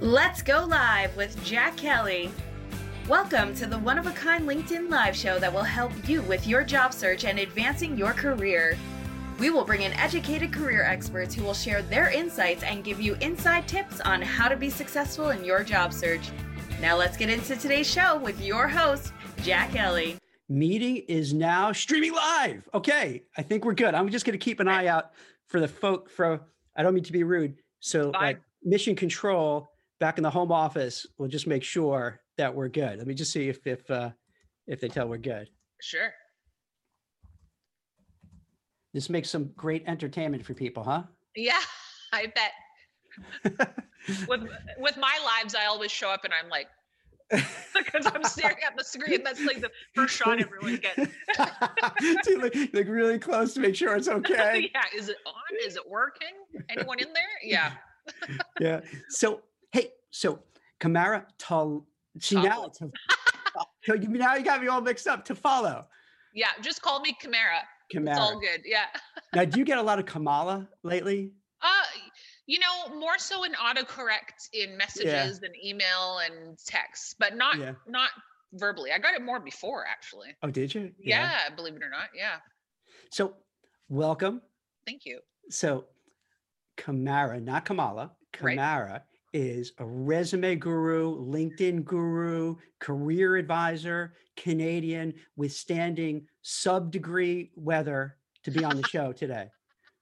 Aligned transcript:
Let's 0.00 0.42
go 0.42 0.64
live 0.64 1.16
with 1.16 1.42
Jack 1.44 1.76
Kelly. 1.76 2.28
Welcome 3.08 3.54
to 3.54 3.66
the 3.66 3.78
one 3.78 3.96
of 3.96 4.08
a 4.08 4.10
kind 4.10 4.46
LinkedIn 4.46 4.90
live 4.90 5.14
show 5.14 5.38
that 5.38 5.52
will 5.52 5.62
help 5.62 5.92
you 6.08 6.20
with 6.22 6.48
your 6.48 6.64
job 6.64 6.92
search 6.92 7.24
and 7.24 7.38
advancing 7.38 7.96
your 7.96 8.12
career. 8.12 8.76
We 9.38 9.50
will 9.50 9.64
bring 9.64 9.82
in 9.82 9.92
educated 9.92 10.52
career 10.52 10.82
experts 10.82 11.32
who 11.32 11.44
will 11.44 11.54
share 11.54 11.80
their 11.82 12.10
insights 12.10 12.64
and 12.64 12.82
give 12.82 13.00
you 13.00 13.14
inside 13.20 13.68
tips 13.68 14.00
on 14.00 14.20
how 14.20 14.48
to 14.48 14.56
be 14.56 14.68
successful 14.68 15.30
in 15.30 15.44
your 15.44 15.62
job 15.62 15.92
search. 15.92 16.28
Now, 16.80 16.96
let's 16.96 17.16
get 17.16 17.30
into 17.30 17.54
today's 17.54 17.88
show 17.88 18.18
with 18.18 18.42
your 18.42 18.66
host, 18.66 19.12
Jack 19.42 19.70
Kelly. 19.70 20.16
Meeting 20.48 20.96
is 21.06 21.32
now 21.32 21.70
streaming 21.70 22.14
live. 22.14 22.68
Okay, 22.74 23.22
I 23.36 23.42
think 23.42 23.64
we're 23.64 23.74
good. 23.74 23.94
I'm 23.94 24.08
just 24.08 24.26
going 24.26 24.36
to 24.36 24.44
keep 24.44 24.58
an 24.58 24.66
eye 24.66 24.88
out 24.88 25.12
for 25.46 25.60
the 25.60 25.68
folk. 25.68 26.10
For 26.10 26.40
I 26.76 26.82
don't 26.82 26.94
mean 26.94 27.04
to 27.04 27.12
be 27.12 27.22
rude. 27.22 27.54
So, 27.78 28.10
like 28.10 28.40
mission 28.64 28.96
control 28.96 29.68
back 30.04 30.18
in 30.18 30.22
the 30.22 30.28
home 30.28 30.52
office, 30.52 31.06
we'll 31.16 31.30
just 31.30 31.46
make 31.46 31.62
sure 31.62 32.20
that 32.36 32.54
we're 32.54 32.68
good. 32.68 32.98
Let 32.98 33.06
me 33.06 33.14
just 33.14 33.32
see 33.32 33.48
if 33.48 33.66
if 33.66 33.90
uh, 33.90 34.10
if 34.66 34.78
they 34.78 34.88
tell 34.88 35.08
we're 35.08 35.16
good. 35.16 35.48
Sure. 35.80 36.12
This 38.92 39.08
makes 39.08 39.30
some 39.30 39.50
great 39.56 39.82
entertainment 39.86 40.44
for 40.44 40.52
people, 40.52 40.84
huh? 40.84 41.04
Yeah, 41.34 41.58
I 42.12 42.26
bet. 42.26 43.76
With 44.28 44.46
with 44.78 44.98
my 44.98 45.18
lives, 45.24 45.54
I 45.54 45.64
always 45.64 45.90
show 45.90 46.10
up 46.10 46.24
and 46.24 46.34
I'm 46.34 46.50
like, 46.50 46.66
because 47.30 48.04
I'm 48.04 48.24
staring 48.24 48.58
at 48.66 48.76
the 48.76 48.84
screen. 48.84 49.22
That's 49.24 49.42
like 49.42 49.62
the 49.62 49.70
first 49.94 50.14
shot 50.14 50.38
everyone 50.38 50.76
gets. 50.76 50.98
Dude, 52.24 52.42
like, 52.42 52.54
like 52.74 52.88
really 52.88 53.18
close 53.18 53.54
to 53.54 53.60
make 53.60 53.74
sure 53.74 53.96
it's 53.96 54.08
okay. 54.08 54.70
yeah, 54.74 54.82
is 54.94 55.08
it 55.08 55.16
on? 55.24 55.66
Is 55.66 55.76
it 55.76 55.88
working? 55.88 56.34
Anyone 56.68 56.98
in 56.98 57.08
there? 57.14 57.24
Yeah. 57.42 57.72
yeah. 58.60 58.80
So 59.08 59.40
so 60.14 60.38
Kamara 60.80 61.24
Tal. 61.38 61.84
See 62.20 62.36
now, 62.40 62.68
to, 62.78 62.92
so 63.84 63.94
you, 63.94 64.06
now 64.08 64.36
you 64.36 64.44
got 64.44 64.62
me 64.62 64.68
all 64.68 64.80
mixed 64.80 65.08
up. 65.08 65.24
To 65.24 65.34
follow 65.34 65.84
Yeah, 66.32 66.50
just 66.62 66.80
call 66.80 67.00
me 67.00 67.16
Kamara. 67.20 67.62
It's 67.90 68.18
all 68.18 68.36
Kamara. 68.36 68.40
good. 68.40 68.60
Yeah. 68.64 68.86
Now, 69.34 69.44
do 69.44 69.58
you 69.58 69.64
get 69.64 69.78
a 69.78 69.82
lot 69.82 69.98
of 69.98 70.06
Kamala 70.06 70.68
lately? 70.84 71.32
Uh, 71.60 71.66
you 72.46 72.60
know, 72.60 72.94
more 72.96 73.18
so 73.18 73.42
in 73.42 73.52
autocorrect 73.54 74.48
in 74.52 74.76
messages 74.76 75.40
and 75.42 75.52
email 75.64 76.18
and 76.24 76.56
text, 76.64 77.16
but 77.18 77.34
not 77.36 77.58
Yeah. 77.58 77.72
not 77.88 78.10
verbally. 78.52 78.92
I 78.92 78.98
got 78.98 79.14
it 79.14 79.22
more 79.22 79.40
before 79.40 79.84
actually. 79.90 80.28
Oh, 80.44 80.50
did 80.50 80.72
you? 80.72 80.92
Yeah, 81.00 81.48
believe 81.56 81.74
it 81.74 81.82
or 81.82 81.90
not. 81.90 82.10
Yeah. 82.16 82.36
So, 83.10 83.34
welcome. 83.88 84.40
Thank 84.86 85.04
you. 85.04 85.18
So, 85.50 85.86
Kamara, 86.76 87.42
not 87.42 87.64
Kamala, 87.64 88.12
Right. 88.40 88.56
Is 89.36 89.72
a 89.78 89.84
resume 89.84 90.54
guru, 90.54 91.16
LinkedIn 91.16 91.84
guru, 91.84 92.54
career 92.78 93.34
advisor, 93.34 94.14
Canadian, 94.36 95.12
withstanding 95.34 96.28
sub 96.42 96.92
degree 96.92 97.50
weather 97.56 98.16
to 98.44 98.52
be 98.52 98.62
on 98.62 98.76
the 98.76 98.86
show 98.86 99.10
today. 99.10 99.48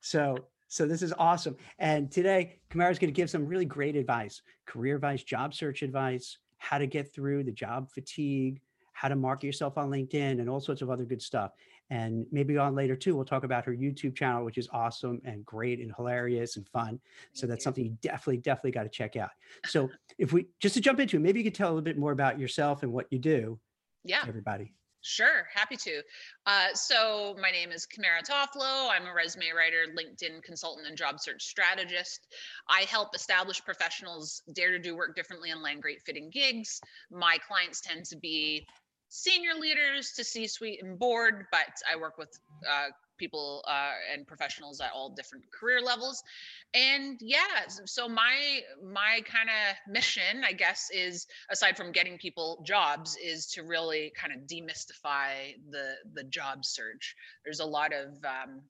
So, 0.00 0.36
so 0.68 0.84
this 0.84 1.00
is 1.00 1.14
awesome. 1.18 1.56
And 1.78 2.12
today, 2.12 2.60
Kamara 2.70 2.90
is 2.90 2.98
going 2.98 3.08
to 3.08 3.16
give 3.16 3.30
some 3.30 3.46
really 3.46 3.64
great 3.64 3.96
advice, 3.96 4.42
career 4.66 4.96
advice, 4.96 5.22
job 5.22 5.54
search 5.54 5.80
advice, 5.80 6.36
how 6.58 6.76
to 6.76 6.86
get 6.86 7.14
through 7.14 7.44
the 7.44 7.52
job 7.52 7.90
fatigue, 7.90 8.60
how 8.92 9.08
to 9.08 9.16
market 9.16 9.46
yourself 9.46 9.78
on 9.78 9.88
LinkedIn, 9.88 10.40
and 10.40 10.50
all 10.50 10.60
sorts 10.60 10.82
of 10.82 10.90
other 10.90 11.06
good 11.06 11.22
stuff. 11.22 11.52
And 11.92 12.24
maybe 12.32 12.56
on 12.56 12.74
later 12.74 12.96
too, 12.96 13.14
we'll 13.14 13.26
talk 13.26 13.44
about 13.44 13.66
her 13.66 13.76
YouTube 13.76 14.16
channel, 14.16 14.46
which 14.46 14.56
is 14.56 14.66
awesome 14.72 15.20
and 15.26 15.44
great 15.44 15.78
and 15.78 15.92
hilarious 15.94 16.56
and 16.56 16.66
fun. 16.70 16.98
So 17.34 17.46
that's 17.46 17.62
something 17.62 17.84
you 17.84 17.98
definitely, 18.00 18.38
definitely 18.38 18.70
got 18.70 18.84
to 18.84 18.88
check 18.88 19.14
out. 19.14 19.28
So 19.66 19.90
if 20.16 20.32
we 20.32 20.46
just 20.58 20.74
to 20.76 20.80
jump 20.80 21.00
into 21.00 21.18
it, 21.18 21.20
maybe 21.20 21.40
you 21.40 21.44
could 21.44 21.54
tell 21.54 21.68
a 21.68 21.72
little 21.72 21.82
bit 21.82 21.98
more 21.98 22.12
about 22.12 22.38
yourself 22.38 22.82
and 22.82 22.90
what 22.90 23.08
you 23.10 23.18
do, 23.18 23.60
Yeah. 24.04 24.24
everybody. 24.26 24.72
Sure, 25.02 25.48
happy 25.52 25.76
to. 25.76 26.00
Uh, 26.46 26.72
so 26.72 27.36
my 27.42 27.50
name 27.50 27.72
is 27.72 27.86
Kamara 27.86 28.22
Toffolo. 28.26 28.88
I'm 28.88 29.04
a 29.06 29.12
resume 29.12 29.50
writer, 29.50 29.84
LinkedIn 29.94 30.42
consultant, 30.44 30.86
and 30.86 30.96
job 30.96 31.20
search 31.20 31.42
strategist. 31.42 32.28
I 32.68 32.82
help 32.82 33.14
established 33.14 33.66
professionals 33.66 34.42
dare 34.54 34.70
to 34.70 34.78
do 34.78 34.96
work 34.96 35.14
differently 35.14 35.50
and 35.50 35.60
land 35.60 35.82
great 35.82 36.00
fitting 36.06 36.30
gigs. 36.30 36.80
My 37.10 37.36
clients 37.46 37.80
tend 37.82 38.06
to 38.06 38.16
be 38.16 38.66
senior 39.14 39.52
leaders 39.60 40.12
to 40.12 40.24
C-suite 40.24 40.82
and 40.82 40.98
board, 40.98 41.44
but 41.52 41.68
I 41.90 41.96
work 41.96 42.16
with 42.16 42.30
uh, 42.66 42.86
people 43.18 43.62
uh, 43.68 43.92
and 44.10 44.26
professionals 44.26 44.80
at 44.80 44.90
all 44.94 45.10
different 45.10 45.44
career 45.52 45.82
levels. 45.82 46.24
And 46.72 47.18
yeah, 47.20 47.66
so 47.84 48.08
my 48.08 48.60
my 48.82 49.20
kind 49.26 49.50
of 49.50 49.92
mission, 49.92 50.42
I 50.44 50.52
guess, 50.52 50.88
is 50.90 51.26
aside 51.50 51.76
from 51.76 51.92
getting 51.92 52.16
people 52.16 52.64
jobs 52.66 53.18
is 53.22 53.46
to 53.48 53.64
really 53.64 54.12
kind 54.18 54.32
of 54.32 54.46
demystify 54.48 55.56
the 55.70 55.96
the 56.14 56.24
job 56.24 56.64
search 56.64 57.14
there's 57.44 57.60
a 57.60 57.66
lot 57.66 57.92
of 57.92 58.08
um, 58.24 58.62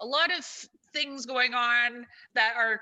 a 0.00 0.06
lot 0.06 0.36
of 0.36 0.44
things 0.92 1.24
going 1.24 1.54
on 1.54 2.04
that 2.34 2.54
are 2.56 2.80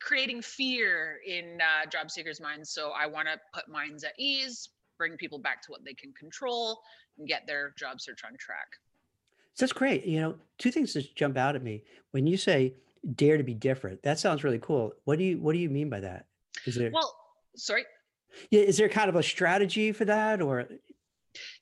creating 0.00 0.40
fear 0.40 1.18
in 1.26 1.58
uh, 1.60 1.86
job 1.88 2.10
seekers 2.10 2.40
minds 2.40 2.70
so 2.70 2.90
i 2.90 3.06
want 3.06 3.26
to 3.26 3.38
put 3.54 3.68
minds 3.68 4.04
at 4.04 4.12
ease 4.18 4.68
bring 4.98 5.16
people 5.16 5.38
back 5.38 5.62
to 5.62 5.70
what 5.70 5.84
they 5.84 5.94
can 5.94 6.12
control 6.12 6.80
and 7.18 7.28
get 7.28 7.46
their 7.46 7.74
job 7.78 8.00
search 8.00 8.20
on 8.24 8.36
track 8.38 8.68
So 9.54 9.64
that's 9.64 9.72
great. 9.72 10.04
You 10.04 10.20
know, 10.20 10.34
two 10.58 10.70
things 10.70 10.92
just 10.92 11.14
jump 11.16 11.36
out 11.36 11.56
at 11.56 11.62
me 11.62 11.84
when 12.12 12.26
you 12.26 12.36
say 12.36 12.74
dare 13.16 13.36
to 13.36 13.42
be 13.44 13.54
different. 13.54 14.02
That 14.02 14.18
sounds 14.18 14.44
really 14.44 14.60
cool. 14.60 14.92
What 15.04 15.18
do 15.18 15.24
you 15.24 15.38
What 15.38 15.52
do 15.52 15.58
you 15.58 15.68
mean 15.70 15.90
by 15.90 16.00
that? 16.00 16.26
Is 16.66 16.74
there 16.76 16.90
well 16.92 17.14
sorry 17.56 17.84
yeah, 18.50 18.62
is 18.62 18.78
there 18.78 18.88
kind 18.88 19.10
of 19.10 19.16
a 19.16 19.22
strategy 19.22 19.92
for 19.92 20.06
that, 20.06 20.40
or 20.40 20.58
what 20.58 20.68
do 20.68 20.74
you- 20.74 20.80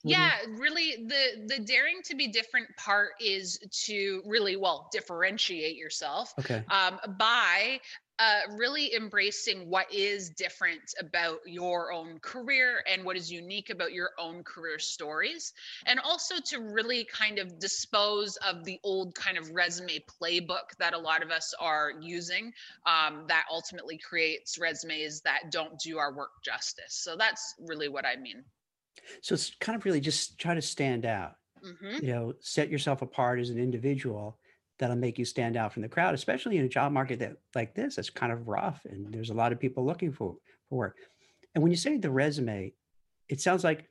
yeah 0.03 0.31
really 0.57 1.05
the 1.07 1.45
the 1.47 1.59
daring 1.63 2.01
to 2.03 2.15
be 2.15 2.27
different 2.27 2.67
part 2.77 3.11
is 3.19 3.57
to 3.71 4.21
really 4.25 4.55
well 4.55 4.89
differentiate 4.91 5.75
yourself 5.75 6.33
Okay. 6.39 6.63
um, 6.69 6.99
by 7.17 7.79
uh, 8.19 8.41
really 8.55 8.93
embracing 8.93 9.67
what 9.67 9.91
is 9.91 10.29
different 10.29 10.93
about 10.99 11.39
your 11.47 11.91
own 11.91 12.19
career 12.19 12.83
and 12.87 13.03
what 13.03 13.17
is 13.17 13.31
unique 13.31 13.71
about 13.71 13.93
your 13.93 14.11
own 14.19 14.43
career 14.43 14.77
stories. 14.77 15.53
And 15.87 15.99
also 15.99 16.35
to 16.45 16.59
really 16.59 17.03
kind 17.05 17.39
of 17.39 17.57
dispose 17.57 18.37
of 18.37 18.63
the 18.63 18.79
old 18.83 19.15
kind 19.15 19.39
of 19.39 19.49
resume 19.49 20.03
playbook 20.21 20.77
that 20.77 20.93
a 20.93 20.99
lot 20.99 21.23
of 21.23 21.31
us 21.31 21.55
are 21.59 21.93
using 21.99 22.53
um, 22.85 23.25
that 23.27 23.45
ultimately 23.51 23.97
creates 23.97 24.59
resumes 24.59 25.21
that 25.21 25.51
don't 25.51 25.79
do 25.79 25.97
our 25.97 26.13
work 26.13 26.43
justice. 26.45 26.93
So 26.93 27.15
that's 27.15 27.55
really 27.59 27.89
what 27.89 28.05
I 28.05 28.17
mean. 28.17 28.43
So 29.21 29.33
it's 29.33 29.55
kind 29.59 29.75
of 29.75 29.85
really 29.85 29.99
just 30.01 30.37
try 30.39 30.53
to 30.53 30.61
stand 30.61 31.05
out. 31.05 31.35
hmm 31.63 31.95
You 32.01 32.07
know, 32.13 32.33
set 32.39 32.69
yourself 32.69 33.01
apart 33.01 33.39
as 33.39 33.49
an 33.49 33.57
individual. 33.57 34.37
That'll 34.79 34.95
make 34.95 35.19
you 35.19 35.25
stand 35.25 35.57
out 35.57 35.73
from 35.73 35.83
the 35.83 35.89
crowd, 35.89 36.15
especially 36.15 36.57
in 36.57 36.65
a 36.65 36.69
job 36.69 36.91
market 36.91 37.19
that 37.19 37.37
like 37.53 37.75
this. 37.75 37.95
That's 37.95 38.09
kind 38.09 38.31
of 38.31 38.47
rough, 38.47 38.83
and 38.85 39.13
there's 39.13 39.29
a 39.29 39.33
lot 39.35 39.51
of 39.51 39.59
people 39.59 39.85
looking 39.85 40.11
for 40.11 40.37
for 40.69 40.77
work. 40.77 40.97
And 41.53 41.61
when 41.61 41.71
you 41.71 41.77
say 41.77 41.97
the 41.97 42.09
resume, 42.09 42.73
it 43.29 43.41
sounds 43.41 43.63
like 43.63 43.87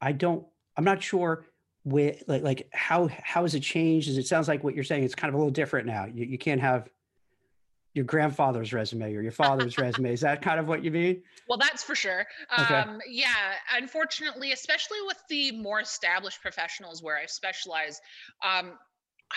I 0.00 0.12
don't. 0.12 0.46
I'm 0.76 0.84
not 0.84 1.02
sure 1.02 1.46
where 1.82 2.16
like 2.26 2.42
like 2.42 2.68
how 2.72 3.08
how 3.08 3.42
has 3.42 3.54
it 3.54 3.60
changed? 3.60 4.08
Is 4.08 4.18
it 4.18 4.26
sounds 4.26 4.48
like 4.48 4.62
what 4.62 4.74
you're 4.74 4.84
saying? 4.84 5.04
It's 5.04 5.14
kind 5.14 5.28
of 5.28 5.34
a 5.34 5.38
little 5.38 5.50
different 5.52 5.86
now. 5.86 6.06
You 6.06 6.24
you 6.26 6.38
can't 6.38 6.60
have 6.60 6.88
your 7.96 8.04
grandfather's 8.04 8.74
resume 8.74 9.14
or 9.14 9.22
your 9.22 9.32
father's 9.32 9.78
resume. 9.78 10.12
Is 10.12 10.20
that 10.20 10.42
kind 10.42 10.60
of 10.60 10.68
what 10.68 10.84
you 10.84 10.90
mean? 10.90 11.22
Well, 11.48 11.56
that's 11.56 11.82
for 11.82 11.94
sure. 11.94 12.26
Okay. 12.52 12.74
Um, 12.74 13.00
yeah, 13.08 13.54
unfortunately, 13.74 14.52
especially 14.52 14.98
with 15.06 15.16
the 15.30 15.52
more 15.52 15.80
established 15.80 16.42
professionals 16.42 17.02
where 17.02 17.16
I 17.16 17.24
specialize, 17.24 17.98
um, 18.44 18.72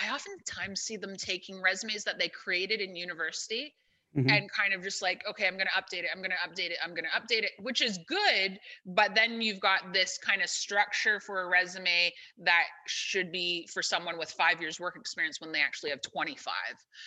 I 0.00 0.14
oftentimes 0.14 0.82
see 0.82 0.98
them 0.98 1.16
taking 1.16 1.62
resumes 1.62 2.04
that 2.04 2.18
they 2.18 2.28
created 2.28 2.80
in 2.80 2.94
university 2.94 3.72
Mhm. 4.16 4.28
and 4.28 4.50
kind 4.50 4.74
of 4.74 4.82
just 4.82 5.02
like, 5.02 5.24
okay, 5.28 5.46
I'm 5.46 5.54
going 5.54 5.68
to 5.68 5.80
update 5.80 6.02
it. 6.02 6.10
I'm 6.12 6.20
going 6.20 6.32
to 6.32 6.36
update 6.36 6.70
it. 6.70 6.78
I'm 6.82 6.90
going 6.94 7.04
to 7.04 7.10
update 7.10 7.44
it, 7.44 7.52
which 7.60 7.80
is 7.80 7.98
good. 8.06 8.58
But 8.84 9.14
then 9.14 9.40
you've 9.40 9.60
got 9.60 9.92
this 9.92 10.18
kind 10.18 10.42
of 10.42 10.48
structure 10.48 11.20
for 11.20 11.42
a 11.42 11.48
resume 11.48 12.12
that 12.38 12.64
should 12.86 13.30
be 13.30 13.68
for 13.72 13.82
someone 13.82 14.18
with 14.18 14.30
five 14.32 14.60
years 14.60 14.80
work 14.80 14.96
experience 14.96 15.40
when 15.40 15.52
they 15.52 15.60
actually 15.60 15.90
have 15.90 16.02
25. 16.02 16.54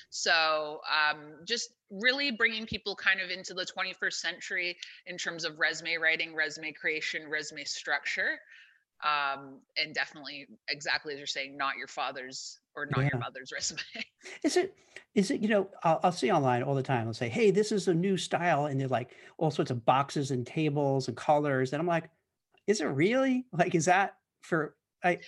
So 0.09 0.79
um, 0.89 1.39
just 1.45 1.71
really 1.89 2.31
bringing 2.31 2.65
people 2.65 2.95
kind 2.95 3.19
of 3.19 3.29
into 3.29 3.53
the 3.53 3.65
21st 3.65 4.13
century 4.13 4.77
in 5.05 5.17
terms 5.17 5.43
of 5.43 5.59
resume 5.59 5.97
writing, 5.97 6.33
resume 6.33 6.71
creation, 6.71 7.29
resume 7.29 7.65
structure. 7.65 8.39
Um, 9.03 9.59
and 9.77 9.93
definitely 9.93 10.47
exactly 10.69 11.13
as 11.13 11.19
you're 11.19 11.27
saying, 11.27 11.57
not 11.57 11.75
your 11.77 11.87
father's 11.87 12.59
or 12.75 12.85
not 12.85 13.01
Yeah. 13.01 13.09
your 13.13 13.19
mother's 13.19 13.51
resume. 13.53 13.79
Is 14.43 14.55
it? 14.57 14.75
Is 15.13 15.29
it? 15.29 15.41
You 15.41 15.49
know, 15.49 15.69
I'll, 15.83 15.99
I'll 16.03 16.11
see 16.11 16.31
online 16.31 16.63
all 16.63 16.73
the 16.73 16.83
time. 16.83 17.05
They'll 17.05 17.13
say, 17.13 17.29
"Hey, 17.29 17.51
this 17.51 17.71
is 17.71 17.87
a 17.87 17.93
new 17.93 18.17
style," 18.17 18.67
and 18.67 18.79
they're 18.79 18.87
like 18.87 19.11
all 19.37 19.51
sorts 19.51 19.71
of 19.71 19.85
boxes 19.85 20.31
and 20.31 20.47
tables 20.47 21.07
and 21.07 21.17
colors, 21.17 21.73
and 21.73 21.79
I'm 21.81 21.87
like, 21.87 22.09
"Is 22.67 22.81
it 22.81 22.85
really? 22.85 23.45
Like, 23.53 23.75
is 23.75 23.85
that 23.85 24.15
for?" 24.41 24.75
I, 25.03 25.19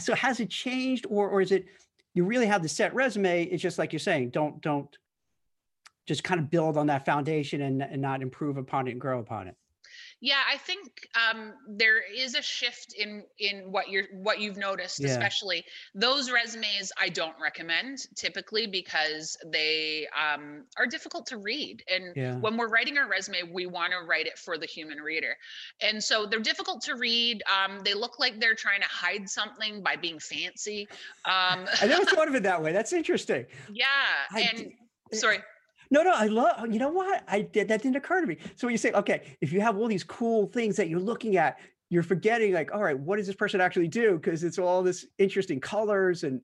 so 0.00 0.14
has 0.14 0.38
it 0.38 0.48
changed, 0.48 1.06
or 1.10 1.28
or 1.28 1.40
is 1.40 1.50
it? 1.52 1.66
You 2.14 2.24
really 2.24 2.46
have 2.46 2.62
the 2.62 2.68
set 2.68 2.94
resume. 2.94 3.42
It's 3.44 3.62
just 3.62 3.78
like 3.78 3.92
you're 3.92 4.00
saying. 4.00 4.30
Don't 4.30 4.60
don't 4.62 4.96
just 6.06 6.22
kind 6.22 6.38
of 6.38 6.48
build 6.48 6.76
on 6.78 6.86
that 6.86 7.04
foundation 7.04 7.62
and, 7.62 7.82
and 7.82 8.00
not 8.00 8.22
improve 8.22 8.56
upon 8.56 8.86
it 8.86 8.92
and 8.92 9.00
grow 9.00 9.18
upon 9.18 9.48
it? 9.48 9.56
Yeah, 10.22 10.40
I 10.50 10.56
think 10.56 11.06
um, 11.14 11.52
there 11.68 11.98
is 12.10 12.34
a 12.34 12.40
shift 12.42 12.94
in 12.94 13.22
in 13.38 13.70
what 13.70 13.90
you're 13.90 14.04
what 14.14 14.40
you've 14.40 14.56
noticed, 14.56 14.98
Yeah. 15.00 15.08
especially 15.10 15.62
those 15.94 16.30
resumes. 16.30 16.90
I 16.98 17.10
don't 17.10 17.34
recommend 17.40 17.98
typically 18.16 18.66
because 18.66 19.36
they 19.52 20.06
um, 20.18 20.64
are 20.78 20.86
difficult 20.86 21.26
to 21.26 21.36
read, 21.36 21.82
and 21.92 22.16
Yeah. 22.16 22.36
when 22.36 22.56
we're 22.56 22.68
writing 22.68 22.96
our 22.96 23.06
resume, 23.06 23.42
we 23.52 23.66
want 23.66 23.92
to 23.92 24.06
write 24.06 24.26
it 24.26 24.38
for 24.38 24.56
the 24.56 24.64
human 24.66 24.98
reader, 25.02 25.36
and 25.82 26.02
so 26.02 26.24
they're 26.24 26.40
difficult 26.40 26.82
to 26.84 26.94
read. 26.94 27.42
Um, 27.54 27.80
they 27.84 27.92
look 27.92 28.18
like 28.18 28.40
they're 28.40 28.54
trying 28.54 28.80
to 28.80 28.88
hide 28.88 29.28
something 29.28 29.82
by 29.82 29.96
being 29.96 30.18
fancy. 30.18 30.88
Um, 31.26 31.66
I 31.82 31.86
never 31.86 32.04
thought 32.06 32.28
of 32.28 32.34
it 32.34 32.42
that 32.44 32.62
way. 32.62 32.72
That's 32.72 32.94
interesting. 32.94 33.44
yeah, 33.70 33.84
I 34.32 34.40
and 34.40 34.58
d- 34.58 34.76
sorry. 35.18 35.38
No, 35.90 36.02
no, 36.02 36.12
I 36.14 36.26
love. 36.26 36.72
You 36.72 36.78
know 36.78 36.88
what? 36.90 37.22
I 37.28 37.42
did 37.42 37.68
that 37.68 37.82
didn't 37.82 37.96
occur 37.96 38.20
to 38.20 38.26
me. 38.26 38.38
So 38.56 38.66
when 38.66 38.72
you 38.72 38.78
say, 38.78 38.92
okay, 38.92 39.36
if 39.40 39.52
you 39.52 39.60
have 39.60 39.76
all 39.76 39.88
these 39.88 40.04
cool 40.04 40.46
things 40.48 40.76
that 40.76 40.88
you're 40.88 41.00
looking 41.00 41.36
at, 41.36 41.58
you're 41.90 42.02
forgetting, 42.02 42.52
like, 42.52 42.72
all 42.74 42.82
right, 42.82 42.98
what 42.98 43.16
does 43.16 43.26
this 43.26 43.36
person 43.36 43.60
actually 43.60 43.88
do? 43.88 44.14
Because 44.14 44.42
it's 44.42 44.58
all 44.58 44.82
this 44.82 45.06
interesting 45.18 45.60
colors, 45.60 46.24
and 46.24 46.40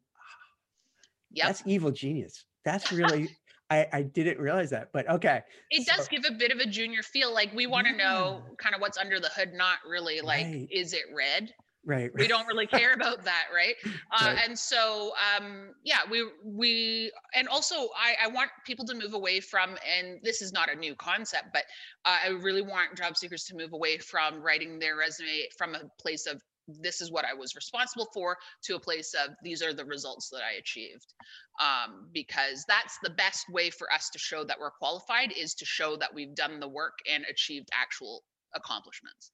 Yep. 1.32 1.46
that's 1.46 1.62
evil 1.66 1.90
genius. 1.90 2.44
That's 2.64 2.92
really. 2.92 3.28
I, 3.70 3.86
I 3.90 4.02
didn't 4.02 4.38
realize 4.38 4.68
that, 4.70 4.88
but 4.92 5.08
okay. 5.08 5.40
It 5.70 5.86
So- 5.86 5.96
does 5.96 6.08
give 6.08 6.24
a 6.28 6.32
bit 6.32 6.52
of 6.52 6.58
a 6.58 6.66
junior 6.66 7.02
feel. 7.02 7.32
Like 7.32 7.54
we 7.54 7.66
want 7.66 7.86
to 7.86 7.96
know 7.96 8.42
kind 8.58 8.74
of 8.74 8.82
what's 8.82 8.98
under 8.98 9.18
the 9.18 9.30
hood, 9.30 9.54
not 9.54 9.78
really 9.88 10.20
like, 10.20 10.44
Right. 10.44 10.68
is 10.70 10.92
it 10.92 11.04
red? 11.14 11.54
Right. 11.84 12.10
We 12.14 12.28
don't 12.28 12.46
really 12.46 12.66
care 12.66 12.92
about 12.92 13.24
that, 13.24 13.46
right? 13.54 13.74
Uh, 14.12 14.26
Right. 14.26 14.38
And 14.44 14.58
so, 14.58 15.12
um, 15.38 15.70
yeah, 15.84 16.00
we 16.10 16.24
we 16.44 17.10
and 17.34 17.48
also 17.48 17.88
I, 17.96 18.14
I 18.24 18.28
want 18.28 18.50
people 18.66 18.84
to 18.86 18.94
move 18.94 19.14
away 19.14 19.40
from, 19.40 19.70
and 19.70 20.18
this 20.22 20.42
is 20.42 20.52
not 20.52 20.70
a 20.70 20.76
new 20.76 20.94
concept, 20.94 21.46
but 21.52 21.64
uh, 22.04 22.18
I 22.26 22.28
really 22.28 22.60
want 22.60 22.96
job 22.96 23.16
seekers 23.16 23.44
to 23.44 23.56
move 23.56 23.72
away 23.72 23.96
from 23.98 24.42
writing 24.42 24.78
their 24.78 24.96
resume 24.96 25.48
from 25.56 25.74
a 25.74 25.80
place 25.98 26.26
of 26.26 26.42
this 26.68 27.00
is 27.00 27.10
what 27.10 27.24
I 27.24 27.34
was 27.34 27.54
responsible 27.54 28.08
for 28.12 28.36
to 28.64 28.76
a 28.76 28.80
place 28.80 29.14
of 29.14 29.34
these 29.42 29.62
are 29.62 29.72
the 29.72 29.84
results 29.84 30.28
that 30.30 30.42
I 30.42 30.58
achieved. 30.58 31.14
Um, 31.60 32.08
because 32.12 32.64
that's 32.68 32.98
the 33.02 33.10
best 33.10 33.46
way 33.50 33.70
for 33.70 33.92
us 33.92 34.10
to 34.10 34.18
show 34.18 34.44
that 34.44 34.58
we're 34.60 34.70
qualified 34.70 35.32
is 35.32 35.54
to 35.54 35.64
show 35.64 35.96
that 35.96 36.14
we've 36.14 36.34
done 36.34 36.60
the 36.60 36.68
work 36.68 36.98
and 37.10 37.24
achieved 37.30 37.68
actual 37.72 38.22
accomplishments. 38.54 39.32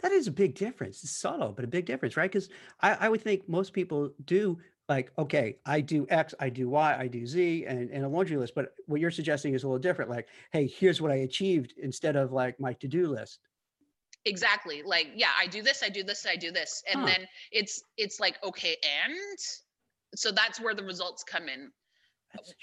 That 0.00 0.12
is 0.12 0.26
a 0.26 0.30
big 0.32 0.54
difference. 0.54 1.02
It's 1.02 1.18
subtle, 1.20 1.52
but 1.52 1.64
a 1.64 1.68
big 1.68 1.86
difference, 1.86 2.16
right? 2.16 2.30
Because 2.30 2.48
I, 2.80 2.94
I 3.00 3.08
would 3.08 3.22
think 3.22 3.48
most 3.48 3.72
people 3.72 4.10
do 4.24 4.58
like, 4.88 5.12
okay, 5.18 5.58
I 5.64 5.80
do 5.80 6.06
X, 6.10 6.34
I 6.40 6.48
do 6.50 6.68
Y, 6.68 6.96
I 6.98 7.06
do 7.06 7.24
Z, 7.26 7.64
and, 7.66 7.90
and 7.90 8.04
a 8.04 8.08
laundry 8.08 8.36
list. 8.36 8.54
But 8.54 8.74
what 8.86 9.00
you're 9.00 9.10
suggesting 9.12 9.54
is 9.54 9.62
a 9.62 9.66
little 9.68 9.78
different. 9.78 10.10
Like, 10.10 10.28
hey, 10.52 10.66
here's 10.66 11.00
what 11.00 11.12
I 11.12 11.16
achieved 11.16 11.74
instead 11.80 12.16
of 12.16 12.32
like 12.32 12.58
my 12.58 12.72
to-do 12.74 13.06
list. 13.08 13.38
exactly 14.26 14.82
like 14.82 15.08
yeah 15.14 15.30
i 15.38 15.46
do 15.46 15.62
this 15.62 15.82
i 15.82 15.88
do 15.88 16.02
this 16.02 16.26
i 16.26 16.36
do 16.36 16.50
this 16.52 16.82
and 16.92 17.00
Huh. 17.00 17.06
then 17.06 17.26
it's 17.52 17.82
it's 17.96 18.20
like 18.20 18.36
okay 18.44 18.76
and 19.06 19.38
so 20.14 20.30
that's 20.30 20.60
where 20.60 20.74
the 20.74 20.82
results 20.84 21.22
come 21.22 21.48
in. 21.48 21.70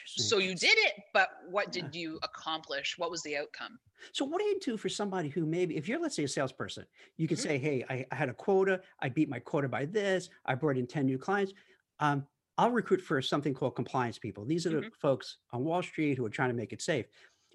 So 0.05 0.37
you 0.37 0.55
did 0.55 0.77
it 0.77 0.93
but 1.13 1.29
what 1.49 1.71
did 1.71 1.93
you 1.93 2.19
accomplish 2.23 2.97
what 2.97 3.11
was 3.11 3.21
the 3.23 3.35
outcome 3.37 3.79
So 4.11 4.25
what 4.25 4.39
do 4.39 4.45
you 4.45 4.59
do 4.59 4.77
for 4.77 4.89
somebody 4.89 5.27
who 5.29 5.45
maybe, 5.45 5.75
if 5.75 5.87
you're, 5.87 5.99
let's 5.99 6.15
say, 6.15 6.23
a 6.23 6.27
salesperson, 6.27 6.85
you 7.17 7.27
could 7.27 7.39
Mhm. 7.39 7.41
say, 7.41 7.57
hey, 7.57 7.83
I, 7.89 8.05
I 8.11 8.15
had 8.15 8.29
a 8.29 8.33
quota, 8.33 8.79
I 8.99 9.09
beat 9.09 9.27
my 9.27 9.39
quota 9.39 9.67
by 9.67 9.85
this, 9.85 10.29
I 10.45 10.53
brought 10.53 10.77
in 10.77 10.85
10 10.85 11.07
new 11.07 11.17
clients. 11.17 11.53
Um, 11.99 12.27
I'll 12.59 12.69
recruit 12.69 13.01
for 13.01 13.21
something 13.23 13.55
called 13.55 13.75
compliance 13.75 14.19
people. 14.19 14.45
These 14.45 14.67
are 14.67 14.69
the 14.81 14.91
folks 15.01 15.37
on 15.51 15.63
Wall 15.63 15.81
Street 15.81 16.15
who 16.15 16.23
are 16.25 16.29
trying 16.29 16.49
to 16.49 16.55
make 16.55 16.73
it 16.73 16.81
safe. 16.81 17.07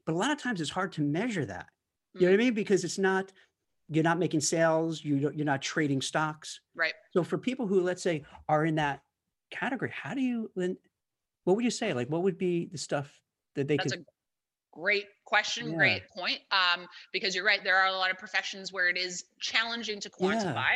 But 0.04 0.14
a 0.16 0.18
lot 0.18 0.32
of 0.32 0.38
times 0.38 0.60
it's 0.60 0.70
hard 0.70 0.90
to 0.94 1.02
measure 1.02 1.44
that. 1.46 1.68
You 2.14 2.26
know 2.26 2.32
what 2.32 2.40
I 2.40 2.44
mean? 2.44 2.54
Because 2.54 2.82
it's 2.82 2.98
not, 2.98 3.32
you're 3.88 4.04
not 4.04 4.18
making 4.18 4.40
sales, 4.40 5.04
you 5.04 5.20
don't, 5.20 5.36
you're 5.36 5.46
not 5.46 5.62
trading 5.62 6.02
stocks. 6.02 6.60
right 6.74 6.94
So 7.12 7.22
for 7.22 7.38
people 7.38 7.68
who, 7.68 7.80
let's 7.82 8.02
say, 8.02 8.24
are 8.48 8.64
in 8.66 8.74
that 8.76 9.04
category, 9.50 9.92
how 9.94 10.12
do 10.14 10.20
you 10.20 10.50
then, 10.56 10.76
what 11.44 11.56
would 11.56 11.64
you 11.64 11.70
say? 11.70 11.92
Like, 11.92 12.08
what 12.08 12.22
would 12.22 12.38
be 12.38 12.66
the 12.66 12.78
stuff 12.78 13.12
that 13.54 13.68
they 13.68 13.76
that's 13.76 13.92
could, 13.92 14.00
a 14.00 14.04
great 14.72 15.06
question 15.32 15.74
Yeah. 15.74 15.80
great 15.80 16.02
point 16.16 16.40
um 16.50 16.86
because 17.12 17.34
you're 17.34 17.44
right 17.44 17.64
there 17.64 17.76
are 17.76 17.88
a 17.88 17.92
lot 17.92 18.10
of 18.10 18.18
professions 18.18 18.72
where 18.72 18.88
it 18.88 18.98
is 18.98 19.24
challenging 19.40 20.00
to 20.00 20.10
Yeah. 20.18 20.62
quantify 20.62 20.74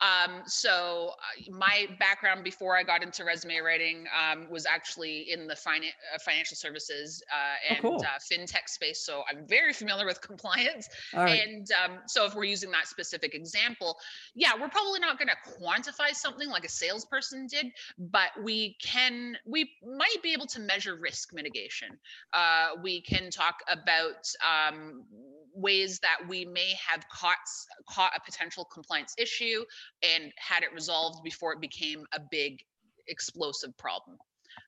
um 0.00 0.42
so 0.46 1.12
uh, 1.18 1.50
my 1.52 1.86
background 1.98 2.42
before 2.44 2.76
i 2.76 2.82
got 2.82 3.02
into 3.02 3.24
resume 3.24 3.58
writing 3.58 4.06
um 4.18 4.48
was 4.50 4.66
actually 4.66 5.30
in 5.30 5.46
the 5.46 5.54
finan- 5.54 5.96
uh, 6.14 6.18
financial 6.24 6.56
services 6.56 7.22
uh, 7.32 7.56
Oh, 7.70 7.76
and 7.78 7.82
cool. 7.82 8.04
uh, 8.04 8.18
fintech 8.30 8.68
space 8.68 9.00
so 9.04 9.22
i'm 9.30 9.46
very 9.46 9.72
familiar 9.72 10.06
with 10.06 10.20
compliance 10.20 10.88
right, 11.12 11.44
And 11.48 11.68
um, 11.72 11.98
so, 12.06 12.24
if 12.26 12.34
we're 12.34 12.44
using 12.44 12.70
that 12.72 12.86
specific 12.86 13.34
example, 13.34 13.96
yeah, 14.34 14.52
we're 14.58 14.68
probably 14.68 15.00
not 15.00 15.18
going 15.18 15.28
to 15.28 15.36
quantify 15.60 16.10
something 16.12 16.48
like 16.48 16.64
a 16.64 16.68
salesperson 16.68 17.46
did, 17.46 17.66
but 17.98 18.30
we 18.42 18.76
can, 18.82 19.36
we 19.44 19.70
might 19.82 20.22
be 20.22 20.32
able 20.32 20.46
to 20.46 20.60
measure 20.60 20.96
risk 20.96 21.32
mitigation. 21.32 21.88
Uh, 22.32 22.68
we 22.82 23.00
can 23.02 23.30
talk 23.30 23.56
about 23.68 23.97
um, 24.46 25.04
ways 25.54 25.98
that 26.00 26.18
we 26.28 26.44
may 26.44 26.72
have 26.86 27.04
caught 27.08 27.36
caught 27.88 28.12
a 28.16 28.20
potential 28.24 28.64
compliance 28.64 29.14
issue 29.18 29.64
and 30.02 30.32
had 30.36 30.62
it 30.62 30.72
resolved 30.74 31.22
before 31.24 31.52
it 31.52 31.60
became 31.60 32.04
a 32.14 32.20
big 32.30 32.58
explosive 33.08 33.76
problem. 33.76 34.16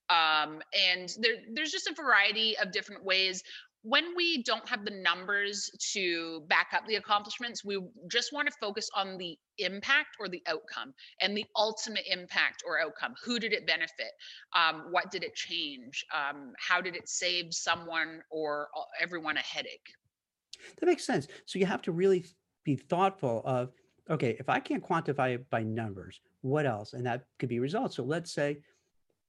Um, 0.08 0.60
and 0.90 1.08
there, 1.20 1.36
there's 1.54 1.70
just 1.70 1.86
a 1.86 1.94
variety 1.94 2.56
of 2.58 2.72
different 2.72 3.04
ways 3.04 3.42
when 3.82 4.14
we 4.14 4.42
don't 4.42 4.68
have 4.68 4.84
the 4.84 4.90
numbers 4.90 5.70
to 5.92 6.42
back 6.48 6.68
up 6.74 6.86
the 6.86 6.96
accomplishments, 6.96 7.64
we 7.64 7.78
just 8.10 8.32
want 8.32 8.46
to 8.46 8.54
focus 8.60 8.90
on 8.94 9.16
the 9.16 9.38
impact 9.58 10.16
or 10.18 10.28
the 10.28 10.42
outcome 10.46 10.92
and 11.20 11.36
the 11.36 11.44
ultimate 11.56 12.04
impact 12.10 12.62
or 12.66 12.78
outcome. 12.78 13.14
Who 13.24 13.38
did 13.38 13.52
it 13.52 13.66
benefit? 13.66 14.12
Um, 14.54 14.88
what 14.90 15.10
did 15.10 15.24
it 15.24 15.34
change? 15.34 16.04
Um, 16.14 16.52
how 16.58 16.80
did 16.80 16.94
it 16.94 17.08
save 17.08 17.54
someone 17.54 18.20
or 18.30 18.68
uh, 18.76 18.82
everyone 19.00 19.38
a 19.38 19.40
headache? 19.40 19.88
That 20.78 20.86
makes 20.86 21.06
sense. 21.06 21.26
So 21.46 21.58
you 21.58 21.66
have 21.66 21.82
to 21.82 21.92
really 21.92 22.26
be 22.64 22.76
thoughtful 22.76 23.42
of, 23.46 23.72
okay, 24.10 24.36
if 24.38 24.50
I 24.50 24.60
can't 24.60 24.84
quantify 24.86 25.34
it 25.34 25.48
by 25.48 25.62
numbers, 25.62 26.20
what 26.42 26.66
else? 26.66 26.92
And 26.92 27.06
that 27.06 27.24
could 27.38 27.48
be 27.48 27.60
results. 27.60 27.96
So 27.96 28.02
let's 28.02 28.32
say 28.32 28.58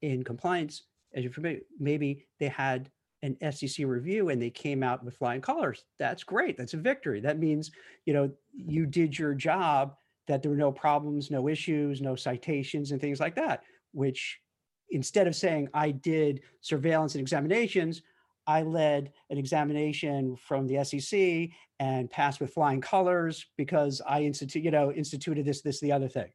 in 0.02 0.24
compliance, 0.24 0.84
as 1.14 1.24
you're 1.24 1.32
familiar, 1.32 1.62
maybe 1.80 2.26
they 2.40 2.50
had 2.50 2.90
an 3.24 3.38
SEC 3.52 3.86
review 3.86 4.30
and 4.30 4.42
they 4.42 4.50
came 4.50 4.84
out 4.84 5.04
with 5.04 5.18
flying 5.18 5.42
colors. 5.42 5.84
That's 6.00 6.24
great. 6.24 6.58
That's 6.58 6.74
a 6.74 6.78
victory. 6.78 7.20
That 7.20 7.40
means, 7.40 7.72
you 8.06 8.14
know, 8.14 8.32
you 8.54 8.86
did 8.86 9.18
your 9.18 9.34
job, 9.34 9.96
that 10.28 10.42
there 10.42 10.52
were 10.52 10.58
no 10.58 10.72
problems, 10.72 11.30
no 11.30 11.48
issues, 11.48 12.02
no 12.02 12.16
citations 12.16 12.92
and 12.92 13.02
things 13.02 13.20
like 13.20 13.36
that, 13.36 13.64
which 13.92 14.40
instead 14.92 15.28
of 15.28 15.36
saying 15.36 15.68
I 15.74 15.92
did 15.92 16.42
surveillance 16.62 17.16
and 17.16 17.22
examinations, 17.22 18.02
I 18.48 18.64
led 18.64 19.12
an 19.30 19.38
examination 19.38 20.36
from 20.36 20.68
the 20.68 20.84
SEC 20.84 21.50
and 21.80 22.10
passed 22.10 22.40
with 22.40 22.54
flying 22.54 22.82
colors 22.82 23.46
because 23.58 24.02
I 24.08 24.22
institute, 24.22 24.64
you 24.64 24.72
know, 24.72 24.92
instituted 24.92 25.46
this, 25.46 25.62
this, 25.62 25.80
the 25.80 25.92
other 25.92 26.08
thing. 26.08 26.30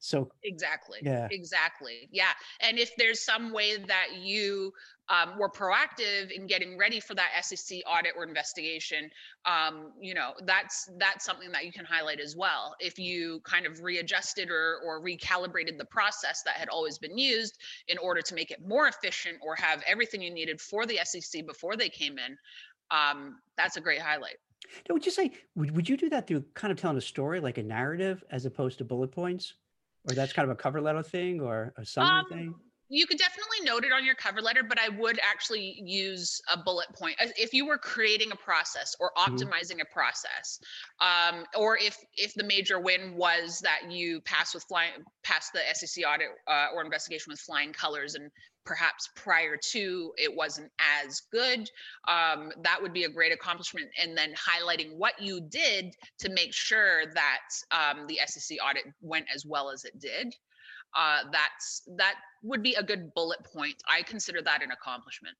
So 0.00 0.30
Exactly. 0.44 0.98
Yeah. 1.02 1.28
Exactly. 1.30 2.08
Yeah. 2.12 2.32
And 2.60 2.78
if 2.78 2.94
there's 2.96 3.24
some 3.24 3.52
way 3.52 3.76
that 3.76 4.08
you 4.16 4.72
um, 5.08 5.38
were 5.38 5.50
proactive 5.50 6.30
in 6.30 6.46
getting 6.46 6.78
ready 6.78 7.00
for 7.00 7.14
that 7.14 7.30
SEC 7.42 7.78
audit 7.86 8.12
or 8.16 8.24
investigation, 8.24 9.10
um, 9.44 9.92
you 10.00 10.14
know, 10.14 10.34
that's 10.44 10.88
that's 10.98 11.24
something 11.24 11.50
that 11.52 11.64
you 11.64 11.72
can 11.72 11.84
highlight 11.84 12.20
as 12.20 12.36
well. 12.36 12.76
If 12.78 12.98
you 12.98 13.40
kind 13.40 13.66
of 13.66 13.80
readjusted 13.82 14.50
or 14.50 14.78
or 14.84 15.02
recalibrated 15.02 15.78
the 15.78 15.86
process 15.86 16.42
that 16.44 16.54
had 16.54 16.68
always 16.68 16.98
been 16.98 17.16
used 17.18 17.58
in 17.88 17.98
order 17.98 18.20
to 18.22 18.34
make 18.34 18.50
it 18.50 18.60
more 18.66 18.88
efficient 18.88 19.38
or 19.42 19.56
have 19.56 19.82
everything 19.86 20.22
you 20.22 20.30
needed 20.30 20.60
for 20.60 20.86
the 20.86 20.98
SEC 21.04 21.46
before 21.46 21.76
they 21.76 21.88
came 21.88 22.18
in, 22.18 22.36
um, 22.90 23.38
that's 23.56 23.76
a 23.76 23.80
great 23.80 24.00
highlight. 24.00 24.36
now 24.88 24.94
would 24.94 25.06
you 25.06 25.12
say, 25.12 25.32
would, 25.54 25.70
would 25.74 25.88
you 25.88 25.96
do 25.96 26.08
that 26.10 26.26
through 26.26 26.44
kind 26.54 26.72
of 26.72 26.78
telling 26.78 26.96
a 26.96 27.00
story, 27.00 27.40
like 27.40 27.58
a 27.58 27.62
narrative 27.62 28.22
as 28.30 28.44
opposed 28.44 28.78
to 28.78 28.84
bullet 28.84 29.12
points? 29.12 29.54
Or 30.08 30.14
that's 30.14 30.32
kind 30.32 30.50
of 30.50 30.56
a 30.56 30.60
cover 30.60 30.80
letter 30.80 31.02
thing 31.02 31.38
or 31.42 31.74
a 31.76 31.84
summary 31.84 32.24
Um, 32.24 32.24
thing? 32.24 32.60
you 32.90 33.06
could 33.06 33.18
definitely 33.18 33.60
note 33.64 33.84
it 33.84 33.92
on 33.92 34.02
your 34.06 34.14
cover 34.14 34.40
letter, 34.40 34.62
but 34.62 34.78
I 34.78 34.88
would 34.88 35.20
actually 35.22 35.78
use 35.84 36.40
a 36.50 36.56
bullet 36.56 36.86
point 36.94 37.16
if 37.36 37.52
you 37.52 37.66
were 37.66 37.76
creating 37.76 38.32
a 38.32 38.36
process 38.36 38.94
or 38.98 39.12
Mhm. 39.26 39.52
optimizing 39.52 39.82
a 39.82 39.84
process, 39.92 40.58
um, 41.00 41.44
or 41.54 41.76
if 41.76 41.98
if 42.16 42.32
the 42.34 42.44
major 42.44 42.80
win 42.80 43.14
was 43.14 43.60
that 43.60 43.90
you 43.90 44.22
passed 44.22 44.54
with 44.54 44.64
flying 44.68 45.04
pass 45.22 45.50
the 45.50 45.68
SEC 45.68 46.02
audit 46.02 46.28
uh, 46.46 46.68
or 46.74 46.82
investigation 46.82 47.30
with 47.30 47.40
flying 47.40 47.74
colors, 47.74 48.14
and 48.14 48.30
perhaps 48.68 49.08
prior 49.16 49.56
to 49.72 50.12
it 50.18 50.34
wasn't 50.34 50.70
as 50.78 51.22
good, 51.32 51.70
um, 52.06 52.52
that 52.62 52.80
would 52.80 52.92
be 52.92 53.04
a 53.04 53.08
great 53.08 53.32
accomplishment. 53.32 53.88
And 54.00 54.16
then 54.16 54.34
highlighting 54.34 54.94
what 54.96 55.20
you 55.20 55.40
did 55.40 55.96
to 56.18 56.28
make 56.28 56.52
sure 56.52 57.06
that 57.14 57.40
um, 57.72 58.06
the 58.06 58.20
SEC 58.26 58.58
audit 58.62 58.84
went 59.00 59.24
as 59.34 59.46
well 59.46 59.70
as 59.70 59.84
it 59.84 59.98
did 59.98 60.34
uh, 60.96 61.20
that's 61.30 61.82
that 61.96 62.14
would 62.42 62.62
be 62.62 62.74
a 62.74 62.82
good 62.82 63.12
bullet 63.14 63.42
point. 63.44 63.76
I 63.88 64.02
consider 64.02 64.42
that 64.42 64.62
an 64.62 64.70
accomplishment. 64.70 65.36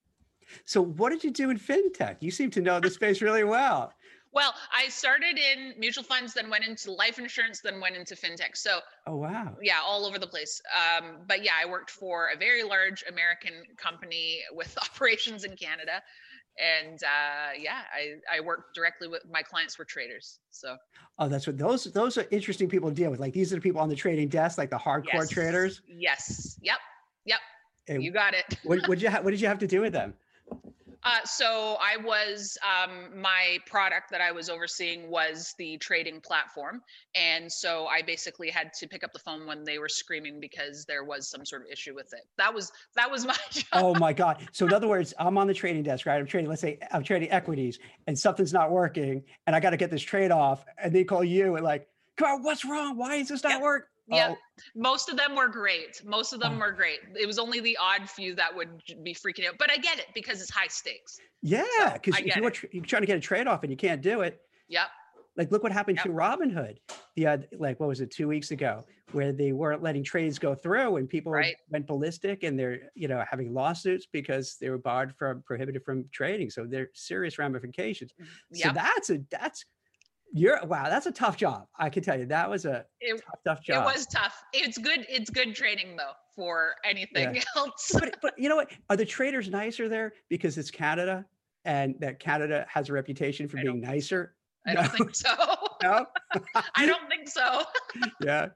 So 0.64 0.82
what 0.82 1.10
did 1.10 1.24
you 1.24 1.30
do 1.30 1.50
in 1.50 1.58
fintech? 1.58 2.16
You 2.20 2.30
seem 2.30 2.50
to 2.52 2.62
know 2.62 2.80
the 2.80 2.90
space 2.90 3.20
really 3.20 3.44
well. 3.44 3.92
Well, 4.32 4.54
I 4.72 4.88
started 4.88 5.38
in 5.38 5.74
mutual 5.78 6.04
funds, 6.04 6.34
then 6.34 6.50
went 6.50 6.64
into 6.66 6.92
life 6.92 7.18
insurance, 7.18 7.60
then 7.60 7.80
went 7.80 7.96
into 7.96 8.14
fintech. 8.14 8.54
So, 8.56 8.80
Oh 9.06 9.16
wow. 9.16 9.56
yeah, 9.62 9.78
all 9.84 10.04
over 10.04 10.18
the 10.18 10.26
place. 10.26 10.60
Um, 10.76 11.18
but 11.26 11.42
yeah, 11.42 11.52
I 11.60 11.66
worked 11.68 11.90
for 11.90 12.28
a 12.34 12.36
very 12.36 12.62
large 12.62 13.04
American 13.08 13.54
company 13.76 14.40
with 14.52 14.76
operations 14.82 15.44
in 15.44 15.56
Canada. 15.56 16.02
And 16.60 16.98
uh, 17.04 17.52
yeah, 17.58 17.82
I, 17.94 18.36
I 18.36 18.40
worked 18.40 18.74
directly 18.74 19.06
with 19.08 19.22
my 19.30 19.42
clients 19.42 19.78
were 19.78 19.84
traders. 19.84 20.40
So, 20.50 20.76
Oh, 21.20 21.28
that's 21.28 21.46
what 21.46 21.56
those 21.56 21.84
those 21.84 22.18
are 22.18 22.26
interesting 22.30 22.68
people 22.68 22.88
to 22.90 22.94
deal 22.94 23.10
with. 23.10 23.20
Like 23.20 23.32
these 23.32 23.52
are 23.52 23.56
the 23.56 23.60
people 23.62 23.80
on 23.80 23.88
the 23.88 23.96
trading 23.96 24.28
desk, 24.28 24.58
like 24.58 24.70
the 24.70 24.78
hardcore 24.78 25.04
yes. 25.14 25.28
traders. 25.30 25.82
Yes. 25.88 26.58
Yep. 26.62 26.78
Yep. 27.26 27.38
And 27.88 28.02
You 28.02 28.10
got 28.12 28.34
it. 28.34 28.44
what 28.64 28.80
what 28.88 29.00
you 29.00 29.08
ha- 29.10 29.20
what 29.22 29.30
did 29.30 29.40
you 29.40 29.46
have 29.48 29.58
to 29.60 29.66
do 29.66 29.80
with 29.80 29.92
them? 29.92 30.14
Uh, 31.08 31.24
so 31.24 31.78
I 31.80 31.96
was 31.96 32.58
um, 32.62 33.18
my 33.18 33.56
product 33.64 34.10
that 34.10 34.20
I 34.20 34.30
was 34.30 34.50
overseeing 34.50 35.10
was 35.10 35.54
the 35.56 35.78
trading 35.78 36.20
platform, 36.20 36.82
and 37.14 37.50
so 37.50 37.86
I 37.86 38.02
basically 38.02 38.50
had 38.50 38.74
to 38.74 38.86
pick 38.86 39.02
up 39.02 39.14
the 39.14 39.18
phone 39.18 39.46
when 39.46 39.64
they 39.64 39.78
were 39.78 39.88
screaming 39.88 40.38
because 40.38 40.84
there 40.84 41.04
was 41.04 41.30
some 41.30 41.46
sort 41.46 41.62
of 41.62 41.68
issue 41.72 41.94
with 41.94 42.12
it. 42.12 42.26
That 42.36 42.52
was 42.52 42.70
that 42.94 43.10
was 43.10 43.24
my 43.26 43.36
job. 43.50 43.64
Oh 43.72 43.94
my 43.94 44.12
God. 44.12 44.46
So 44.52 44.66
in 44.66 44.72
other 44.74 44.86
words, 44.86 45.14
I'm 45.18 45.38
on 45.38 45.46
the 45.46 45.54
trading 45.54 45.82
desk, 45.82 46.04
right? 46.04 46.18
I'm 46.18 46.26
trading, 46.26 46.50
let's 46.50 46.60
say 46.60 46.78
I'm 46.92 47.02
trading 47.02 47.30
equities 47.30 47.78
and 48.06 48.18
something's 48.18 48.52
not 48.52 48.70
working 48.70 49.22
and 49.46 49.56
I 49.56 49.60
got 49.60 49.70
to 49.70 49.76
get 49.78 49.90
this 49.90 50.02
trade 50.02 50.30
off. 50.30 50.64
And 50.76 50.94
they 50.94 51.04
call 51.04 51.24
you 51.24 51.56
and 51.56 51.64
like, 51.64 51.88
come 52.18 52.28
on, 52.28 52.42
what's 52.42 52.64
wrong? 52.64 52.98
Why 52.98 53.16
is 53.16 53.28
this 53.28 53.42
not 53.42 53.52
Yep. 53.52 53.62
work? 53.62 53.88
Yep. 54.10 54.30
Oh, 54.32 54.36
Most 54.74 55.08
of 55.08 55.16
them 55.16 55.34
were 55.36 55.48
great. 55.48 56.02
Most 56.04 56.32
of 56.32 56.40
them 56.40 56.54
Oh. 56.56 56.58
were 56.58 56.72
great. 56.72 57.00
It 57.18 57.26
was 57.26 57.38
only 57.38 57.60
the 57.60 57.76
odd 57.80 58.08
few 58.08 58.34
that 58.36 58.54
would 58.54 58.82
be 59.02 59.14
freaking 59.14 59.46
out. 59.46 59.56
But 59.58 59.70
I 59.70 59.76
get 59.76 59.98
it 59.98 60.06
because 60.14 60.40
it's 60.40 60.50
high 60.50 60.66
stakes. 60.68 61.18
yeah. 61.42 61.92
Because 61.94 62.20
get 62.20 62.36
you 62.36 62.68
you're 62.72 62.84
trying 62.84 63.02
to 63.02 63.06
get 63.06 63.16
a 63.16 63.20
trade 63.20 63.46
off 63.46 63.62
and 63.62 63.70
you 63.70 63.76
can't 63.76 64.00
do 64.02 64.22
it. 64.22 64.40
Yep. 64.68 64.88
Like, 65.36 65.52
look 65.52 65.62
what 65.62 65.70
happened 65.72 65.98
Yep. 65.98 66.06
to 66.06 66.10
Robinhood. 66.12 66.78
The 67.14 67.26
uh, 67.26 67.38
like, 67.58 67.78
what 67.78 67.88
was 67.88 68.00
it, 68.00 68.10
two 68.10 68.26
weeks 68.26 68.50
ago, 68.50 68.84
where 69.12 69.32
they 69.32 69.52
weren't 69.52 69.82
letting 69.82 70.02
trades 70.02 70.36
go 70.38 70.54
through, 70.54 70.96
and 70.96 71.08
people 71.08 71.30
Right. 71.30 71.54
went 71.70 71.86
ballistic, 71.86 72.42
and 72.42 72.58
they're 72.58 72.90
you 72.94 73.06
know 73.08 73.24
having 73.30 73.52
lawsuits 73.54 74.06
because 74.10 74.56
they 74.60 74.68
were 74.70 74.78
barred 74.78 75.14
from 75.16 75.42
prohibited 75.42 75.84
from 75.84 76.08
trading. 76.12 76.50
So 76.50 76.64
there 76.66 76.82
are 76.84 76.90
serious 76.94 77.38
ramifications. 77.38 78.12
So 78.52 78.70
that's 78.72 79.10
a 79.10 79.18
that's 79.30 79.64
you're 80.32 80.64
wow, 80.66 80.88
that's 80.88 81.06
a 81.06 81.12
tough 81.12 81.36
job. 81.36 81.66
I 81.78 81.88
can 81.90 82.02
tell 82.02 82.18
you 82.18 82.26
that 82.26 82.48
was 82.48 82.64
a 82.64 82.84
It, 83.00 83.22
tough, 83.46 83.60
tough 83.66 83.68
it 83.68 83.84
was 83.84 84.06
tough. 84.06 84.42
It's 84.52 84.78
good. 84.78 85.06
It's 85.08 85.30
good 85.30 85.54
training 85.54 85.96
though 85.96 86.12
for 86.34 86.74
anything 86.84 87.40
else. 87.56 87.90
but 87.94 88.16
but 88.20 88.38
you 88.38 88.48
know 88.48 88.56
what? 88.56 88.70
Are 88.90 88.96
the 88.96 89.06
traders 89.06 89.48
nicer 89.48 89.88
there 89.88 90.12
because 90.28 90.58
it's 90.58 90.70
Canada 90.70 91.24
and 91.64 91.94
that 92.00 92.18
Canada 92.18 92.66
has 92.68 92.88
a 92.88 92.92
reputation 92.92 93.48
for 93.48 93.58
I 93.58 93.62
being 93.62 93.80
nicer? 93.80 94.34
I 94.66 94.74
don't 94.74 94.92
think 94.92 95.14
so. 95.14 95.34
No. 95.82 96.04
I 96.74 96.84
don't 96.84 97.08
think 97.08 97.28
so. 97.28 97.62
yeah. 98.22 98.48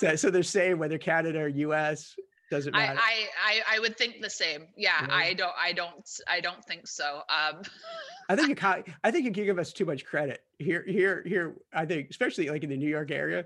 So, 0.00 0.16
so 0.16 0.30
they're 0.30 0.42
saying 0.42 0.78
whether 0.78 0.98
Canada 0.98 1.40
or 1.40 1.48
US 1.48 2.16
doesn't 2.50 2.74
I, 2.74 2.78
matter. 2.86 3.00
I 3.00 3.28
I 3.44 3.76
I 3.76 3.78
would 3.80 3.96
think 3.96 4.20
the 4.20 4.30
same. 4.30 4.66
Yeah, 4.76 4.90
Yeah. 5.06 5.14
I 5.14 5.34
don't 5.34 5.52
I 5.58 5.72
don't 5.72 6.10
I 6.28 6.40
don't 6.40 6.64
think 6.64 6.86
so. 6.86 7.22
Um 7.28 7.62
I 8.28 8.36
think 8.36 8.48
you 8.52 8.54
ca- 8.56 8.82
I 9.04 9.10
think 9.10 9.24
you 9.24 9.30
give 9.44 9.58
us 9.58 9.72
too 9.72 9.84
much 9.84 10.04
credit 10.04 10.42
here. 10.58 10.84
Here, 10.86 11.22
here. 11.26 11.54
I 11.72 11.86
think, 11.86 12.10
especially 12.10 12.48
like 12.48 12.62
in 12.64 12.70
the 12.70 12.76
New 12.76 12.88
York 12.88 13.10
area, 13.10 13.44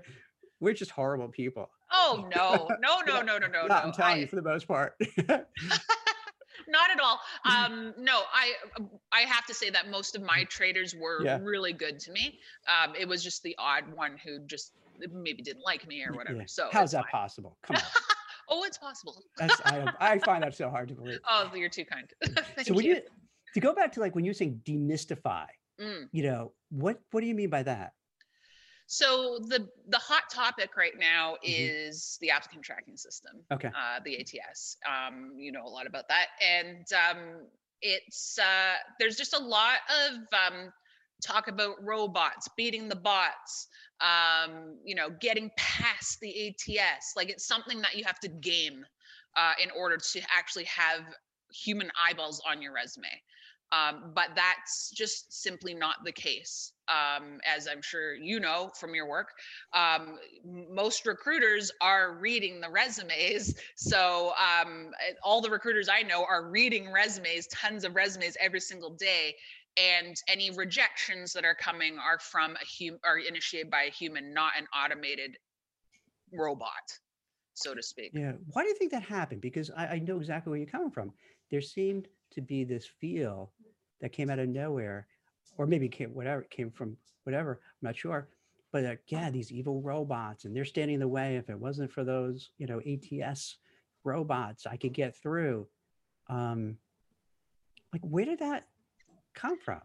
we're 0.59 0.73
just 0.73 0.91
horrible 0.91 1.27
people. 1.29 1.69
oh 1.91 2.27
no. 2.35 2.67
No, 2.81 2.99
no, 3.05 3.21
no, 3.21 3.37
no, 3.37 3.47
no, 3.47 3.67
no. 3.67 3.75
I'm 3.75 3.91
telling 3.93 4.15
I- 4.15 4.17
you, 4.21 4.27
for 4.27 4.35
the 4.37 4.41
most 4.41 4.67
part. 4.67 4.93
not 6.67 6.89
at 6.89 6.99
all. 6.99 7.19
Um 7.49 7.93
no, 7.97 8.21
I 8.33 8.53
I 9.11 9.21
have 9.21 9.45
to 9.45 9.53
say 9.53 9.69
that 9.69 9.89
most 9.89 10.15
of 10.15 10.23
my 10.23 10.45
traders 10.45 10.95
were 10.95 11.23
Yeah. 11.23 11.39
really 11.41 11.73
good 11.73 11.99
to 12.01 12.11
me. 12.11 12.39
Um 12.67 12.95
it 12.95 13.07
was 13.07 13.23
just 13.23 13.43
the 13.43 13.55
odd 13.59 13.83
one 13.93 14.17
who 14.23 14.39
just 14.47 14.73
maybe 15.11 15.41
didn't 15.43 15.63
like 15.63 15.85
me 15.87 16.03
or 16.05 16.13
whatever. 16.13 16.39
Yeah. 16.39 16.43
So 16.47 16.69
how's 16.71 16.91
that 16.93 17.03
fine. 17.03 17.11
possible? 17.11 17.57
Come 17.63 17.75
on, 17.75 17.81
Oh, 18.49 18.63
it's 18.63 18.77
possible. 18.77 19.23
that's 19.37 19.61
I, 19.65 19.87
I 19.99 20.19
find 20.19 20.43
that 20.43 20.55
so 20.57 20.69
hard 20.69 20.89
to 20.89 20.95
believe. 20.95 21.19
Oh, 21.29 21.51
you're 21.55 21.69
too 21.69 21.85
kind. 21.85 22.09
So 22.63 22.73
when 22.73 22.85
you. 22.85 22.95
you 22.95 23.01
to 23.53 23.59
go 23.61 23.73
back 23.73 23.93
to 23.93 24.01
like 24.01 24.13
when 24.15 24.25
you're 24.25 24.33
saying 24.33 24.61
demystify, 24.65 25.45
Mm. 25.79 26.07
you 26.13 26.23
know 26.23 26.53
what 26.69 27.01
what 27.11 27.19
do 27.21 27.27
you 27.27 27.35
mean 27.35 27.49
by 27.49 27.63
that? 27.63 27.93
So 28.87 29.39
the 29.47 29.67
the 29.89 29.97
hot 29.97 30.23
topic 30.31 30.77
right 30.77 30.97
now 30.97 31.33
Mhm. 31.33 31.37
is 31.43 32.17
the 32.21 32.29
applicant 32.31 32.63
tracking 32.63 32.97
system, 32.97 33.43
Okay. 33.51 33.69
uh, 33.69 33.99
the 34.05 34.17
ATS. 34.19 34.77
Um, 34.87 35.33
you 35.37 35.51
know 35.51 35.63
a 35.65 35.69
lot 35.69 35.87
about 35.87 36.07
that, 36.09 36.27
and 36.41 36.85
um, 36.93 37.47
it's 37.81 38.37
uh, 38.39 38.75
there's 38.99 39.15
just 39.17 39.33
a 39.33 39.39
lot 39.39 39.79
of 40.07 40.17
um, 40.53 40.71
talk 41.23 41.47
about 41.47 41.75
robots 41.83 42.47
beating 42.55 42.87
the 42.87 42.95
bots. 42.95 43.67
Um, 44.01 44.77
you 44.83 44.95
know, 44.95 45.09
getting 45.21 45.51
past 45.57 46.19
the 46.19 46.47
ATS. 46.49 47.13
Like 47.15 47.29
it's 47.29 47.47
something 47.47 47.81
that 47.81 47.95
you 47.95 48.03
have 48.03 48.19
to 48.19 48.27
game 48.27 48.85
uh, 49.37 49.53
in 49.63 49.69
order 49.71 49.97
to 49.97 50.21
actually 50.35 50.65
have 50.65 51.01
human 51.51 51.89
eyeballs 52.01 52.41
on 52.49 52.61
your 52.61 52.73
resume. 52.73 53.07
Um, 53.71 54.11
but 54.13 54.29
that's 54.35 54.91
just 54.91 55.41
simply 55.41 55.73
not 55.73 55.95
the 56.05 56.11
case. 56.11 56.71
Um, 56.87 57.39
as 57.45 57.67
I'm 57.67 57.81
sure 57.81 58.13
you 58.13 58.39
know 58.39 58.69
from 58.79 58.93
your 58.93 59.07
work, 59.07 59.29
um, 59.73 60.17
most 60.69 61.05
recruiters 61.05 61.71
are 61.81 62.13
reading 62.19 62.61
the 62.61 62.69
resumes. 62.69 63.55
So 63.75 64.33
um, 64.37 64.91
all 65.23 65.41
the 65.41 65.49
recruiters 65.49 65.89
I 65.89 66.03
know 66.03 66.23
are 66.23 66.47
reading 66.47 66.91
resumes, 66.91 67.47
tons 67.47 67.83
of 67.83 67.95
resumes 67.95 68.37
every 68.39 68.59
single 68.59 68.91
day. 68.91 69.35
And 69.77 70.15
any 70.29 70.51
rejections 70.51 71.33
that 71.33 71.43
are 71.43 71.55
coming 71.55 71.97
are 71.97 72.17
from 72.17 72.55
a 72.55 72.65
human, 72.65 72.99
are 73.03 73.17
initiated 73.17 73.69
by 73.69 73.83
a 73.83 73.91
human, 73.91 74.33
not 74.33 74.53
an 74.57 74.67
automated 74.73 75.37
robot, 76.31 76.71
so 77.55 77.73
to 77.73 77.83
speak. 77.83 78.11
Yeah. 78.13 78.33
Why 78.53 78.63
do 78.63 78.69
you 78.69 78.75
think 78.75 78.91
that 78.91 79.03
happened? 79.03 79.41
Because 79.41 79.69
I, 79.75 79.87
I 79.87 79.99
know 79.99 80.17
exactly 80.17 80.51
where 80.51 80.59
you're 80.59 80.67
coming 80.67 80.91
from. 80.91 81.11
There 81.51 81.61
seemed 81.61 82.07
to 82.31 82.41
be 82.41 82.63
this 82.63 82.85
feel 82.85 83.51
that 84.01 84.13
came 84.13 84.29
out 84.29 84.39
of 84.39 84.47
nowhere, 84.47 85.07
or 85.57 85.67
maybe 85.67 85.89
came 85.89 86.13
whatever 86.13 86.43
came 86.43 86.71
from 86.71 86.95
whatever. 87.23 87.59
I'm 87.61 87.87
not 87.87 87.97
sure. 87.97 88.29
But 88.71 88.99
yeah, 89.07 89.29
these 89.29 89.51
evil 89.51 89.81
robots, 89.81 90.45
and 90.45 90.55
they're 90.55 90.65
standing 90.65 90.95
in 90.95 90.99
the 90.99 91.07
way. 91.07 91.37
If 91.37 91.49
it 91.49 91.59
wasn't 91.59 91.91
for 91.91 92.03
those, 92.03 92.51
you 92.57 92.67
know, 92.67 92.81
ATS 92.81 93.57
robots, 94.03 94.65
I 94.65 94.77
could 94.77 94.93
get 94.93 95.15
through. 95.15 95.67
Um, 96.29 96.77
like, 97.93 98.01
where 98.01 98.25
did 98.25 98.39
that 98.39 98.67
come 99.35 99.59
from? 99.59 99.81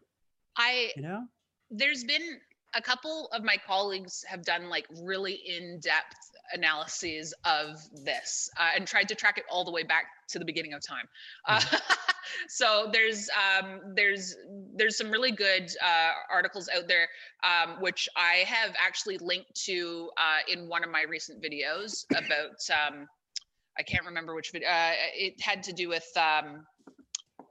I 0.56 0.92
You 0.96 1.02
know? 1.02 1.24
there's 1.70 2.04
been 2.04 2.40
a 2.74 2.80
couple 2.80 3.28
of 3.32 3.42
my 3.42 3.56
colleagues 3.66 4.24
have 4.28 4.44
done 4.44 4.68
like 4.68 4.86
really 5.02 5.32
in-depth 5.32 6.16
analyses 6.52 7.32
of 7.44 7.80
this 8.04 8.50
uh, 8.58 8.70
and 8.76 8.86
tried 8.86 9.08
to 9.08 9.14
track 9.14 9.38
it 9.38 9.44
all 9.50 9.64
the 9.64 9.70
way 9.70 9.82
back 9.82 10.04
to 10.28 10.38
the 10.38 10.44
beginning 10.44 10.72
of 10.72 10.84
time 10.84 11.08
uh, 11.46 11.60
so 12.48 12.88
there's 12.92 13.28
um, 13.30 13.80
there's 13.94 14.36
there's 14.74 14.96
some 14.96 15.10
really 15.10 15.30
good 15.30 15.70
uh, 15.82 16.10
articles 16.32 16.68
out 16.76 16.88
there 16.88 17.06
um, 17.44 17.80
which 17.80 18.08
i 18.16 18.44
have 18.46 18.74
actually 18.78 19.18
linked 19.18 19.54
to 19.54 20.10
uh, 20.16 20.52
in 20.52 20.68
one 20.68 20.82
of 20.82 20.90
my 20.90 21.04
recent 21.08 21.42
videos 21.42 22.04
about 22.10 22.60
um, 22.70 23.06
i 23.78 23.82
can't 23.82 24.04
remember 24.04 24.34
which 24.34 24.50
video 24.50 24.68
uh, 24.68 24.92
it 25.14 25.40
had 25.40 25.62
to 25.62 25.72
do 25.72 25.88
with 25.88 26.08
um, 26.16 26.66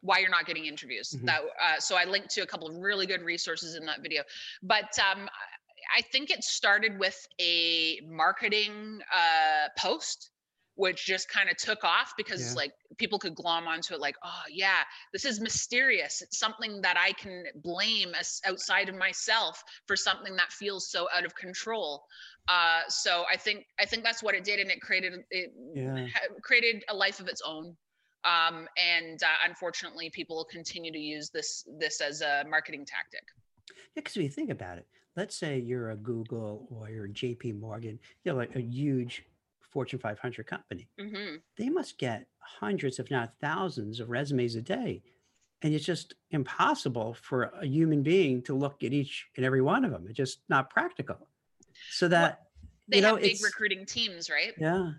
why 0.02 0.20
you're 0.20 0.30
not 0.30 0.46
getting 0.46 0.66
interviews. 0.66 1.10
Mhm. 1.16 1.26
That 1.26 1.42
uh, 1.62 1.80
so 1.80 1.96
I 1.96 2.06
linked 2.06 2.30
to 2.32 2.42
a 2.42 2.48
couple 2.48 2.68
of 2.70 2.76
really 2.78 3.06
good 3.06 3.22
resources 3.22 3.76
in 3.76 3.86
that 3.86 4.02
video. 4.02 4.24
But 4.62 4.98
um, 5.00 5.28
I- 5.30 5.58
I 5.98 6.02
think 6.02 6.30
it 6.30 6.44
started 6.44 7.00
with 7.00 7.18
a 7.40 8.00
marketing 8.06 9.02
uh, 9.12 9.70
post, 9.78 10.30
which 10.76 11.06
just 11.06 11.28
kind 11.30 11.50
of 11.50 11.58
took 11.58 11.84
off 11.84 12.14
because 12.16 12.52
Yeah. 12.52 12.58
like 12.62 12.74
people 12.98 13.18
could 13.18 13.34
glom 13.34 13.68
onto 13.68 13.94
it, 13.96 14.00
like, 14.00 14.16
oh 14.24 14.44
yeah, 14.52 14.84
this 15.14 15.26
is 15.26 15.40
mysterious. 15.40 16.22
It's 16.22 16.38
something 16.38 16.82
that 16.84 16.96
I 16.98 17.14
can 17.14 17.46
blame 17.56 18.14
as 18.14 18.40
outside 18.46 18.88
of 18.90 18.96
myself 18.96 19.64
for 19.88 19.96
something 19.96 20.36
that 20.36 20.52
feels 20.52 20.92
so 20.92 21.08
out 21.16 21.26
of 21.26 21.34
control. 21.36 22.06
Uh, 22.48 22.82
so 22.88 23.26
I 23.32 23.38
think 23.38 23.66
I 23.80 23.86
think 23.86 24.04
that's 24.04 24.22
what 24.22 24.36
it 24.36 24.44
did, 24.44 24.60
and 24.60 24.70
it 24.70 24.82
created 24.82 25.14
it 25.32 25.52
Yeah. 25.74 26.08
created 26.44 26.84
a 26.90 26.94
life 26.96 27.20
of 27.20 27.28
its 27.28 27.42
own 27.42 27.76
um, 28.24 28.68
and 28.78 29.22
uh, 29.24 29.28
unfortunately 29.48 30.10
people 30.10 30.46
continue 30.50 30.92
to 30.92 31.00
use 31.00 31.30
this 31.30 31.68
this 31.80 32.02
as 32.02 32.22
a 32.22 32.44
marketing 32.50 32.86
tactic 32.86 33.24
Yeah, 33.70 33.74
because 33.96 34.18
if 34.18 34.24
you 34.24 34.30
think 34.30 34.50
about 34.50 34.78
it, 34.78 34.88
let's 35.16 35.36
say 35.36 35.60
you're 35.60 35.92
a 35.92 35.96
Google 35.96 36.68
or 36.72 36.90
you're 36.90 37.08
JP 37.08 37.60
Morgan, 37.60 38.00
you 38.24 38.32
know, 38.32 38.38
like 38.38 38.56
a 38.56 38.62
huge 38.62 39.24
Fortune 39.70 40.00
500 40.00 40.46
company. 40.48 40.88
hmm 41.00 41.36
They 41.58 41.70
must 41.70 41.98
get 41.98 42.28
hundreds, 42.40 43.00
if 43.00 43.12
not 43.12 43.34
thousands, 43.40 44.00
of 44.00 44.10
resumes 44.10 44.56
a 44.56 44.62
day. 44.62 45.04
And 45.62 45.74
it's 45.74 45.86
just 45.86 46.16
impossible 46.32 47.14
for 47.22 47.44
a 47.62 47.66
human 47.66 48.02
being 48.02 48.42
to 48.44 48.56
look 48.56 48.84
at 48.84 48.94
each 48.94 49.28
and 49.36 49.46
every 49.46 49.62
one 49.62 49.84
of 49.84 49.92
them. 49.92 50.06
It's 50.08 50.18
just 50.18 50.40
not 50.48 50.70
practical. 50.70 51.28
So 51.92 52.08
that, 52.08 52.48
they 52.88 52.98
you 52.98 53.04
know, 53.04 53.16
have 53.16 53.22
big 53.22 53.44
recruiting 53.44 53.86
teams 53.86 54.30
right 54.30 54.54
yeah, 54.60 54.94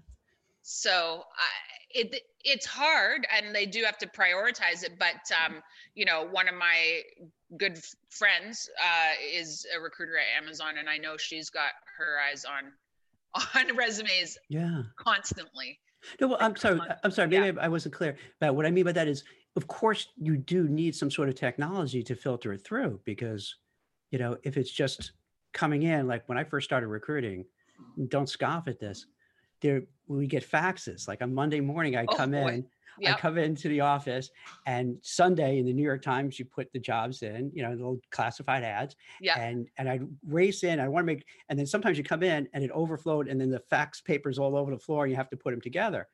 so 0.62 1.24
I, 1.36 1.48
it 1.92 2.22
it's 2.44 2.66
hard 2.66 3.26
and 3.36 3.54
they 3.54 3.66
do 3.66 3.82
have 3.84 3.98
to 3.98 4.06
prioritize 4.06 4.82
it 4.84 4.92
but 4.98 5.20
um 5.44 5.62
you 5.94 6.04
know 6.04 6.26
one 6.30 6.48
of 6.48 6.54
my 6.54 7.00
good 7.58 7.78
friends 8.10 8.68
uh 8.80 9.10
is 9.32 9.66
a 9.76 9.80
recruiter 9.80 10.16
at 10.16 10.42
amazon 10.42 10.74
and 10.78 10.88
i 10.88 10.96
know 10.96 11.16
she's 11.16 11.50
got 11.50 11.72
her 11.98 12.16
eyes 12.30 12.44
on 12.44 12.72
on 13.70 13.76
resumes 13.76 14.38
Yeah. 14.48 14.82
constantly 14.96 15.78
No, 16.20 16.28
well, 16.28 16.38
I'm 16.40 16.56
sorry. 16.56 16.80
I'm 17.04 17.10
sorry. 17.10 17.30
yeah. 17.30 17.40
Maybe 17.40 17.58
I 17.60 17.68
wasn't 17.68 17.94
clear. 17.94 18.16
But 18.40 18.56
what 18.56 18.64
I 18.64 18.70
mean 18.70 18.84
by 18.86 18.92
that 18.92 19.06
is, 19.06 19.22
of 19.54 19.66
course, 19.66 20.06
you 20.16 20.34
do 20.38 20.66
need 20.66 20.94
some 20.94 21.10
sort 21.10 21.28
of 21.28 21.34
technology 21.34 22.02
to 22.04 22.14
filter 22.14 22.54
it 22.54 22.64
through 22.64 23.00
because, 23.04 23.54
you 24.10 24.18
know, 24.18 24.38
if 24.42 24.56
it's 24.56 24.70
just 24.70 25.12
coming 25.52 25.82
in, 25.82 26.08
like 26.08 26.26
when 26.26 26.38
I 26.38 26.44
first 26.44 26.64
started 26.64 26.86
recruiting, 26.86 27.44
don't 28.08 28.30
scoff 28.30 28.66
at 28.66 28.80
this. 28.80 29.04
There, 29.60 29.82
we 30.08 30.26
get 30.26 30.48
faxes. 30.48 31.06
Like 31.06 31.22
on 31.22 31.34
Monday 31.34 31.60
morning, 31.60 31.96
I 31.96 32.04
Oh, 32.08 32.14
come 32.16 32.30
boy. 32.32 32.48
in, 32.54 32.66
yeah 32.98 33.14
I 33.14 33.18
come 33.18 33.38
into 33.38 33.68
the 33.68 33.80
office, 33.80 34.30
and 34.66 34.98
Sunday 35.02 35.58
in 35.58 35.66
the 35.66 35.72
New 35.72 35.82
York 35.82 36.02
Times, 36.02 36.38
you 36.38 36.44
put 36.44 36.72
the 36.72 36.78
jobs 36.78 37.22
in, 37.22 37.50
you 37.54 37.62
know, 37.62 37.70
the 37.70 37.76
little 37.76 38.00
classified 38.10 38.62
ads, 38.64 38.96
yeah 39.20 39.38
and 39.38 39.68
and 39.78 39.88
I 39.88 40.00
race 40.26 40.64
in. 40.64 40.80
I 40.80 40.88
want 40.88 41.02
to 41.04 41.06
make, 41.06 41.24
and 41.48 41.58
then 41.58 41.66
sometimes 41.66 41.96
you 41.98 42.04
come 42.04 42.22
in 42.22 42.48
and 42.52 42.64
it 42.64 42.70
overflowed, 42.72 43.28
and 43.28 43.40
then 43.40 43.50
the 43.50 43.60
fax 43.70 44.00
papers 44.00 44.38
all 44.38 44.56
over 44.56 44.70
the 44.70 44.78
floor, 44.78 45.04
and 45.04 45.10
you 45.10 45.16
have 45.16 45.30
to 45.30 45.36
put 45.36 45.50
them 45.52 45.60
together. 45.60 46.08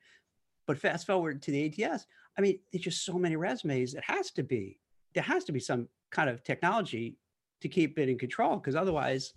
But 0.65 0.77
fast 0.77 1.07
forward 1.07 1.41
to 1.43 1.51
the 1.51 1.65
ATS, 1.85 2.05
I 2.37 2.41
mean, 2.41 2.59
there's 2.71 2.83
just 2.83 3.05
so 3.05 3.13
many 3.13 3.35
resumes. 3.37 3.93
It 3.93 4.03
has 4.03 4.31
to 4.31 4.43
be 4.43 4.79
there 5.13 5.23
has 5.23 5.45
to 5.45 5.51
be 5.51 5.59
some 5.59 5.87
kind 6.11 6.29
of 6.29 6.43
technology 6.43 7.17
to 7.61 7.67
keep 7.67 7.97
it 7.97 8.07
in 8.07 8.17
control, 8.19 8.57
because 8.57 8.75
otherwise, 8.75 9.33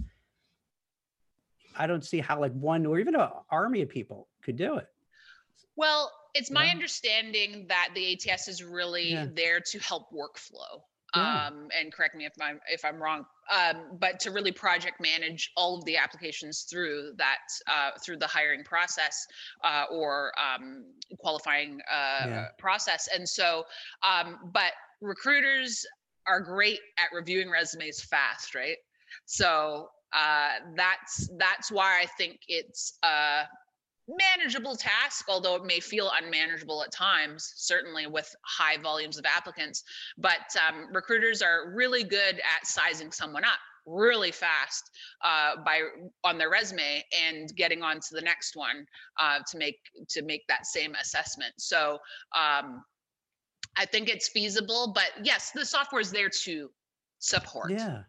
I 1.77 1.87
don't 1.87 2.05
see 2.05 2.19
how 2.19 2.41
like 2.41 2.53
one 2.53 2.87
or 2.87 2.99
even 2.99 3.15
an 3.15 3.29
army 3.51 3.83
of 3.83 3.89
people 3.89 4.29
could 4.43 4.57
do 4.57 4.77
it. 4.77 4.89
Well, 5.77 6.13
it's 6.35 6.51
my 6.51 6.65
Yeah. 6.67 6.73
understanding 6.73 7.67
that 7.69 7.91
the 7.95 8.13
ATS 8.13 8.49
is 8.49 8.63
really 8.63 9.13
Yeah. 9.13 9.27
there 9.33 9.61
to 9.61 9.79
help 9.79 10.11
workflow. 10.13 10.83
Yeah. 11.17 11.47
Um, 11.49 11.69
and 11.77 11.93
correct 11.93 12.15
me 12.15 12.25
if 12.25 12.33
I'm 12.41 12.61
if 12.69 12.85
I'm 12.85 13.03
wrong. 13.03 13.27
Um, 13.51 13.99
but 13.99 14.21
to 14.21 14.31
really 14.31 14.53
project 14.53 15.01
manage 15.01 15.51
all 15.57 15.77
of 15.77 15.85
the 15.85 15.97
applications 15.97 16.63
through 16.71 17.15
that 17.17 17.39
uh, 17.67 17.91
through 17.99 18.19
the 18.19 18.29
hiring 18.29 18.63
process 18.63 19.27
uh, 19.65 19.87
or 19.91 20.33
um, 20.39 20.85
qualifying 21.19 21.81
uh, 21.91 22.47
process. 22.59 23.09
And 23.13 23.29
so, 23.29 23.65
um, 24.05 24.51
but 24.53 24.73
recruiters 25.01 25.85
are 26.29 26.41
great 26.41 26.79
at 26.97 27.09
reviewing 27.13 27.51
resumes 27.51 28.01
fast, 28.01 28.55
right? 28.55 28.77
So 29.25 29.89
uh, 30.13 30.51
that's 30.77 31.31
that's 31.39 31.71
why 31.71 32.01
I 32.03 32.07
think 32.07 32.41
it's 32.49 32.99
a 33.03 33.43
manageable 34.09 34.75
task, 34.75 35.27
although 35.29 35.55
it 35.57 35.65
may 35.65 35.81
feel 35.81 36.11
unmanageable 36.21 36.83
at 36.83 36.93
times, 36.93 37.53
certainly 37.57 38.07
with 38.07 38.35
high 38.43 38.77
volumes 38.77 39.19
of 39.19 39.25
applicants. 39.25 39.85
But 40.19 40.55
um, 40.69 40.89
recruiters 40.93 41.43
are 41.43 41.73
really 41.75 42.03
good 42.03 42.41
at 42.41 42.67
sizing 42.67 43.13
someone 43.13 43.45
up 43.45 43.59
really 43.87 44.31
fast 44.31 44.91
uh, 45.25 45.57
by 45.65 45.81
on 46.25 46.39
their 46.39 46.51
resume 46.51 47.05
and 47.27 47.55
getting 47.57 47.83
on 47.83 47.97
to 47.97 48.09
the 48.13 48.21
next 48.21 48.57
one 48.57 48.87
uh, 49.19 49.39
to 49.51 49.59
make 49.59 49.79
to 50.09 50.23
make 50.23 50.47
that 50.49 50.67
same 50.67 50.95
assessment. 51.01 51.53
So 51.59 51.99
um, 52.37 52.85
I 53.77 53.87
think 53.87 54.09
it's 54.09 54.29
feasible, 54.29 54.93
but 54.95 55.11
yes, 55.23 55.51
the 55.55 55.65
software 55.65 56.01
is 56.01 56.11
there 56.11 56.29
to 56.29 56.71
support. 57.19 57.71
Yeah. 57.71 58.03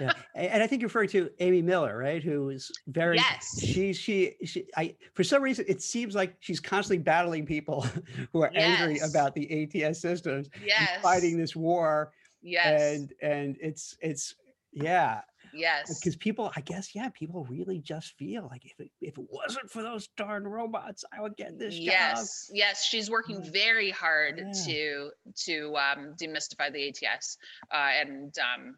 Yeah. 0.00 0.12
And 0.34 0.62
I 0.62 0.66
think 0.66 0.82
you're 0.82 0.88
referring 0.88 1.08
to 1.10 1.30
Amy 1.40 1.62
Miller, 1.62 1.96
right? 1.96 2.22
Who 2.22 2.50
is 2.50 2.70
very 2.88 3.16
Yes. 3.16 3.60
she 3.60 3.92
she 3.92 4.34
she 4.44 4.66
I 4.76 4.94
for 5.14 5.24
some 5.24 5.42
reason 5.42 5.64
it 5.68 5.82
seems 5.82 6.14
like 6.14 6.36
she's 6.40 6.60
constantly 6.60 7.02
battling 7.02 7.46
people 7.46 7.86
who 8.32 8.42
are 8.42 8.50
angry 8.54 8.98
about 9.00 9.34
the 9.34 9.84
ATS 9.84 10.00
systems 10.00 10.48
Yes. 10.64 11.00
fighting 11.02 11.38
this 11.38 11.56
war 11.56 12.12
Yes. 12.42 12.80
and 12.96 13.12
and 13.22 13.56
it's 13.60 13.96
it's 14.00 14.34
yeah 14.72 15.22
yes. 15.54 15.98
because 15.98 16.14
people 16.16 16.52
I 16.54 16.60
guess 16.60 16.94
yeah 16.94 17.08
people 17.08 17.46
really 17.50 17.78
just 17.78 18.12
feel 18.18 18.46
like 18.50 18.64
if 18.66 18.78
it, 18.78 18.90
if 19.00 19.16
it 19.18 19.24
wasn't 19.30 19.70
for 19.70 19.82
those 19.82 20.08
darn 20.16 20.46
robots 20.46 21.04
I 21.16 21.22
would 21.22 21.36
get 21.36 21.58
this 21.58 21.74
job. 21.74 21.84
yes 21.84 22.50
yes 22.52 22.84
she's 22.84 23.10
working 23.10 23.42
very 23.50 23.90
hard 23.90 24.38
Yeah. 24.38 24.52
to 24.66 25.10
to 25.46 25.76
um, 25.76 26.14
demystify 26.20 26.70
the 26.72 26.94
ats 27.06 27.38
uh, 27.72 27.88
and 28.00 28.34
um, 28.38 28.76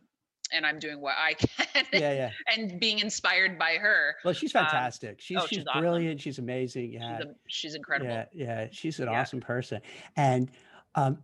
and 0.52 0.66
i'm 0.66 0.78
doing 0.78 1.00
what 1.00 1.14
i 1.18 1.34
can 1.34 1.84
Yeah, 1.92 2.12
yeah. 2.12 2.30
and 2.54 2.78
being 2.80 2.98
inspired 2.98 3.58
by 3.58 3.74
her 3.80 4.16
Well, 4.24 4.34
she's 4.34 4.54
Um, 4.54 4.64
fantastic. 4.64 5.20
she's 5.20 5.36
oh, 5.38 5.46
she's, 5.46 5.58
she's 5.58 5.66
awesome. 5.66 5.80
brilliant. 5.82 6.20
She's 6.20 6.38
amazing. 6.38 6.92
Yeah. 6.92 7.18
she's, 7.18 7.26
a, 7.26 7.34
she's 7.46 7.74
incredible 7.74 8.10
Yeah, 8.12 8.24
yeah, 8.34 8.66
she's 8.70 8.98
an 9.00 9.08
Yeah. 9.08 9.20
awesome 9.20 9.40
person. 9.40 9.80
And 10.16 10.50
um, 10.94 11.18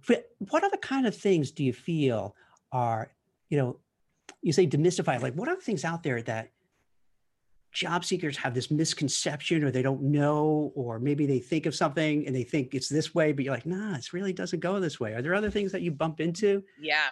what 0.51 0.63
other 0.65 0.77
kind 0.79 1.07
of 1.07 1.15
things 1.17 1.51
do 1.51 1.65
you 1.65 1.73
feel 1.73 2.35
are, 2.73 3.11
you 3.49 3.59
know, 3.59 3.79
you 4.43 4.53
say 4.53 4.67
demystify? 4.67 5.21
Like, 5.21 5.35
what 5.35 5.49
are 5.49 5.57
the 5.57 5.63
things 5.63 5.85
out 5.85 6.03
there 6.03 6.23
that 6.23 6.51
job 7.73 8.05
seekers 8.05 8.37
have 8.39 8.55
this 8.55 8.71
misconception, 8.71 9.63
or 9.65 9.71
they 9.71 9.83
don't 9.83 10.03
know, 10.03 10.73
or 10.75 10.99
maybe 10.99 11.27
they 11.27 11.39
think 11.39 11.67
of 11.67 11.75
something 11.75 12.27
and 12.27 12.35
they 12.35 12.43
think 12.45 12.75
it's 12.75 12.89
this 12.89 13.15
way, 13.15 13.33
but 13.33 13.45
you're 13.45 13.53
like, 13.55 13.67
nah, 13.67 13.97
it 13.97 14.13
really 14.13 14.33
doesn't 14.33 14.61
go 14.61 14.81
this 14.81 14.99
way. 14.99 15.13
Are 15.13 15.21
there 15.23 15.35
other 15.35 15.51
things 15.51 15.73
that 15.73 15.83
you 15.83 15.91
bump 15.91 16.21
into? 16.21 16.63
yeah 16.81 17.07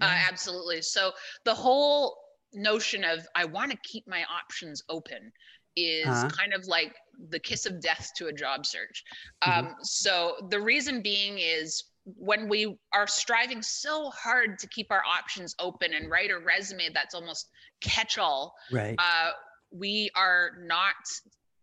uh, 0.00 0.14
absolutely 0.28 0.80
so 0.82 1.12
the 1.44 1.54
whole 1.54 2.16
notion 2.54 3.04
of 3.04 3.26
i 3.34 3.44
want 3.44 3.70
to 3.70 3.76
keep 3.84 4.06
my 4.08 4.24
options 4.24 4.82
open 4.88 5.32
is 5.76 6.06
Uh-huh. 6.06 6.28
kind 6.36 6.52
of 6.52 6.66
like 6.66 6.94
the 7.28 7.38
kiss 7.38 7.64
of 7.66 7.80
death 7.80 8.10
to 8.16 8.26
a 8.26 8.32
job 8.32 8.66
search 8.66 9.04
Mhm. 9.46 9.50
um, 9.66 9.74
so 9.82 10.34
the 10.50 10.60
reason 10.60 11.00
being 11.02 11.38
is 11.38 11.84
when 12.16 12.48
we 12.48 12.76
are 12.92 13.06
striving 13.06 13.62
so 13.62 14.10
hard 14.10 14.58
to 14.58 14.66
keep 14.68 14.90
our 14.90 15.02
options 15.06 15.54
open 15.60 15.94
and 15.94 16.10
write 16.10 16.30
a 16.30 16.38
resume 16.38 16.88
that's 16.92 17.14
almost 17.14 17.46
catch 17.80 18.18
all 18.18 18.54
Right. 18.72 18.98
uh, 18.98 19.30
we 19.70 20.10
are 20.16 20.52
not 20.62 20.94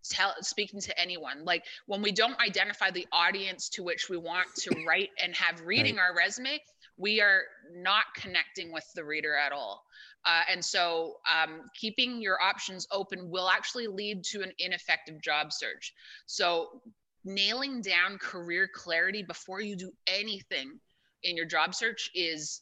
tell, 0.10 0.34
speaking 0.42 0.80
to 0.80 0.98
anyone 1.00 1.44
like 1.44 1.66
when 1.88 2.02
we 2.02 2.12
don't 2.12 2.40
identify 2.40 2.90
the 2.92 3.06
audience 3.12 3.68
to 3.70 3.84
which 3.84 4.10
we 4.10 4.16
want 4.18 4.48
to 4.60 4.72
write 4.88 5.10
and 5.22 5.36
have 5.36 5.60
reading 5.66 6.00
our 6.00 6.16
resume 6.16 6.62
we 6.98 7.22
are 7.22 7.44
not 7.76 8.06
connecting 8.16 8.72
with 8.72 8.86
the 8.96 9.04
reader 9.04 9.36
at 9.36 9.52
all. 9.52 9.84
Uh, 10.26 10.42
and 10.52 10.64
so 10.64 11.18
um, 11.32 11.62
keeping 11.74 12.22
your 12.22 12.42
options 12.42 12.88
open 12.92 13.30
will 13.30 13.50
actually 13.50 13.88
lead 13.88 14.24
to 14.24 14.42
an 14.42 14.52
ineffective 14.60 15.22
job 15.22 15.54
search. 15.54 15.94
So 16.26 16.82
nailing 17.24 17.82
down 17.82 18.18
career 18.18 18.68
clarity 18.74 19.24
before 19.24 19.62
you 19.62 19.76
do 19.76 19.92
anything 20.08 20.80
in 21.24 21.36
your 21.38 21.46
job 21.46 21.76
search 21.76 22.10
is 22.14 22.62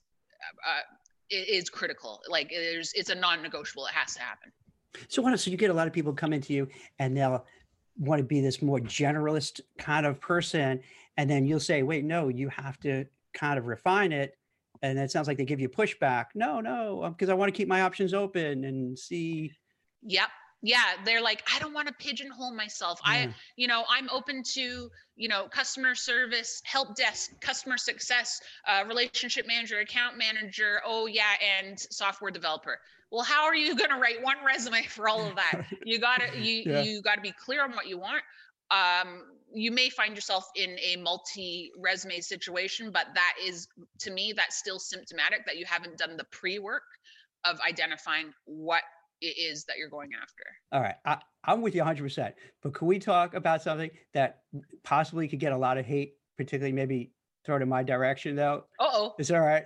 uh, 0.67 0.81
is 1.29 1.69
critical. 1.69 2.21
Like 2.29 2.49
there's 2.49 2.93
it's 2.93 3.09
a 3.09 3.15
non-negotiable. 3.15 3.87
It 3.87 3.93
has 3.93 4.13
to 4.15 4.21
happen. 4.21 4.51
So? 5.07 5.35
So 5.35 5.51
you 5.51 5.57
get 5.57 5.71
a 5.71 5.73
lot 5.73 5.87
of 5.87 5.93
people 5.93 6.13
come 6.13 6.33
into 6.33 6.53
you 6.53 6.67
and 6.99 7.17
they'll 7.17 7.45
want 7.97 8.19
to 8.19 8.23
be 8.23 8.41
this 8.41 8.61
more 8.61 8.79
generalist 8.79 9.61
kind 9.77 10.05
of 10.05 10.19
person, 10.19 10.81
and 11.17 11.29
then 11.29 11.45
you'll 11.45 11.59
say, 11.59 11.81
"Wait, 11.81 12.03
no, 12.03 12.27
you 12.27 12.49
have 12.49 12.79
to 12.81 13.05
kind 13.35 13.59
of 13.59 13.67
refine 13.67 14.11
it." 14.11 14.37
And 14.81 14.97
it 14.99 15.11
sounds 15.11 15.27
like 15.27 15.37
they 15.37 15.45
give 15.45 15.59
you 15.59 15.69
pushback. 15.69 16.25
No, 16.35 16.59
no, 16.59 17.09
because 17.09 17.29
I 17.29 17.33
want 17.33 17.53
to 17.53 17.57
keep 17.57 17.67
my 17.67 17.81
options 17.81 18.13
open 18.13 18.63
and 18.65 18.97
see. 18.97 19.51
Yep. 20.03 20.29
Yeah, 20.61 20.81
they're 21.03 21.21
like, 21.21 21.43
I 21.53 21.59
don't 21.59 21.73
want 21.73 21.87
to 21.89 21.93
pigeonhole 21.93 22.55
myself. 22.55 22.99
I, 23.03 23.29
you 23.55 23.67
know, 23.67 23.83
I'm 23.87 24.09
open 24.09 24.41
to, 24.53 24.89
you 25.15 25.27
know, 25.27 25.47
customer 25.47 25.93
service, 25.93 26.59
help 26.65 26.95
desk, 26.95 27.29
customer 27.39 27.77
success, 27.77 28.39
uh, 28.67 28.83
relationship 28.87 29.45
manager, 29.45 29.79
account 29.79 30.17
manager. 30.17 30.81
Oh 30.83 31.05
yeah, 31.05 31.33
and 31.59 31.79
software 31.79 32.31
developer. 32.31 32.79
Well, 33.11 33.23
how 33.23 33.43
are 33.45 33.53
you 33.55 33.75
going 33.81 33.91
to 33.91 33.97
write 33.97 34.23
one 34.23 34.37
resume 34.43 34.83
for 34.83 35.07
all 35.07 35.29
of 35.29 35.35
that? 35.35 35.65
You 35.85 35.99
gotta, 35.99 36.39
you 36.39 36.63
Yeah. 36.65 36.81
you 36.81 37.01
got 37.03 37.15
to 37.15 37.21
be 37.21 37.33
clear 37.33 37.63
on 37.63 37.73
what 37.73 37.87
you 37.87 37.99
want. 37.99 38.23
Um, 38.71 39.23
you 39.55 39.71
may 39.71 39.89
find 39.89 40.13
yourself 40.15 40.49
in 40.55 40.77
a 40.79 40.97
multi-resume 40.97 42.19
situation, 42.19 42.91
but 42.91 43.07
that 43.15 43.33
is, 43.43 43.67
to 43.99 44.11
me, 44.11 44.33
that's 44.35 44.57
still 44.57 44.79
symptomatic 44.79 45.45
that 45.45 45.57
you 45.57 45.65
haven't 45.65 45.97
done 45.97 46.17
the 46.17 46.25
pre-work 46.25 46.83
of 47.45 47.59
identifying 47.61 48.33
what 48.43 48.83
it 49.21 49.37
is 49.37 49.63
that 49.65 49.77
you're 49.77 49.89
going 49.89 50.09
after. 50.21 50.43
All 50.73 50.81
right, 50.81 50.95
I, 51.05 51.17
I'm 51.45 51.61
with 51.61 51.73
you 51.73 51.79
100. 51.81 52.03
percent 52.03 52.35
But 52.61 52.73
can 52.73 52.85
we 52.87 52.99
talk 52.99 53.33
about 53.33 53.61
something 53.61 53.89
that 54.13 54.41
possibly 54.83 55.27
could 55.27 55.39
get 55.39 55.53
a 55.53 55.57
lot 55.57 55.77
of 55.77 55.85
hate, 55.85 56.15
particularly 56.37 56.73
maybe 56.73 57.11
thrown 57.45 57.61
in 57.61 57.69
my 57.69 57.81
direction? 57.81 58.35
Though, 58.35 58.65
Uh 58.79 58.87
oh, 58.91 59.15
is 59.19 59.29
that 59.29 59.37
all 59.37 59.45
right? 59.45 59.65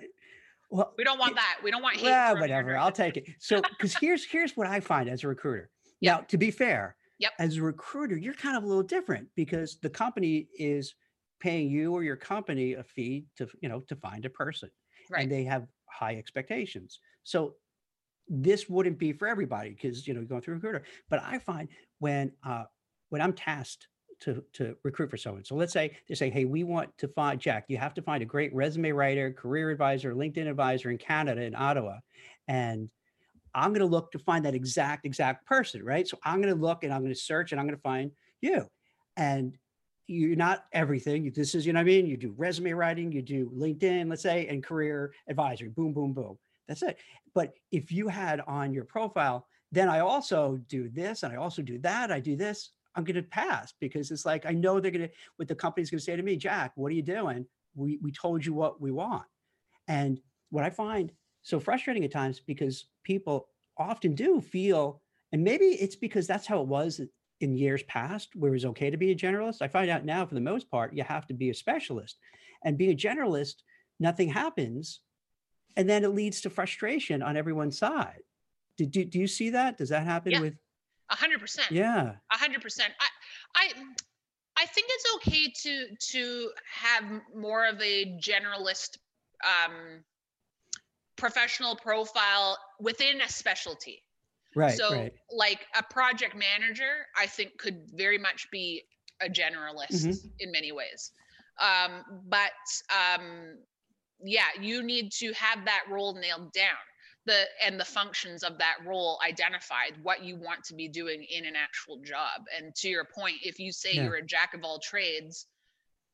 Well, 0.69 0.93
we 0.99 1.03
don't 1.03 1.17
want 1.17 1.35
that. 1.35 1.57
We 1.63 1.71
don't 1.71 1.81
want 1.81 1.95
hate. 1.97 2.03
well, 2.05 2.35
thrown 2.35 2.43
in 2.43 2.51
our 2.51 2.61
whatever. 2.61 2.77
I'll 2.77 2.91
take 2.91 3.17
it. 3.17 3.25
So, 3.39 3.59
because 3.61 3.95
here's 3.95 4.23
here's 4.23 4.55
what 4.55 4.67
I 4.67 4.81
find 4.81 5.09
as 5.09 5.23
a 5.23 5.27
recruiter. 5.27 5.69
Yep. 6.01 6.17
Now, 6.17 6.25
to 6.29 6.37
be 6.37 6.49
fair, 6.49 6.95
Yep. 7.19 7.33
as 7.39 7.57
a 7.57 7.61
recruiter, 7.63 8.17
you're 8.17 8.33
kind 8.33 8.57
of 8.57 8.63
a 8.63 8.67
little 8.67 8.83
different 8.83 9.29
because 9.35 9.77
the 9.79 9.89
company 9.89 10.47
is 10.57 10.95
paying 11.39 11.69
you 11.69 11.93
or 11.93 12.03
your 12.03 12.15
company 12.17 12.73
a 12.73 12.83
fee 12.83 13.27
to 13.37 13.47
you 13.61 13.69
know 13.69 13.81
to 13.81 13.95
find 13.95 14.25
a 14.25 14.29
person, 14.29 14.69
Right. 15.09 15.23
and 15.23 15.31
they 15.31 15.43
have 15.43 15.67
high 15.89 16.15
expectations. 16.15 16.99
So 17.23 17.55
this 18.27 18.69
wouldn't 18.69 18.99
be 18.99 19.13
for 19.13 19.27
everybody 19.27 19.71
because 19.71 20.07
you 20.07 20.13
know 20.13 20.23
going 20.23 20.41
through 20.41 20.53
a 20.55 20.57
recruiter. 20.57 20.83
But 21.09 21.21
I 21.23 21.39
find 21.39 21.69
when 21.99 22.33
uh, 22.43 22.65
when 23.09 23.21
I'm 23.21 23.33
tasked 23.33 23.87
to 24.21 24.43
to 24.53 24.75
recruit 24.83 25.09
for 25.09 25.17
someone. 25.17 25.45
So 25.45 25.55
let's 25.55 25.73
say 25.73 25.97
they 26.07 26.15
say, 26.15 26.29
"Hey, 26.29 26.45
we 26.45 26.63
want 26.63 26.97
to 26.99 27.07
find 27.07 27.39
Jack. 27.39 27.65
You 27.69 27.77
have 27.77 27.93
to 27.95 28.01
find 28.01 28.21
a 28.21 28.25
great 28.25 28.53
resume 28.53 28.91
writer, 28.91 29.31
career 29.33 29.71
advisor, 29.71 30.13
LinkedIn 30.13 30.49
advisor 30.49 30.89
in 30.91 30.97
Canada 30.97 31.41
in 31.41 31.55
Ottawa," 31.55 31.99
and 32.47 32.89
I'm 33.53 33.71
going 33.71 33.79
to 33.81 33.85
look 33.85 34.11
to 34.11 34.19
find 34.19 34.45
that 34.45 34.55
exact 34.55 35.05
exact 35.05 35.45
person, 35.45 35.83
right? 35.83 36.07
So 36.07 36.17
I'm 36.23 36.41
going 36.41 36.53
to 36.53 36.59
look 36.59 36.83
and 36.83 36.93
I'm 36.93 37.01
going 37.01 37.13
to 37.13 37.19
search 37.19 37.51
and 37.51 37.59
I'm 37.59 37.67
going 37.67 37.77
to 37.77 37.81
find 37.81 38.11
you, 38.41 38.67
and 39.17 39.57
you're 40.07 40.35
not 40.35 40.65
everything. 40.73 41.31
This 41.35 41.53
is, 41.53 41.65
you 41.65 41.73
know 41.73 41.79
what 41.79 41.83
I 41.83 41.85
mean? 41.85 42.07
You 42.07 42.17
do 42.17 42.33
resume 42.35 42.73
writing, 42.73 43.11
you 43.11 43.21
do 43.21 43.51
LinkedIn, 43.55 44.09
let's 44.09 44.23
say, 44.23 44.47
and 44.47 44.63
career 44.63 45.13
advisory. 45.27 45.69
Boom, 45.69 45.93
boom, 45.93 46.13
boom. 46.13 46.37
That's 46.67 46.81
it. 46.81 46.97
But 47.35 47.53
if 47.71 47.91
you 47.91 48.07
had 48.07 48.41
on 48.47 48.73
your 48.73 48.85
profile, 48.85 49.45
then 49.71 49.87
I 49.87 49.99
also 49.99 50.59
do 50.67 50.89
this 50.89 51.21
and 51.21 51.31
I 51.31 51.35
also 51.35 51.61
do 51.61 51.77
that. 51.79 52.11
I 52.11 52.19
do 52.19 52.35
this. 52.35 52.71
I'm 52.95 53.03
going 53.03 53.15
to 53.15 53.23
pass 53.23 53.73
because 53.79 54.09
it's 54.09 54.25
like 54.25 54.47
I 54.47 54.51
know 54.51 54.79
they're 54.79 54.91
going 54.91 55.07
to 55.07 55.13
what 55.35 55.47
the 55.47 55.55
company's 55.55 55.91
going 55.91 55.99
to 55.99 56.03
say 56.03 56.15
to 56.15 56.23
me, 56.23 56.35
Jack, 56.35 56.71
what 56.75 56.91
are 56.91 56.95
you 56.95 57.03
doing? 57.03 57.45
We 57.75 57.99
we 58.01 58.11
told 58.11 58.43
you 58.43 58.53
what 58.53 58.81
we 58.81 58.91
want. 58.91 59.25
And 59.87 60.19
what 60.49 60.63
I 60.63 60.71
find 60.71 61.11
so 61.41 61.59
frustrating 61.59 62.03
at 62.05 62.11
times 62.11 62.39
because 62.39 62.85
people 63.03 63.47
often 63.77 64.13
do 64.15 64.41
feel 64.41 65.01
and 65.31 65.43
maybe 65.43 65.65
it's 65.65 65.95
because 65.95 66.25
that's 66.27 66.47
how 66.47 66.59
it 66.61 66.67
was 66.67 66.99
in 67.39 67.55
years 67.55 67.83
past 67.83 68.35
where 68.35 68.49
it 68.49 68.53
was 68.53 68.65
okay 68.65 68.89
to 68.89 68.97
be 68.97 69.11
a 69.11 69.15
generalist. 69.15 69.61
I 69.61 69.67
find 69.67 69.89
out 69.89 70.03
now 70.03 70.25
for 70.25 70.35
the 70.35 70.41
most 70.41 70.69
part 70.69 70.93
you 70.93 71.03
have 71.03 71.27
to 71.27 71.33
be 71.33 71.49
a 71.49 71.53
specialist. 71.53 72.17
And 72.65 72.77
being 72.77 72.91
a 72.91 72.95
generalist, 72.95 73.55
nothing 73.99 74.27
happens 74.29 75.01
and 75.77 75.89
then 75.89 76.03
it 76.03 76.09
leads 76.09 76.41
to 76.41 76.49
frustration 76.49 77.21
on 77.21 77.37
everyone's 77.37 77.77
side. 77.77 78.21
Do, 78.77 78.85
do, 78.85 79.05
do 79.05 79.19
you 79.19 79.27
see 79.27 79.51
that? 79.51 79.77
Does 79.77 79.89
that 79.89 80.03
happen 80.03 80.31
Yeah. 80.33 80.41
with 80.41 80.55
A 81.09 81.15
hundred 81.15 81.39
percent. 81.39 81.71
yeah. 81.71 82.13
A 82.31 82.37
hundred 82.37 82.61
percent. 82.61 82.91
I, 82.99 83.07
I, 83.63 83.71
I 84.57 84.65
think 84.65 84.87
it's 84.89 85.15
okay 85.15 85.53
to 85.63 85.95
to 86.17 86.49
have 86.73 87.03
more 87.35 87.65
of 87.65 87.79
a 87.81 88.17
generalist, 88.19 88.97
um, 89.43 90.03
professional 91.19 91.75
profile 91.75 92.57
within 92.79 93.21
a 93.21 93.29
specialty. 93.29 94.03
Right, 94.55 94.75
so, 94.75 94.91
right. 94.91 95.13
like 95.31 95.67
a 95.77 95.83
project 95.83 96.35
manager, 96.35 97.05
I 97.15 97.27
think 97.27 97.57
could 97.59 97.81
very 97.93 98.17
much 98.17 98.47
be 98.51 98.83
a 99.21 99.29
generalist 99.29 100.05
Mm-hmm. 100.05 100.27
in 100.39 100.51
many 100.51 100.71
ways. 100.71 101.11
Um, 101.59 102.03
but 102.27 102.51
um, 102.89 103.57
yeah, 104.23 104.47
you 104.59 104.81
need 104.81 105.11
to 105.19 105.33
have 105.33 105.65
that 105.65 105.83
role 105.91 106.13
nailed 106.15 106.51
down. 106.53 106.83
The 107.25 107.43
and 107.63 107.79
the 107.79 107.85
functions 107.85 108.43
of 108.43 108.57
that 108.57 108.77
role 108.87 109.19
identified, 109.27 109.93
what 110.01 110.23
you 110.23 110.35
want 110.37 110.63
to 110.63 110.73
be 110.73 110.87
doing 110.87 111.23
in 111.29 111.45
an 111.45 111.53
actual 111.55 111.99
job. 112.03 112.41
And 112.57 112.73
to 112.77 112.87
your 112.89 113.05
point, 113.13 113.35
if 113.43 113.59
you 113.59 113.71
say 113.71 113.91
Yeah. 113.93 114.05
you're 114.05 114.15
a 114.15 114.25
jack 114.25 114.53
of 114.55 114.61
all 114.63 114.79
trades, 114.79 115.45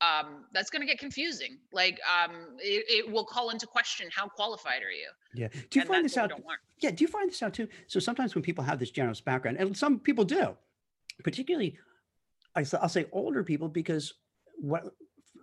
um, 0.00 0.44
that's 0.52 0.70
going 0.70 0.80
to 0.80 0.86
get 0.86 0.98
confusing. 0.98 1.58
Like 1.72 1.98
um, 2.06 2.32
it, 2.58 2.84
it 2.88 3.10
will 3.10 3.24
call 3.24 3.50
into 3.50 3.66
question 3.66 4.08
how 4.14 4.28
qualified 4.28 4.82
are 4.82 4.90
you? 4.90 5.08
Yeah. 5.34 5.48
Do 5.48 5.78
you 5.78 5.80
and 5.82 5.88
find 5.88 6.04
this 6.04 6.16
out? 6.16 6.30
we 6.30 6.36
don't 6.36 6.44
want. 6.44 6.58
Yeah. 6.80 6.90
Do 6.90 7.02
you 7.02 7.08
find 7.08 7.30
this 7.30 7.42
out 7.42 7.54
too? 7.54 7.68
So 7.86 8.00
sometimes 8.00 8.34
when 8.34 8.42
people 8.42 8.64
have 8.64 8.78
this 8.78 8.90
generalist 8.90 9.24
background, 9.24 9.56
and 9.58 9.76
some 9.76 9.98
people 9.98 10.24
do, 10.24 10.56
particularly, 11.24 11.78
I'll 12.54 12.88
say 12.88 13.06
older 13.12 13.42
people 13.42 13.68
because 13.68 14.14
what, 14.58 14.84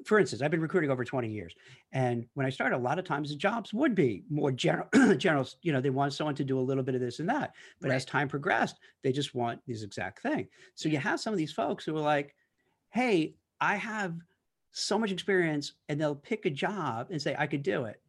for 0.06 0.20
instance, 0.20 0.42
I've 0.42 0.52
been 0.52 0.62
recruiting 0.62 0.92
over 0.92 1.06
20 1.06 1.30
years, 1.30 1.54
and 1.92 2.26
when 2.34 2.46
I 2.46 2.50
started, 2.50 2.76
a 2.76 2.78
lot 2.78 3.00
of 3.00 3.06
times 3.06 3.30
the 3.30 3.36
jobs 3.36 3.74
would 3.74 3.96
be 3.96 4.24
more 4.30 4.52
general, 4.52 4.88
general. 5.18 5.48
You 5.62 5.74
know, 5.74 5.82
they 5.82 5.90
want 5.90 6.14
someone 6.14 6.36
to 6.36 6.44
do 6.44 6.60
a 6.60 6.62
little 6.62 6.84
bit 6.84 6.96
of 6.96 7.02
this 7.02 7.20
and 7.20 7.30
that. 7.30 7.54
But 7.82 7.92
as 7.92 8.06
time 8.06 8.28
progressed, 8.28 8.80
they 9.04 9.12
just 9.12 9.34
want 9.34 9.62
this 9.68 9.84
exact 9.84 10.22
thing. 10.22 10.48
So 10.76 10.90
you 10.90 10.98
have 10.98 11.20
some 11.20 11.34
of 11.34 11.38
these 11.38 11.54
folks 11.54 11.86
who 11.86 11.96
are 11.96 12.02
like, 12.02 12.36
"Hey, 12.90 13.36
I 13.62 13.76
have 13.78 14.16
so 14.74 15.00
much 15.00 15.12
experience," 15.12 15.74
and 15.88 16.00
they'll 16.00 16.16
pick 16.16 16.46
a 16.46 16.50
job 16.50 17.08
and 17.10 17.22
say, 17.22 17.36
"I 17.38 17.48
could 17.48 17.64
do 17.64 17.86
it." 17.86 18.02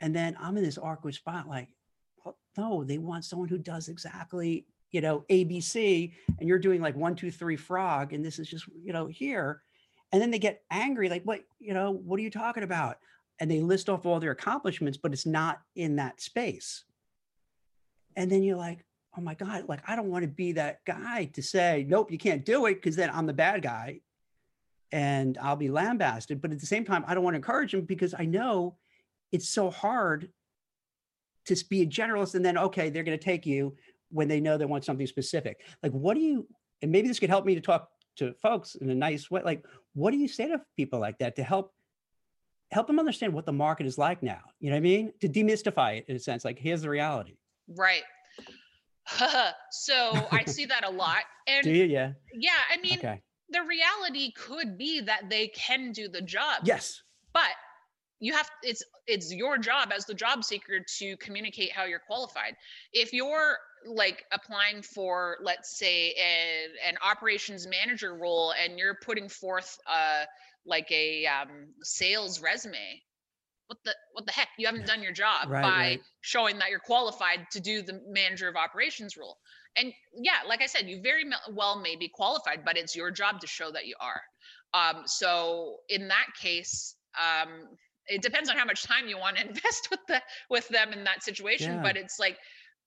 And 0.00 0.16
then 0.16 0.36
I'm 0.40 0.56
in 0.56 0.64
this 0.64 0.78
awkward 0.78 1.14
spot, 1.14 1.46
like, 1.46 1.68
well, 2.24 2.38
no, 2.56 2.84
they 2.84 2.98
want 2.98 3.24
someone 3.24 3.48
who 3.48 3.58
does 3.58 3.88
exactly, 3.88 4.66
you 4.90 5.00
know, 5.00 5.24
ABC, 5.28 6.12
and 6.38 6.48
you're 6.48 6.58
doing 6.58 6.80
like 6.80 6.96
one, 6.96 7.14
two, 7.14 7.30
three 7.30 7.56
frog, 7.56 8.12
and 8.12 8.24
this 8.24 8.38
is 8.38 8.48
just, 8.48 8.66
you 8.82 8.92
know, 8.92 9.06
here. 9.06 9.62
And 10.12 10.20
then 10.20 10.30
they 10.30 10.38
get 10.38 10.62
angry, 10.70 11.08
like, 11.08 11.22
what, 11.24 11.42
you 11.58 11.74
know, 11.74 11.90
what 11.90 12.18
are 12.18 12.22
you 12.22 12.30
talking 12.30 12.62
about? 12.62 12.96
And 13.38 13.50
they 13.50 13.60
list 13.60 13.88
off 13.88 14.06
all 14.06 14.20
their 14.20 14.32
accomplishments, 14.32 14.98
but 14.98 15.12
it's 15.12 15.26
not 15.26 15.60
in 15.76 15.96
that 15.96 16.20
space. 16.20 16.84
And 18.16 18.30
then 18.30 18.42
you're 18.42 18.56
like, 18.56 18.84
oh 19.16 19.20
my 19.20 19.34
God, 19.34 19.68
like, 19.68 19.82
I 19.86 19.96
don't 19.96 20.10
want 20.10 20.22
to 20.22 20.28
be 20.28 20.52
that 20.52 20.84
guy 20.84 21.26
to 21.34 21.42
say, 21.42 21.84
nope, 21.88 22.10
you 22.10 22.18
can't 22.18 22.44
do 22.44 22.66
it, 22.66 22.74
because 22.74 22.96
then 22.96 23.10
I'm 23.10 23.26
the 23.26 23.32
bad 23.32 23.62
guy 23.62 24.00
and 24.92 25.38
I'll 25.40 25.56
be 25.56 25.70
lambasted. 25.70 26.40
But 26.40 26.52
at 26.52 26.60
the 26.60 26.66
same 26.66 26.84
time, 26.84 27.04
I 27.06 27.14
don't 27.14 27.24
want 27.24 27.34
to 27.34 27.38
encourage 27.38 27.72
them 27.72 27.82
because 27.82 28.14
I 28.18 28.24
know 28.24 28.76
it's 29.32 29.48
so 29.48 29.70
hard 29.70 30.30
to 31.46 31.64
be 31.68 31.82
a 31.82 31.86
generalist 31.86 32.34
and 32.34 32.44
then 32.44 32.58
okay 32.58 32.90
they're 32.90 33.02
going 33.02 33.18
to 33.18 33.24
take 33.24 33.46
you 33.46 33.74
when 34.10 34.28
they 34.28 34.40
know 34.40 34.58
they 34.58 34.66
want 34.66 34.84
something 34.84 35.06
specific 35.06 35.62
like 35.82 35.90
what 35.92 36.14
do 36.14 36.20
you 36.20 36.46
and 36.82 36.92
maybe 36.92 37.08
this 37.08 37.18
could 37.18 37.30
help 37.30 37.46
me 37.46 37.54
to 37.54 37.62
talk 37.62 37.88
to 38.14 38.34
folks 38.34 38.74
in 38.74 38.90
a 38.90 38.94
nice 38.94 39.30
way 39.30 39.40
like 39.42 39.64
what 39.94 40.10
do 40.10 40.18
you 40.18 40.28
say 40.28 40.48
to 40.48 40.60
people 40.76 41.00
like 41.00 41.18
that 41.18 41.34
to 41.34 41.42
help 41.42 41.72
help 42.70 42.86
them 42.86 42.98
understand 42.98 43.32
what 43.32 43.46
the 43.46 43.52
market 43.52 43.86
is 43.86 43.96
like 43.96 44.22
now 44.22 44.40
you 44.60 44.68
know 44.68 44.76
what 44.76 44.80
i 44.80 44.80
mean 44.80 45.12
to 45.18 45.28
demystify 45.28 45.96
it 45.96 46.04
in 46.08 46.14
a 46.14 46.20
sense 46.20 46.44
like 46.44 46.58
here's 46.58 46.82
the 46.82 46.90
reality 46.90 47.36
Right. 47.76 48.02
so 49.70 50.28
I 50.30 50.44
see 50.46 50.66
that 50.66 50.84
a 50.84 50.90
lot. 50.90 51.24
And 51.46 51.64
do 51.64 51.70
you 51.70 51.84
yeah 51.84 52.12
yeah, 52.34 52.50
I 52.70 52.80
mean, 52.80 52.98
okay 52.98 53.22
the 53.50 53.62
reality 53.62 54.32
could 54.32 54.78
be 54.78 55.00
that 55.00 55.28
they 55.28 55.48
can 55.48 55.92
do 55.92 56.08
the 56.08 56.22
job. 56.22 56.62
yes 56.64 57.02
But 57.32 57.50
you 58.18 58.34
have 58.34 58.50
it's 58.62 58.82
it's 59.06 59.32
your 59.32 59.58
job 59.58 59.92
as 59.94 60.04
the 60.04 60.14
job 60.14 60.44
seeker 60.44 60.80
to 60.98 61.16
communicate 61.16 61.72
how 61.72 61.84
you're 61.84 62.02
qualified. 62.06 62.54
If 62.92 63.12
you're 63.12 63.56
like 63.86 64.24
applying 64.32 64.82
for 64.82 65.38
let's 65.42 65.78
say 65.78 66.10
a, 66.10 66.66
an 66.86 66.96
operations 67.02 67.66
manager 67.66 68.14
role 68.14 68.52
and 68.62 68.78
you're 68.78 68.98
putting 69.02 69.28
forth 69.28 69.78
uh 69.86 70.24
like 70.66 70.90
a 70.92 71.24
um, 71.26 71.68
sales 71.82 72.42
resume 72.42 73.02
what 73.68 73.78
the 73.84 73.94
what 74.12 74.26
the 74.26 74.32
heck 74.32 74.48
you 74.58 74.66
haven't 74.66 74.86
done 74.86 75.02
your 75.02 75.12
job 75.12 75.48
Right, 75.48 75.62
by 75.62 75.68
right. 75.70 76.00
showing 76.20 76.58
that 76.58 76.70
you're 76.70 76.78
qualified 76.80 77.46
to 77.52 77.60
do 77.60 77.80
the 77.82 78.00
manager 78.08 78.48
of 78.48 78.56
operations 78.56 79.16
role 79.16 79.38
and 79.76 79.92
yeah 80.14 80.38
like 80.48 80.60
i 80.62 80.66
said 80.66 80.88
you 80.88 81.00
very 81.02 81.24
well 81.52 81.80
may 81.80 81.96
be 81.96 82.08
qualified 82.08 82.64
but 82.64 82.76
it's 82.76 82.94
your 82.96 83.10
job 83.10 83.40
to 83.40 83.46
show 83.46 83.70
that 83.70 83.86
you 83.86 83.94
are. 84.00 84.22
Um, 84.72 85.02
so 85.06 85.76
in 85.88 86.08
that 86.08 86.26
case 86.40 86.94
um, 87.18 87.48
it 88.06 88.22
depends 88.22 88.48
on 88.50 88.56
how 88.56 88.64
much 88.64 88.82
time 88.84 89.08
you 89.08 89.18
want 89.18 89.36
to 89.36 89.46
invest 89.48 89.88
with 89.90 90.00
the 90.08 90.20
with 90.48 90.68
them 90.68 90.92
in 90.92 91.04
that 91.04 91.22
situation 91.22 91.74
Yeah. 91.74 91.82
but 91.82 91.96
it's 91.96 92.18
like 92.18 92.36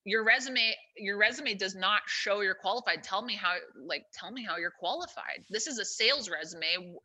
your 0.06 0.24
resume 0.26 0.76
your 0.98 1.18
resume 1.18 1.54
does 1.54 1.76
not 1.76 2.02
show 2.08 2.42
you're 2.42 2.56
qualified. 2.56 3.04
Tell 3.04 3.22
me 3.22 3.36
how 3.36 3.54
like 3.86 4.04
tell 4.14 4.32
me 4.32 4.44
how 4.44 4.58
you're 4.58 4.74
qualified. 4.78 5.46
This 5.50 5.66
is 5.68 5.80
a 5.80 5.86
sales 5.86 6.30
resume. 6.30 6.96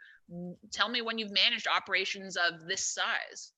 Tell 0.73 0.89
me 0.89 1.01
when 1.03 1.17
you've 1.19 1.31
managed 1.33 1.69
operations 1.69 2.37
of 2.37 2.67
this 2.67 2.85
size. 2.85 3.53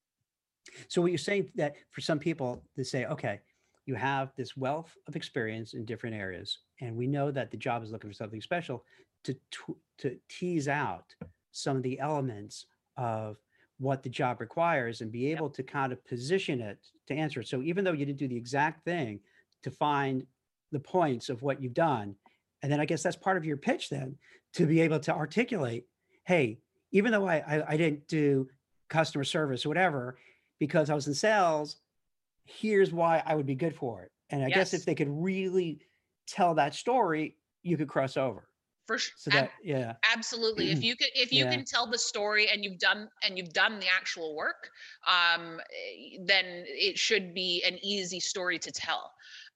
So 0.89 1.01
what 1.01 1.09
you're 1.11 1.17
saying 1.17 1.49
that 1.55 1.73
for 1.89 2.01
some 2.01 2.19
people 2.19 2.63
they 2.77 2.83
say, 2.83 3.05
okay, 3.05 3.39
you 3.91 3.97
have 3.97 4.31
this 4.37 4.55
wealth 4.55 4.95
of 5.09 5.17
experience 5.17 5.73
in 5.73 5.83
different 5.83 6.15
areas, 6.15 6.59
and 6.79 6.95
we 6.95 7.07
know 7.07 7.29
that 7.29 7.51
the 7.51 7.57
job 7.57 7.83
is 7.83 7.91
looking 7.91 8.09
for 8.09 8.13
something 8.13 8.41
special 8.41 8.85
to 9.25 9.35
to, 9.97 10.17
tease 10.29 10.67
out 10.67 11.13
some 11.51 11.75
of 11.77 11.83
the 11.83 11.99
elements 11.99 12.65
of 12.95 13.37
what 13.77 14.01
the 14.01 14.09
job 14.09 14.39
requires 14.39 15.01
and 15.01 15.11
be 15.11 15.31
able 15.31 15.49
to 15.49 15.61
kind 15.61 15.91
of 15.91 16.03
position 16.05 16.61
it 16.61 16.79
to 17.05 17.13
answer 17.13 17.41
it. 17.41 17.47
So 17.47 17.61
even 17.61 17.83
though 17.83 17.91
you 17.91 18.05
didn't 18.05 18.17
do 18.17 18.27
the 18.27 18.37
exact 18.37 18.83
thing 18.83 19.19
to 19.63 19.69
find 19.69 20.25
the 20.71 20.79
points 20.79 21.29
of 21.29 21.43
what 21.43 21.61
you've 21.61 21.73
done, 21.73 22.15
and 22.63 22.71
then 22.71 22.79
I 22.79 22.85
guess 22.85 23.03
that's 23.03 23.17
part 23.17 23.37
of 23.37 23.45
your 23.45 23.57
pitch 23.57 23.89
then 23.89 24.15
to 24.53 24.65
be 24.65 24.79
able 24.81 25.01
to 25.01 25.13
articulate, 25.13 25.85
hey, 26.23 26.59
even 26.91 27.11
though 27.11 27.27
I 27.27 27.37
I, 27.53 27.73
I 27.73 27.77
didn't 27.77 28.07
do 28.07 28.47
customer 28.89 29.25
service 29.25 29.65
or 29.65 29.69
whatever, 29.69 30.17
because 30.59 30.89
I 30.89 30.95
was 30.95 31.07
in 31.07 31.13
sales, 31.13 31.80
here's 32.59 32.91
why 32.93 33.23
I 33.25 33.35
would 33.35 33.45
be 33.45 33.55
good 33.55 33.75
for 33.75 34.03
it. 34.03 34.11
And 34.29 34.43
I 34.43 34.49
guess 34.49 34.73
if 34.73 34.85
they 34.85 34.95
could 34.95 35.09
really 35.09 35.81
tell 36.27 36.55
that 36.55 36.73
story, 36.75 37.37
you 37.63 37.77
could 37.77 37.89
cross 37.89 38.17
over. 38.17 38.49
for 38.87 38.97
sure. 38.97 39.15
So 39.15 39.31
that, 39.31 39.55
yeah, 39.63 39.95
absolutely. 40.13 40.71
If 40.71 40.83
you 40.83 40.95
can 40.95 41.09
if 41.15 41.31
you 41.31 41.45
Yeah. 41.45 41.51
can 41.51 41.65
tell 41.65 41.87
the 41.87 41.97
story 41.97 42.49
and 42.49 42.63
you've 42.63 42.79
done 42.79 43.09
and 43.23 43.37
you've 43.37 43.53
done 43.53 43.79
the 43.79 43.87
actual 43.87 44.35
work 44.35 44.69
um 45.07 45.59
eh, 45.73 46.17
then 46.25 46.45
it 46.67 46.97
should 46.97 47.33
be 47.33 47.63
an 47.63 47.77
easy 47.83 48.19
story 48.19 48.59
to 48.59 48.71
tell. 48.71 49.11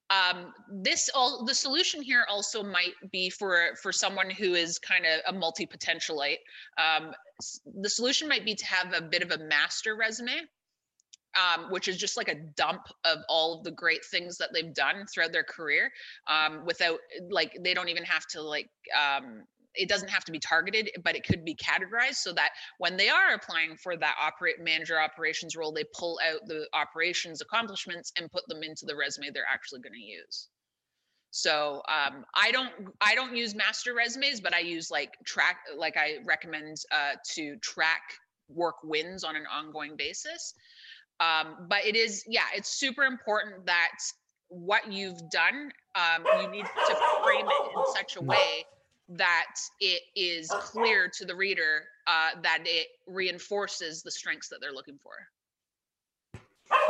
Um 0.09 0.53
this 0.83 1.09
all 1.15 1.45
the 1.45 1.55
solution 1.55 2.01
here 2.01 2.25
also 2.29 2.63
might 2.63 2.93
be 3.11 3.29
for 3.29 3.75
for 3.81 3.91
someone 3.91 4.29
who 4.29 4.53
is 4.53 4.79
kind 4.79 5.05
of 5.05 5.21
a 5.27 5.33
multi-potentialite. 5.33 6.39
Um 6.77 7.13
the 7.65 7.89
solution 7.89 8.27
might 8.29 8.45
be 8.45 8.55
to 8.55 8.65
have 8.65 8.93
a 8.93 9.01
bit 9.01 9.23
of 9.23 9.31
a 9.31 9.37
master 9.39 9.95
resume 9.95 10.43
um, 11.35 11.71
which 11.71 11.87
is 11.87 11.97
just 11.97 12.17
like 12.17 12.29
a 12.29 12.35
dump 12.35 12.81
of 13.03 13.19
all 13.29 13.57
of 13.57 13.63
the 13.63 13.71
great 13.71 14.03
things 14.05 14.37
that 14.37 14.49
they've 14.53 14.73
done 14.73 15.05
throughout 15.13 15.31
their 15.31 15.43
career 15.43 15.91
um, 16.27 16.65
without 16.65 16.99
like 17.29 17.57
they 17.63 17.73
don't 17.73 17.89
even 17.89 18.03
have 18.03 18.25
to 18.27 18.41
like 18.41 18.69
um, 18.97 19.43
it 19.77 19.89
doesn't 19.89 20.09
have 20.09 20.23
to 20.25 20.31
be 20.31 20.39
targeted, 20.39 20.89
but 21.03 21.15
it 21.15 21.25
could 21.25 21.43
be 21.43 21.55
categorized 21.55 22.15
so 22.15 22.33
that 22.33 22.51
when 22.77 22.97
they 22.97 23.09
are 23.09 23.33
applying 23.33 23.75
for 23.75 23.97
that 23.97 24.15
operate 24.21 24.59
manager 24.61 24.99
operations 24.99 25.55
role, 25.55 25.71
they 25.71 25.83
pull 25.93 26.19
out 26.25 26.47
the 26.47 26.67
operations 26.73 27.41
accomplishments 27.41 28.11
and 28.17 28.31
put 28.31 28.47
them 28.47 28.63
into 28.63 28.85
the 28.85 28.95
resume 28.95 29.29
they're 29.33 29.43
actually 29.51 29.81
going 29.81 29.93
to 29.93 29.99
use. 29.99 30.47
So 31.31 31.81
um, 31.89 32.23
I 32.33 32.51
don't 32.51 32.71
I 33.01 33.13
don't 33.13 33.35
use 33.35 33.53
master 33.55 33.93
resumes, 33.93 34.39
but 34.39 34.53
I 34.53 34.59
use 34.59 34.89
like 34.89 35.11
track 35.25 35.57
like 35.77 35.97
I 35.97 36.19
recommend 36.25 36.77
uh, 36.93 37.15
to 37.33 37.57
track 37.57 38.03
work 38.47 38.75
wins 38.83 39.23
on 39.23 39.35
an 39.35 39.43
ongoing 39.51 39.97
basis. 39.97 40.53
Um, 41.19 41.67
but 41.69 41.85
it 41.85 41.95
is 41.95 42.23
yeah, 42.27 42.41
it's 42.53 42.69
super 42.69 43.03
important 43.03 43.65
that 43.65 43.97
what 44.49 44.91
you've 44.91 45.29
done 45.29 45.71
um, 45.95 46.25
you 46.41 46.49
need 46.49 46.65
to 46.65 46.95
frame 47.23 47.45
it 47.47 47.71
in 47.77 47.93
such 47.93 48.17
a 48.17 48.19
mm. 48.19 48.27
way 48.27 48.65
that 49.09 49.55
it 49.79 50.01
is 50.15 50.49
clear 50.61 51.09
to 51.15 51.25
the 51.25 51.35
reader 51.35 51.83
uh, 52.07 52.29
that 52.41 52.59
it 52.65 52.87
reinforces 53.07 54.01
the 54.01 54.11
strengths 54.11 54.49
that 54.49 54.59
they're 54.61 54.73
looking 54.73 54.99
for. 55.01 55.13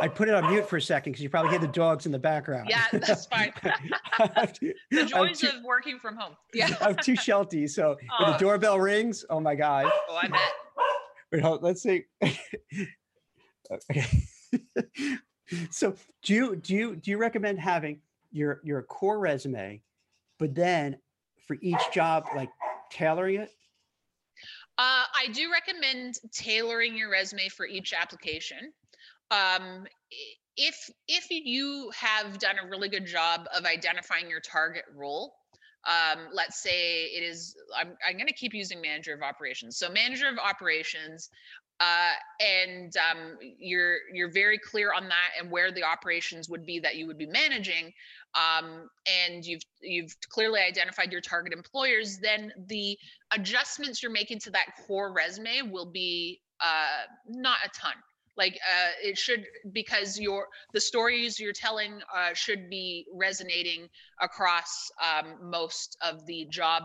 I 0.00 0.08
put 0.08 0.28
it 0.28 0.34
on 0.34 0.50
mute 0.50 0.68
for 0.68 0.78
a 0.78 0.82
second 0.82 1.12
because 1.12 1.22
you 1.22 1.28
probably 1.28 1.50
hear 1.50 1.58
the 1.58 1.68
dogs 1.68 2.06
in 2.06 2.12
the 2.12 2.18
background. 2.18 2.68
Yeah, 2.70 2.84
that's 2.92 3.26
fine. 3.26 3.52
the 3.62 5.04
joys 5.04 5.38
two, 5.38 5.48
of 5.48 5.62
working 5.64 5.98
from 5.98 6.16
home. 6.16 6.34
Yeah. 6.54 6.74
I 6.80 6.88
have 6.88 7.00
two 7.02 7.12
Shelties. 7.12 7.70
So 7.70 7.96
oh. 8.18 8.24
when 8.24 8.32
the 8.32 8.38
doorbell 8.38 8.80
rings, 8.80 9.24
oh 9.28 9.40
my 9.40 9.54
God. 9.54 9.90
Oh, 10.08 10.16
I 10.22 10.28
bet. 10.28 10.40
Wait, 11.32 11.42
hold, 11.42 11.62
let's 11.62 11.82
see. 11.82 12.04
Okay. 13.70 14.06
so 15.70 15.94
do 16.22 16.34
you 16.34 16.56
do 16.56 16.74
you 16.74 16.96
do 16.96 17.10
you 17.10 17.18
recommend 17.18 17.60
having 17.60 18.00
your 18.32 18.60
your 18.64 18.82
core 18.82 19.18
resume, 19.18 19.82
but 20.38 20.54
then 20.54 20.96
for 21.46 21.56
each 21.60 21.80
job, 21.92 22.26
like 22.34 22.50
tailoring 22.90 23.40
it? 23.40 23.50
Uh, 24.78 25.04
I 25.14 25.28
do 25.32 25.50
recommend 25.50 26.18
tailoring 26.32 26.96
your 26.96 27.10
resume 27.10 27.48
for 27.48 27.66
each 27.66 27.94
application. 27.94 28.72
Um, 29.30 29.86
if 30.56 30.90
if 31.08 31.26
you 31.30 31.90
have 31.94 32.38
done 32.38 32.56
a 32.62 32.68
really 32.68 32.88
good 32.88 33.06
job 33.06 33.46
of 33.56 33.64
identifying 33.64 34.28
your 34.28 34.40
target 34.40 34.84
role, 34.94 35.34
um, 35.86 36.28
let's 36.32 36.62
say 36.62 37.04
it 37.04 37.22
is 37.22 37.56
i'm, 37.76 37.96
I'm 38.06 38.16
going 38.16 38.26
to 38.26 38.34
keep 38.34 38.52
using 38.54 38.80
manager 38.80 39.14
of 39.14 39.22
operations 39.22 39.78
so 39.78 39.88
manager 39.88 40.28
of 40.28 40.38
operations 40.38 41.30
uh, 41.80 42.12
and 42.40 42.94
um, 42.96 43.36
you're 43.58 43.98
you're 44.12 44.30
very 44.30 44.58
clear 44.58 44.92
on 44.94 45.08
that 45.08 45.30
and 45.38 45.50
where 45.50 45.70
the 45.70 45.82
operations 45.82 46.48
would 46.48 46.64
be 46.64 46.78
that 46.80 46.96
you 46.96 47.06
would 47.06 47.18
be 47.18 47.26
managing. 47.26 47.92
Um, 48.34 48.88
and 49.24 49.44
you've 49.44 49.62
you've 49.80 50.14
clearly 50.28 50.60
identified 50.60 51.12
your 51.12 51.20
target 51.20 51.52
employers 51.52 52.18
then 52.18 52.52
the 52.66 52.98
adjustments 53.32 54.02
you're 54.02 54.12
making 54.12 54.38
to 54.40 54.50
that 54.50 54.66
core 54.86 55.12
resume 55.12 55.62
will 55.70 55.90
be 55.90 56.40
uh, 56.60 57.04
not 57.28 57.58
a 57.64 57.68
ton. 57.68 57.94
Like 58.36 58.54
uh, 58.54 58.90
it 59.02 59.16
should 59.18 59.44
because 59.72 60.18
your 60.18 60.48
the 60.72 60.80
stories 60.80 61.40
you're 61.40 61.54
telling 61.54 62.00
uh, 62.14 62.34
should 62.34 62.68
be 62.68 63.06
resonating 63.14 63.88
across 64.20 64.90
um, 65.02 65.50
most 65.50 65.96
of 66.02 66.26
the 66.26 66.46
job 66.50 66.84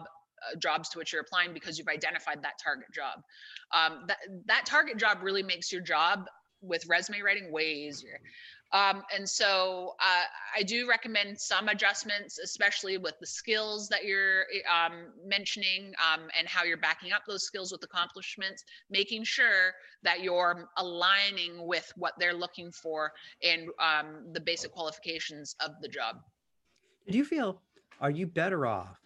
jobs 0.60 0.89
to 0.89 0.97
which 0.97 1.13
you're 1.13 1.21
applying 1.21 1.54
because 1.54 1.77
you've 1.77 1.88
identified 1.88 2.41
that 2.43 2.60
target 2.63 2.88
job. 2.93 3.21
Um, 3.73 4.06
that 4.08 4.17
that 4.45 4.65
target 4.65 4.97
job 4.97 5.19
really 5.21 5.43
makes 5.43 5.71
your 5.71 5.82
job 5.82 6.25
with 6.62 6.86
resume 6.88 7.21
writing 7.21 7.51
way 7.51 7.73
easier. 7.73 8.19
Um, 8.73 9.04
and 9.13 9.27
so 9.27 9.95
uh, 9.99 10.23
I 10.58 10.63
do 10.63 10.88
recommend 10.88 11.39
some 11.39 11.67
adjustments, 11.67 12.39
especially 12.39 12.97
with 12.97 13.19
the 13.19 13.27
skills 13.27 13.89
that 13.89 14.06
you're 14.06 14.45
um, 14.71 15.08
mentioning 15.25 15.93
um, 16.01 16.30
and 16.38 16.47
how 16.47 16.63
you're 16.63 16.77
backing 16.77 17.12
up 17.12 17.23
those 17.27 17.43
skills 17.43 17.71
with 17.71 17.84
accomplishments, 17.84 18.63
making 18.89 19.25
sure 19.25 19.73
that 20.04 20.21
you're 20.21 20.69
aligning 20.77 21.67
with 21.67 21.91
what 21.97 22.13
they're 22.17 22.34
looking 22.34 22.71
for 22.71 23.12
and 23.43 23.67
um, 23.80 24.32
the 24.32 24.39
basic 24.39 24.71
qualifications 24.71 25.56
of 25.60 25.71
the 25.82 25.89
job. 25.89 26.21
Do 27.10 27.17
you 27.17 27.25
feel, 27.25 27.62
are 27.99 28.12
you 28.12 28.25
better 28.25 28.65
off 28.65 29.01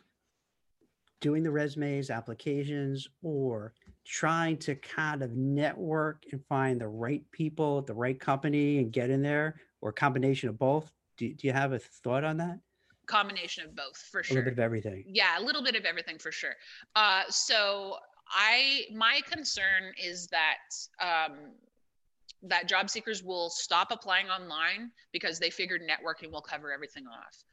doing 1.26 1.42
the 1.42 1.50
resumes, 1.50 2.12
applications, 2.12 3.08
or 3.24 3.74
trying 4.06 4.56
to 4.56 4.76
kind 4.76 5.24
of 5.24 5.36
network 5.36 6.24
and 6.32 6.40
find 6.46 6.80
the 6.80 6.88
right 6.88 7.24
people 7.32 7.80
at 7.80 7.88
the 7.88 7.94
right 7.96 8.20
company 8.20 8.78
and 8.78 8.92
get 8.92 9.10
in 9.10 9.24
there, 9.24 9.60
or 9.82 9.90
a 9.90 9.94
combination 9.94 10.50
of 10.50 10.60
both? 10.60 10.92
Do, 11.18 11.34
do 11.34 11.48
you 11.48 11.52
have 11.52 11.74
a 11.74 11.80
thought 11.80 12.24
on 12.24 12.38
that? 12.38 12.60
Combination 13.08 13.66
of 13.66 13.76
both, 13.76 13.98
for 14.12 14.22
sure. 14.22 14.36
A 14.36 14.40
little 14.40 14.52
bit 14.52 14.54
of 14.54 14.60
everything. 14.60 15.04
Yeah, 15.08 15.40
a 15.40 15.42
little 15.42 15.64
bit 15.64 15.76
of 15.76 15.84
everything 15.84 16.20
for 16.20 16.32
sure. 16.32 16.54
Uh, 16.96 17.24
so 17.30 17.96
I, 18.30 18.84
my 18.94 19.20
concern 19.28 19.94
is 20.00 20.28
that 20.28 20.58
um, 21.02 21.38
that 22.44 22.68
job 22.68 22.88
seekers 22.88 23.24
will 23.24 23.50
stop 23.50 23.88
applying 23.90 24.28
online 24.28 24.92
because 25.12 25.40
they 25.40 25.50
figured 25.50 25.82
networking 25.82 26.32
will 26.32 26.44
cover 26.44 26.72
everything 26.72 27.06
off. 27.08 27.44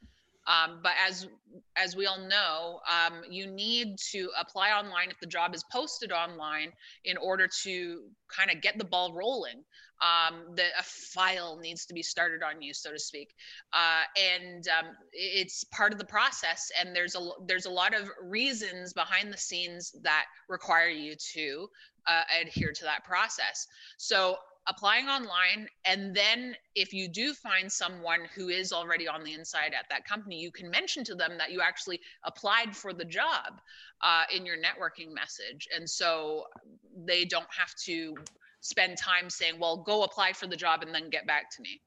Um, 0.47 0.81
but 0.83 0.93
as 1.07 1.29
as 1.77 1.95
we 1.95 2.07
all 2.07 2.19
know, 2.19 2.81
um, 2.91 3.23
you 3.31 3.47
need 3.47 3.97
to 4.11 4.29
apply 4.41 4.71
online 4.71 5.11
if 5.11 5.21
the 5.21 5.27
job 5.27 5.55
is 5.55 5.65
posted 5.71 6.11
online 6.11 6.73
in 7.05 7.17
order 7.17 7.49
to 7.63 8.03
kind 8.29 8.51
of 8.51 8.61
get 8.61 8.79
the 8.79 8.85
ball 8.85 9.13
rolling. 9.15 9.63
Um, 10.01 10.57
the 10.57 10.65
a 10.77 10.83
file 10.83 11.59
needs 11.63 11.87
to 11.87 11.95
be 11.95 12.03
started 12.03 12.43
on 12.43 12.61
you, 12.61 12.75
so 12.75 12.91
to 12.91 12.99
speak, 12.99 13.29
uh, 13.73 14.03
and 14.21 14.67
um, 14.67 14.87
it's 15.13 15.63
part 15.65 15.93
of 15.93 15.99
the 16.01 16.05
process. 16.05 16.73
And 16.81 16.95
there's 16.95 17.15
a 17.15 17.21
there's 17.47 17.67
a 17.67 17.71
lot 17.71 17.95
of 17.95 18.11
reasons 18.21 18.93
behind 18.93 19.33
the 19.33 19.39
scenes 19.39 19.95
that 20.03 20.25
require 20.49 20.89
you 20.89 21.15
to 21.35 21.69
uh, 22.09 22.23
adhere 22.41 22.73
to 22.73 22.85
that 22.85 23.05
process. 23.05 23.69
So 23.97 24.39
applying 24.69 25.09
online 25.09 25.67
and 25.85 26.15
then 26.15 26.55
if 26.77 26.93
you 26.93 27.09
do 27.09 27.35
find 27.35 27.71
someone 27.71 28.21
who 28.37 28.49
is 28.49 28.73
already 28.73 29.09
on 29.09 29.25
the 29.25 29.33
inside 29.33 29.73
at 29.77 29.87
that 29.91 30.05
company 30.05 30.39
you 30.39 30.53
can 30.53 30.71
mention 30.71 31.03
to 31.03 31.17
them 31.17 31.33
that 31.37 31.51
you 31.51 31.61
actually 31.61 31.99
applied 32.25 32.77
for 32.77 32.93
the 32.93 33.05
job 33.05 33.61
uh, 34.03 34.25
in 34.35 34.45
your 34.45 34.57
networking 34.57 35.13
message. 35.15 35.69
And 35.75 35.89
so 35.89 36.45
they 37.07 37.25
don't 37.25 37.47
have 37.57 37.75
to 37.85 38.15
spend 38.61 38.97
time 38.97 39.29
saying 39.29 39.59
well 39.59 39.77
go 39.77 40.05
apply 40.05 40.33
for 40.33 40.47
the 40.47 40.57
job 40.57 40.83
and 40.83 40.95
then 40.95 41.11
get 41.11 41.27
back 41.27 41.51
to 41.57 41.63
me. 41.63 41.81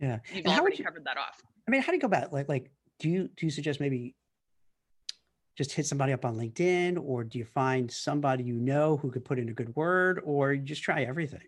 Yeah. 0.00 0.18
You've 0.32 0.46
and 0.46 0.60
already 0.60 0.76
you, 0.76 0.84
covered 0.84 1.04
that 1.04 1.16
off. 1.16 1.40
I 1.66 1.70
mean 1.70 1.82
how 1.82 1.88
do 1.88 1.94
you 1.94 2.00
go 2.00 2.06
about 2.06 2.24
it? 2.24 2.32
like 2.32 2.48
like 2.48 2.70
do 2.98 3.08
you 3.08 3.28
do 3.36 3.46
you 3.46 3.50
suggest 3.50 3.80
maybe 3.80 4.14
just 5.56 5.72
hit 5.72 5.86
somebody 5.86 6.12
up 6.12 6.24
on 6.24 6.36
linkedin 6.36 6.98
or 7.02 7.22
do 7.24 7.38
you 7.38 7.44
find 7.44 7.90
somebody 7.90 8.44
you 8.44 8.54
know 8.54 8.96
who 8.96 9.10
could 9.10 9.24
put 9.24 9.38
in 9.38 9.48
a 9.48 9.52
good 9.52 9.74
word 9.76 10.20
or 10.24 10.52
you 10.52 10.62
just 10.62 10.82
try 10.82 11.02
everything 11.02 11.46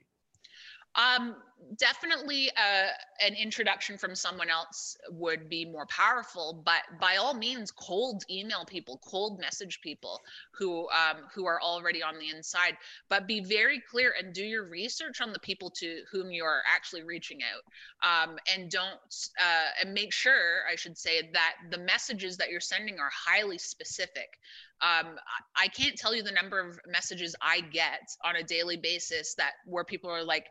um, 0.97 1.37
definitely 1.79 2.51
uh, 2.51 2.89
an 3.27 3.35
introduction 3.35 3.99
from 3.99 4.15
someone 4.15 4.49
else 4.51 4.97
would 5.11 5.49
be 5.49 5.65
more 5.65 5.87
powerful 5.87 6.63
but 6.65 6.83
by 7.01 7.17
all 7.17 7.35
means 7.35 7.71
cold 7.71 8.23
email 8.31 8.65
people 8.65 9.01
cold 9.05 9.41
message 9.41 9.81
people 9.81 10.21
who 10.53 10.89
um, 10.91 11.23
who 11.35 11.47
are 11.47 11.61
already 11.61 12.03
on 12.03 12.19
the 12.19 12.31
inside. 12.35 12.77
But 13.09 13.27
be 13.27 13.41
very 13.41 13.83
clear 13.91 14.15
and 14.19 14.33
do 14.33 14.43
your 14.43 14.69
research 14.69 15.21
on 15.21 15.33
the 15.33 15.39
people 15.41 15.71
to 15.71 16.03
whom 16.11 16.31
you 16.31 16.45
are 16.45 16.63
actually 16.75 17.03
reaching 17.03 17.41
out. 17.43 17.63
Um, 18.03 18.39
and 18.55 18.71
don't 18.71 18.99
uh, 19.41 19.69
and 19.83 19.95
make 19.95 20.13
sure 20.13 20.61
i 20.71 20.77
should 20.77 20.97
say 20.99 21.31
that 21.33 21.55
the 21.71 21.79
messages 21.79 22.37
that 22.37 22.51
you're 22.51 22.61
sending 22.61 22.99
are 22.99 23.11
highly 23.13 23.59
specific. 23.59 24.39
Um, 24.83 25.17
I 25.57 25.69
can't 25.69 25.97
tell 25.97 26.15
you 26.15 26.23
the 26.23 26.33
number 26.33 26.61
of 26.61 26.79
messages 26.87 27.35
I 27.41 27.61
get 27.61 28.11
on 28.23 28.37
a 28.37 28.43
daily 28.43 28.77
basis 28.77 29.35
that 29.37 29.53
where 29.65 29.85
people 29.85 30.11
are 30.11 30.23
like, 30.23 30.47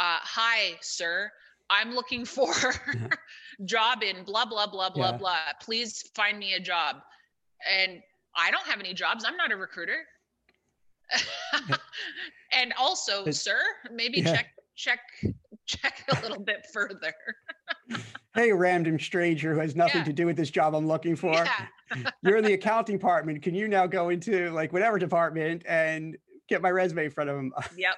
uh, 0.00 0.18
hi, 0.20 0.76
sir. 0.80 1.30
I'm 1.70 1.94
looking 1.94 2.24
for 2.24 2.52
job 3.64 4.02
in 4.02 4.24
blah 4.24 4.44
blah 4.44 4.66
blah 4.66 4.90
blah 4.90 5.10
yeah. 5.10 5.16
blah. 5.16 5.38
Please 5.60 6.10
find 6.14 6.38
me 6.38 6.54
a 6.54 6.60
job. 6.60 6.96
And 7.70 8.00
I 8.36 8.50
don't 8.50 8.66
have 8.66 8.80
any 8.80 8.94
jobs. 8.94 9.24
I'm 9.26 9.36
not 9.36 9.52
a 9.52 9.56
recruiter. 9.56 9.98
and 12.52 12.74
also, 12.78 13.30
sir, 13.30 13.58
maybe 13.92 14.20
yeah. 14.20 14.34
check 14.34 14.46
check 14.76 15.00
check 15.66 16.04
a 16.12 16.20
little 16.22 16.40
bit 16.40 16.66
further. 16.72 17.14
hey, 18.34 18.52
random 18.52 18.98
stranger 18.98 19.54
who 19.54 19.60
has 19.60 19.74
nothing 19.74 20.02
yeah. 20.02 20.04
to 20.04 20.12
do 20.12 20.26
with 20.26 20.36
this 20.36 20.50
job 20.50 20.74
I'm 20.74 20.86
looking 20.86 21.16
for. 21.16 21.32
Yeah. 21.32 22.10
You're 22.22 22.36
in 22.36 22.44
the 22.44 22.52
accounting 22.52 22.96
department. 22.96 23.42
Can 23.42 23.54
you 23.54 23.66
now 23.66 23.86
go 23.86 24.10
into 24.10 24.50
like 24.50 24.72
whatever 24.72 24.98
department 24.98 25.62
and 25.66 26.16
get 26.48 26.60
my 26.60 26.70
resume 26.70 27.06
in 27.06 27.10
front 27.10 27.30
of 27.30 27.36
them? 27.36 27.52
Yep. 27.76 27.94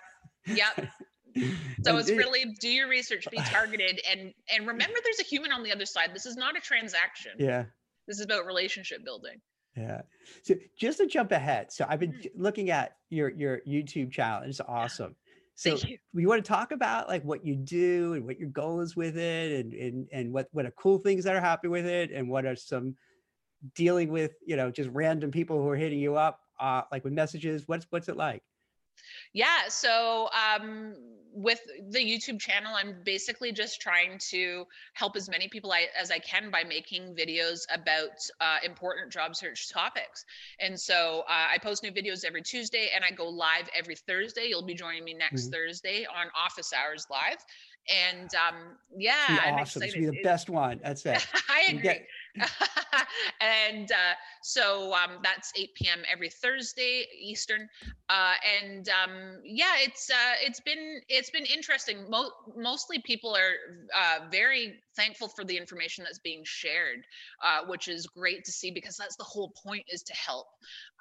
Yep. 0.47 0.89
so 1.85 1.97
it's 1.97 2.11
really 2.11 2.45
do 2.61 2.69
your 2.69 2.89
research 2.89 3.27
be 3.31 3.37
targeted 3.45 4.01
and 4.11 4.33
and 4.55 4.67
remember 4.67 4.95
there's 5.05 5.21
a 5.21 5.25
human 5.25 5.53
on 5.53 5.63
the 5.63 5.73
other 5.73 5.87
side 5.87 6.11
this 6.15 6.27
is 6.27 6.37
not 6.37 6.57
a 6.57 6.61
transaction 6.61 7.33
yeah 7.39 7.65
this 8.07 8.19
is 8.19 8.25
about 8.25 8.47
relationship 8.47 9.05
building 9.05 9.41
yeah 9.77 10.01
so 10.43 10.55
just 10.79 10.99
to 10.99 11.07
jump 11.07 11.33
ahead 11.33 11.71
so 11.73 11.85
i've 11.89 12.01
been 12.01 12.13
mm-hmm. 12.13 12.43
looking 12.43 12.71
at 12.71 12.97
your 13.09 13.31
your 13.31 13.61
youtube 13.67 14.11
channel 14.11 14.43
it's 14.45 14.61
awesome 14.61 15.15
so 15.55 15.77
you 16.15 16.27
want 16.27 16.43
to 16.43 16.49
talk 16.49 16.73
about 16.73 17.07
like 17.07 17.23
what 17.23 17.45
you 17.45 17.55
do 17.55 18.15
and 18.15 18.25
what 18.25 18.39
your 18.39 18.49
goal 18.49 18.81
is 18.81 18.97
with 18.97 19.19
it 19.19 19.61
and 19.61 19.75
and 19.75 20.09
and 20.11 20.33
what 20.33 20.49
what 20.53 20.65
are 20.65 20.71
cool 20.73 20.99
things 20.99 21.25
that 21.25 21.37
are 21.37 21.41
happy 21.41 21.69
with 21.69 21.87
it 21.87 22.11
and 22.11 22.29
what 22.29 22.47
are 22.47 22.57
some 22.57 22.97
dealing 23.75 24.11
with 24.11 24.33
you 24.47 24.57
know 24.57 24.71
just 24.71 24.89
random 24.93 25.31
people 25.31 25.61
who 25.61 25.69
are 25.69 25.77
hitting 25.77 25.99
you 25.99 26.17
up 26.17 26.41
uh, 26.61 26.83
like 26.93 27.03
with 27.03 27.13
messages? 27.13 27.65
What's 27.67 27.87
what's 27.91 28.09
it 28.09 28.17
like? 28.17 28.43
Yeah. 29.33 29.69
So 29.69 30.29
um, 30.33 30.95
with 31.33 31.61
the 31.91 31.99
YouTube 31.99 32.41
channel, 32.41 32.73
I'm 32.75 32.97
basically 33.05 33.53
just 33.53 33.81
trying 33.81 34.19
to 34.31 34.67
help 34.95 35.17
as 35.17 35.29
many 35.29 35.49
people 35.49 35.73
I, 35.73 35.87
as 35.99 36.11
I 36.11 36.19
can 36.19 36.51
by 36.51 36.65
making 36.65 37.15
videos 37.15 37.61
about 37.73 38.11
uh, 38.41 38.59
important 38.65 39.13
job 39.13 39.37
search 39.37 39.71
topics. 39.71 40.25
And 40.59 40.79
so 40.79 41.25
uh, 41.29 41.47
I 41.53 41.59
post 41.59 41.83
new 41.83 41.93
videos 41.93 42.25
every 42.25 42.43
Tuesday 42.43 42.91
and 42.95 43.05
I 43.05 43.15
go 43.15 43.29
live 43.29 43.69
every 43.77 43.97
Thursday. 43.97 44.47
You'll 44.49 44.67
be 44.67 44.75
joining 44.75 45.05
me 45.05 45.15
next 45.15 45.45
mm-hmm. 45.45 45.53
Thursday 45.53 46.07
on 46.07 46.27
Office 46.37 46.73
Hours 46.73 47.07
Live. 47.11 47.45
And 47.89 48.31
um, 48.35 48.77
yeah, 48.97 49.15
I'm 49.29 49.55
awesome. 49.55 49.83
Excited. 49.83 50.05
It's 50.05 50.11
be 50.13 50.19
the 50.19 50.23
best 50.23 50.51
one. 50.51 50.81
That's 50.83 51.05
it. 51.07 51.27
I 51.49 51.67
agree. 51.71 51.83
Get... 51.83 52.07
and 53.41 53.91
uh, 53.91 54.15
so 54.43 54.95
um, 54.95 55.19
that's 55.23 55.53
8 55.57 55.89
p.m. 55.89 56.03
every 56.11 56.29
Thursday 56.31 57.07
Eastern. 57.21 57.69
Uh, 58.09 58.35
and 58.61 58.89
um, 58.89 59.39
yeah, 59.45 59.75
it's 59.79 60.11
uh, 60.11 60.35
it's 60.41 60.61
been 60.61 61.01
it's 61.09 61.31
been 61.31 61.45
interesting. 61.47 62.09
Mo- 62.09 62.33
mostly 62.57 62.99
people 63.01 63.37
are 63.37 63.55
uh, 63.97 64.27
very 64.31 64.75
thankful 64.97 65.29
for 65.29 65.45
the 65.45 65.57
information 65.57 66.05
that's 66.05 66.19
being 66.19 66.43
shared, 66.45 67.05
uh, 67.45 67.61
which 67.67 67.89
is 67.89 68.07
great 68.07 68.45
to 68.45 68.53
see 68.53 68.71
because 68.71 68.97
that's 68.97 69.17
the 69.17 69.25
whole 69.25 69.53
point 69.65 69.85
is 69.89 70.03
to 70.03 70.15
help. 70.15 70.47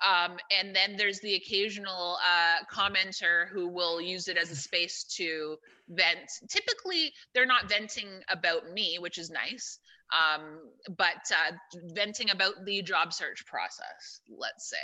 Um, 0.05 0.37
and 0.51 0.75
then 0.75 0.95
there's 0.97 1.19
the 1.19 1.35
occasional 1.35 2.17
uh, 2.25 2.63
commenter 2.71 3.49
who 3.49 3.67
will 3.67 3.99
use 3.99 4.27
it 4.27 4.37
as 4.37 4.51
a 4.51 4.55
space 4.55 5.03
to 5.17 5.57
vent. 5.89 6.31
Typically, 6.49 7.11
they're 7.33 7.45
not 7.45 7.67
venting 7.67 8.21
about 8.29 8.71
me, 8.71 8.97
which 8.99 9.17
is 9.17 9.29
nice, 9.29 9.79
um, 10.11 10.59
but 10.97 11.31
uh, 11.31 11.55
venting 11.93 12.31
about 12.31 12.65
the 12.65 12.81
job 12.81 13.13
search 13.13 13.45
process, 13.45 14.21
let's 14.29 14.69
say. 14.69 14.77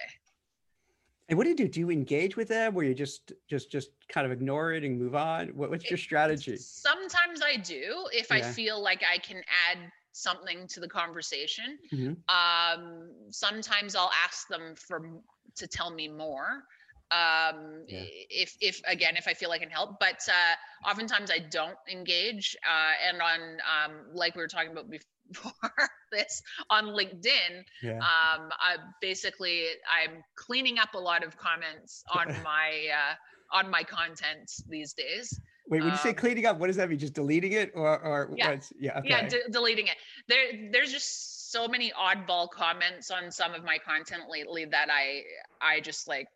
And 1.27 1.37
what 1.37 1.45
do 1.45 1.49
you 1.49 1.55
do? 1.55 1.67
Do 1.67 1.79
you 1.79 1.89
engage 1.89 2.37
with 2.37 2.49
them, 2.49 2.75
where 2.75 2.85
you 2.85 2.93
just 2.93 3.33
just 3.49 3.71
just 3.71 3.89
kind 4.09 4.25
of 4.25 4.31
ignore 4.31 4.73
it 4.73 4.83
and 4.83 4.99
move 4.99 5.15
on? 5.15 5.47
What, 5.49 5.71
what's 5.71 5.89
your 5.89 5.97
strategy? 5.97 6.55
Sometimes 6.57 7.41
I 7.43 7.57
do 7.57 8.05
if 8.11 8.27
yeah. 8.29 8.37
I 8.37 8.41
feel 8.41 8.81
like 8.81 9.03
I 9.11 9.17
can 9.17 9.37
add 9.37 9.79
something 10.11 10.67
to 10.67 10.79
the 10.79 10.87
conversation. 10.87 11.79
Mm-hmm. 11.91 12.13
Um, 12.29 13.09
sometimes 13.31 13.95
I'll 13.95 14.11
ask 14.23 14.47
them 14.47 14.75
for 14.75 15.09
to 15.55 15.67
tell 15.67 15.89
me 15.89 16.07
more 16.07 16.65
um 17.11 17.83
yeah. 17.87 18.01
if 18.31 18.57
if 18.61 18.81
again 18.87 19.15
if 19.15 19.27
i 19.27 19.33
feel 19.33 19.51
i 19.51 19.59
can 19.59 19.69
help 19.69 19.99
but 19.99 20.27
uh 20.27 20.89
oftentimes 20.89 21.29
i 21.29 21.37
don't 21.37 21.77
engage 21.91 22.57
uh 22.67 22.93
and 23.07 23.21
on 23.21 23.39
um 23.61 23.91
like 24.11 24.35
we 24.35 24.41
were 24.41 24.47
talking 24.47 24.71
about 24.71 24.89
before 24.89 25.05
this 26.11 26.41
on 26.69 26.85
linkedin 26.87 27.63
yeah. 27.81 27.97
um 27.97 28.49
i 28.59 28.77
basically 29.01 29.65
i'm 29.91 30.23
cleaning 30.35 30.79
up 30.79 30.93
a 30.93 30.97
lot 30.97 31.23
of 31.23 31.37
comments 31.37 32.03
on 32.15 32.27
my 32.43 32.87
uh 32.93 33.15
on 33.57 33.69
my 33.69 33.83
content 33.83 34.51
these 34.69 34.93
days 34.93 35.39
Wait, 35.67 35.81
when 35.81 35.89
you 35.89 35.97
say 35.97 36.09
um, 36.09 36.15
cleaning 36.15 36.45
up, 36.45 36.59
what 36.59 36.67
does 36.67 36.75
that 36.75 36.89
mean? 36.89 36.99
Just 36.99 37.15
deleting 37.15 37.53
it, 37.53 37.71
or 37.73 37.99
or 37.99 38.31
yeah, 38.35 38.51
what's, 38.51 38.71
yeah, 38.79 38.99
okay. 38.99 39.09
yeah, 39.09 39.29
deleting 39.49 39.87
it. 39.87 39.95
There, 40.27 40.69
there's 40.71 40.91
just 40.91 41.35
so 41.51 41.67
many 41.67 41.91
oddball 41.93 42.49
comments 42.49 43.09
on 43.09 43.31
some 43.31 43.53
of 43.53 43.63
my 43.63 43.77
content 43.77 44.23
lately 44.29 44.65
that 44.65 44.89
I, 44.91 45.23
I 45.61 45.79
just 45.79 46.07
like, 46.07 46.27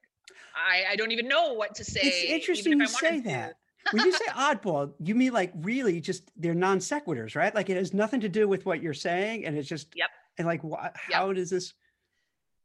I, 0.55 0.93
I 0.93 0.95
don't 0.95 1.11
even 1.11 1.27
know 1.27 1.53
what 1.53 1.75
to 1.75 1.83
say. 1.83 1.99
It's 2.01 2.31
interesting 2.31 2.79
you 2.79 2.87
say 2.87 3.19
that. 3.21 3.55
When 3.91 4.05
you 4.05 4.11
say 4.11 4.25
oddball, 4.31 4.93
you 4.99 5.15
mean 5.15 5.33
like 5.33 5.51
really 5.55 6.01
just 6.01 6.31
they're 6.37 6.53
non 6.53 6.79
sequiturs, 6.79 7.35
right? 7.35 7.53
Like 7.53 7.69
it 7.69 7.77
has 7.77 7.93
nothing 7.93 8.21
to 8.21 8.29
do 8.29 8.47
with 8.47 8.65
what 8.65 8.81
you're 8.81 8.93
saying, 8.93 9.45
and 9.45 9.57
it's 9.57 9.67
just 9.67 9.87
yep. 9.95 10.09
And 10.39 10.47
like, 10.47 10.61
wh- 10.63 10.87
how 10.93 11.27
yep. 11.27 11.35
does 11.35 11.49
this? 11.49 11.73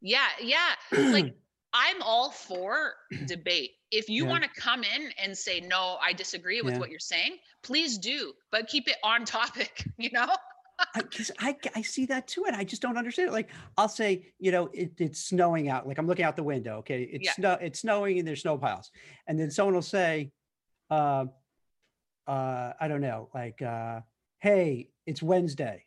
Yeah, 0.00 0.26
yeah. 0.40 0.74
like 0.92 1.34
I'm 1.74 2.00
all 2.02 2.30
for 2.30 2.94
debate. 3.26 3.72
If 3.90 4.08
you 4.08 4.24
yeah. 4.24 4.30
want 4.30 4.44
to 4.44 4.50
come 4.60 4.84
in 4.84 5.10
and 5.22 5.36
say, 5.36 5.60
no, 5.60 5.98
I 6.00 6.12
disagree 6.12 6.62
with 6.62 6.74
yeah. 6.74 6.80
what 6.80 6.90
you're 6.90 7.00
saying, 7.00 7.38
please 7.62 7.98
do, 7.98 8.32
but 8.52 8.68
keep 8.68 8.86
it 8.88 8.96
on 9.02 9.24
topic, 9.24 9.84
you 9.98 10.10
know? 10.12 10.28
Because 10.94 11.32
I, 11.40 11.50
I, 11.50 11.70
I, 11.76 11.82
see 11.82 12.06
that 12.06 12.26
too, 12.28 12.44
and 12.46 12.54
I 12.56 12.64
just 12.64 12.82
don't 12.82 12.96
understand 12.96 13.28
it. 13.28 13.32
Like 13.32 13.50
I'll 13.76 13.88
say, 13.88 14.32
you 14.38 14.52
know, 14.52 14.70
it, 14.72 14.92
it's 14.98 15.20
snowing 15.20 15.68
out. 15.68 15.86
Like 15.86 15.98
I'm 15.98 16.06
looking 16.06 16.24
out 16.24 16.36
the 16.36 16.42
window. 16.42 16.78
Okay, 16.78 17.02
it's 17.02 17.24
yeah. 17.24 17.32
snow, 17.32 17.58
it's 17.60 17.80
snowing, 17.80 18.18
and 18.18 18.26
there's 18.26 18.42
snow 18.42 18.58
piles. 18.58 18.90
And 19.28 19.38
then 19.38 19.52
someone 19.52 19.74
will 19.74 19.82
say, 19.82 20.32
uh, 20.94 22.30
uh, 22.30 22.72
I 22.80 22.88
don't 22.88 23.00
know, 23.00 23.28
like, 23.34 23.60
uh, 23.62 24.00
hey, 24.40 24.90
it's 25.06 25.22
Wednesday. 25.22 25.84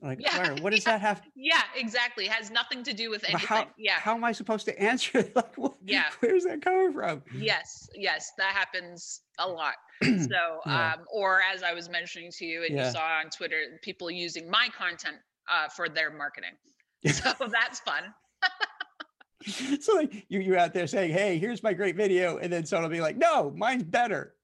Like, 0.00 0.20
yeah, 0.20 0.60
what 0.60 0.72
does 0.72 0.86
yeah, 0.86 0.92
that 0.92 1.00
have? 1.00 1.22
Yeah, 1.34 1.60
exactly. 1.74 2.26
It 2.26 2.30
has 2.30 2.52
nothing 2.52 2.84
to 2.84 2.92
do 2.92 3.10
with 3.10 3.24
anything. 3.24 3.48
How, 3.48 3.66
yeah. 3.76 3.98
How 3.98 4.14
am 4.14 4.22
I 4.22 4.30
supposed 4.30 4.64
to 4.66 4.80
answer 4.80 5.18
it? 5.18 5.34
Like, 5.34 5.56
what, 5.56 5.74
yeah. 5.84 6.04
Where's 6.20 6.44
that 6.44 6.62
coming 6.62 6.92
from? 6.92 7.22
Yes, 7.36 7.88
yes, 7.94 8.32
that 8.38 8.54
happens 8.54 9.22
a 9.38 9.48
lot. 9.48 9.74
so, 10.02 10.60
yeah. 10.66 10.94
um, 10.94 11.04
or 11.12 11.40
as 11.52 11.64
I 11.64 11.72
was 11.74 11.88
mentioning 11.88 12.30
to 12.38 12.44
you, 12.44 12.64
and 12.64 12.76
yeah. 12.76 12.86
you 12.86 12.92
saw 12.92 13.18
on 13.18 13.30
Twitter, 13.30 13.80
people 13.82 14.08
using 14.08 14.48
my 14.48 14.68
content 14.76 15.16
uh, 15.52 15.68
for 15.68 15.88
their 15.88 16.10
marketing. 16.10 16.52
So 17.12 17.32
that's 17.46 17.78
fun. 17.78 18.12
so 19.80 19.94
like 19.94 20.26
you 20.28 20.40
you're 20.40 20.58
out 20.58 20.74
there 20.74 20.88
saying, 20.88 21.12
"Hey, 21.12 21.38
here's 21.38 21.62
my 21.62 21.72
great 21.72 21.94
video," 21.94 22.38
and 22.38 22.52
then 22.52 22.66
someone 22.66 22.90
will 22.90 22.96
be 22.96 23.00
like, 23.00 23.16
"No, 23.16 23.52
mine's 23.56 23.84
better." 23.84 24.34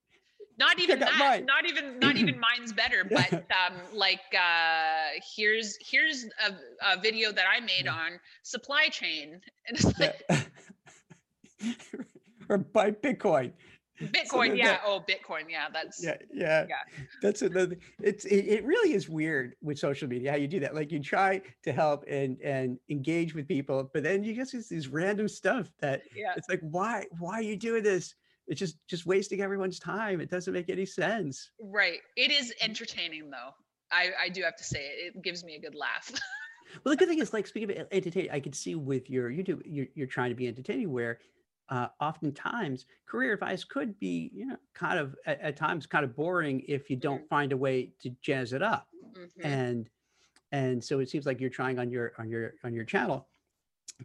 Not 0.57 0.79
even 0.79 0.99
that 0.99 1.17
mine. 1.17 1.45
not 1.45 1.65
even 1.67 1.99
not 1.99 2.15
even 2.15 2.39
mine's 2.57 2.73
better 2.73 3.03
but 3.03 3.33
um 3.33 3.73
like 3.93 4.21
uh 4.33 5.19
here's 5.35 5.77
here's 5.81 6.25
a, 6.45 6.51
a 6.93 6.99
video 6.99 7.31
that 7.31 7.45
i 7.53 7.59
made 7.59 7.87
on 7.87 8.19
supply 8.45 8.87
chain. 8.87 9.41
And 9.67 9.77
it's 9.77 9.99
like 9.99 10.23
yeah. 10.29 11.73
or 12.49 12.57
buy 12.59 12.91
bitcoin. 12.91 13.51
Bitcoin 14.01 14.49
so 14.49 14.53
yeah. 14.53 14.67
that, 14.67 14.81
oh 14.85 15.01
bitcoin 15.09 15.43
yeah 15.49 15.67
that's 15.71 16.03
yeah 16.03 16.17
yeah. 16.33 16.65
yeah. 16.67 17.03
That's 17.21 17.41
another 17.41 17.77
it's 18.01 18.25
it, 18.25 18.45
it 18.45 18.65
really 18.65 18.93
is 18.93 19.07
weird 19.07 19.55
with 19.61 19.79
social 19.79 20.09
media 20.09 20.31
how 20.31 20.37
you 20.37 20.47
do 20.47 20.59
that. 20.59 20.75
Like 20.75 20.91
you 20.91 20.99
try 20.99 21.41
to 21.63 21.71
help 21.71 22.03
and 22.09 22.39
and 22.41 22.77
engage 22.89 23.33
with 23.33 23.47
people 23.47 23.89
but 23.93 24.03
then 24.03 24.23
you 24.23 24.33
get 24.33 24.49
these 24.69 24.89
random 24.89 25.29
stuff 25.29 25.71
that 25.79 26.01
yeah. 26.13 26.33
it's 26.35 26.49
like 26.49 26.59
why 26.61 27.05
why 27.19 27.35
are 27.35 27.41
you 27.41 27.55
doing 27.55 27.83
this 27.83 28.15
it's 28.47 28.59
just 28.59 28.77
just 28.87 29.05
wasting 29.05 29.41
everyone's 29.41 29.79
time 29.79 30.21
it 30.21 30.29
doesn't 30.29 30.53
make 30.53 30.69
any 30.69 30.85
sense 30.85 31.51
right 31.59 31.99
it 32.15 32.31
is 32.31 32.53
entertaining 32.61 33.29
though 33.29 33.51
i 33.91 34.09
i 34.23 34.29
do 34.29 34.41
have 34.41 34.55
to 34.55 34.63
say 34.63 34.79
it, 34.79 35.15
it 35.15 35.21
gives 35.21 35.43
me 35.43 35.55
a 35.55 35.59
good 35.59 35.75
laugh 35.75 36.11
well 36.83 36.91
the 36.91 36.97
good 36.97 37.07
thing 37.07 37.19
is 37.19 37.33
like 37.33 37.47
speaking 37.47 37.77
of 37.77 37.87
entertaining 37.91 38.31
i 38.31 38.39
could 38.39 38.55
see 38.55 38.75
with 38.75 39.09
your 39.09 39.29
youtube 39.29 39.61
you're, 39.65 39.87
you're 39.95 40.07
trying 40.07 40.29
to 40.29 40.35
be 40.35 40.47
entertaining 40.47 40.91
where 40.91 41.19
uh, 41.69 41.87
oftentimes 41.99 42.85
career 43.07 43.33
advice 43.33 43.63
could 43.63 43.99
be 43.99 44.29
you 44.33 44.45
know 44.45 44.55
kind 44.75 44.99
of 44.99 45.15
at, 45.25 45.41
at 45.41 45.57
times 45.57 45.87
kind 45.87 46.05
of 46.05 46.15
boring 46.15 46.61
if 46.67 46.91
you 46.91 46.95
don't 46.95 47.17
mm-hmm. 47.17 47.27
find 47.27 47.51
a 47.51 47.57
way 47.57 47.91
to 47.99 48.11
jazz 48.21 48.53
it 48.53 48.61
up 48.61 48.87
mm-hmm. 49.17 49.45
and 49.45 49.89
and 50.51 50.83
so 50.83 50.99
it 50.99 51.09
seems 51.09 51.25
like 51.25 51.41
you're 51.41 51.49
trying 51.49 51.79
on 51.79 51.89
your 51.89 52.13
on 52.19 52.29
your 52.29 52.53
on 52.63 52.71
your 52.71 52.85
channel 52.85 53.27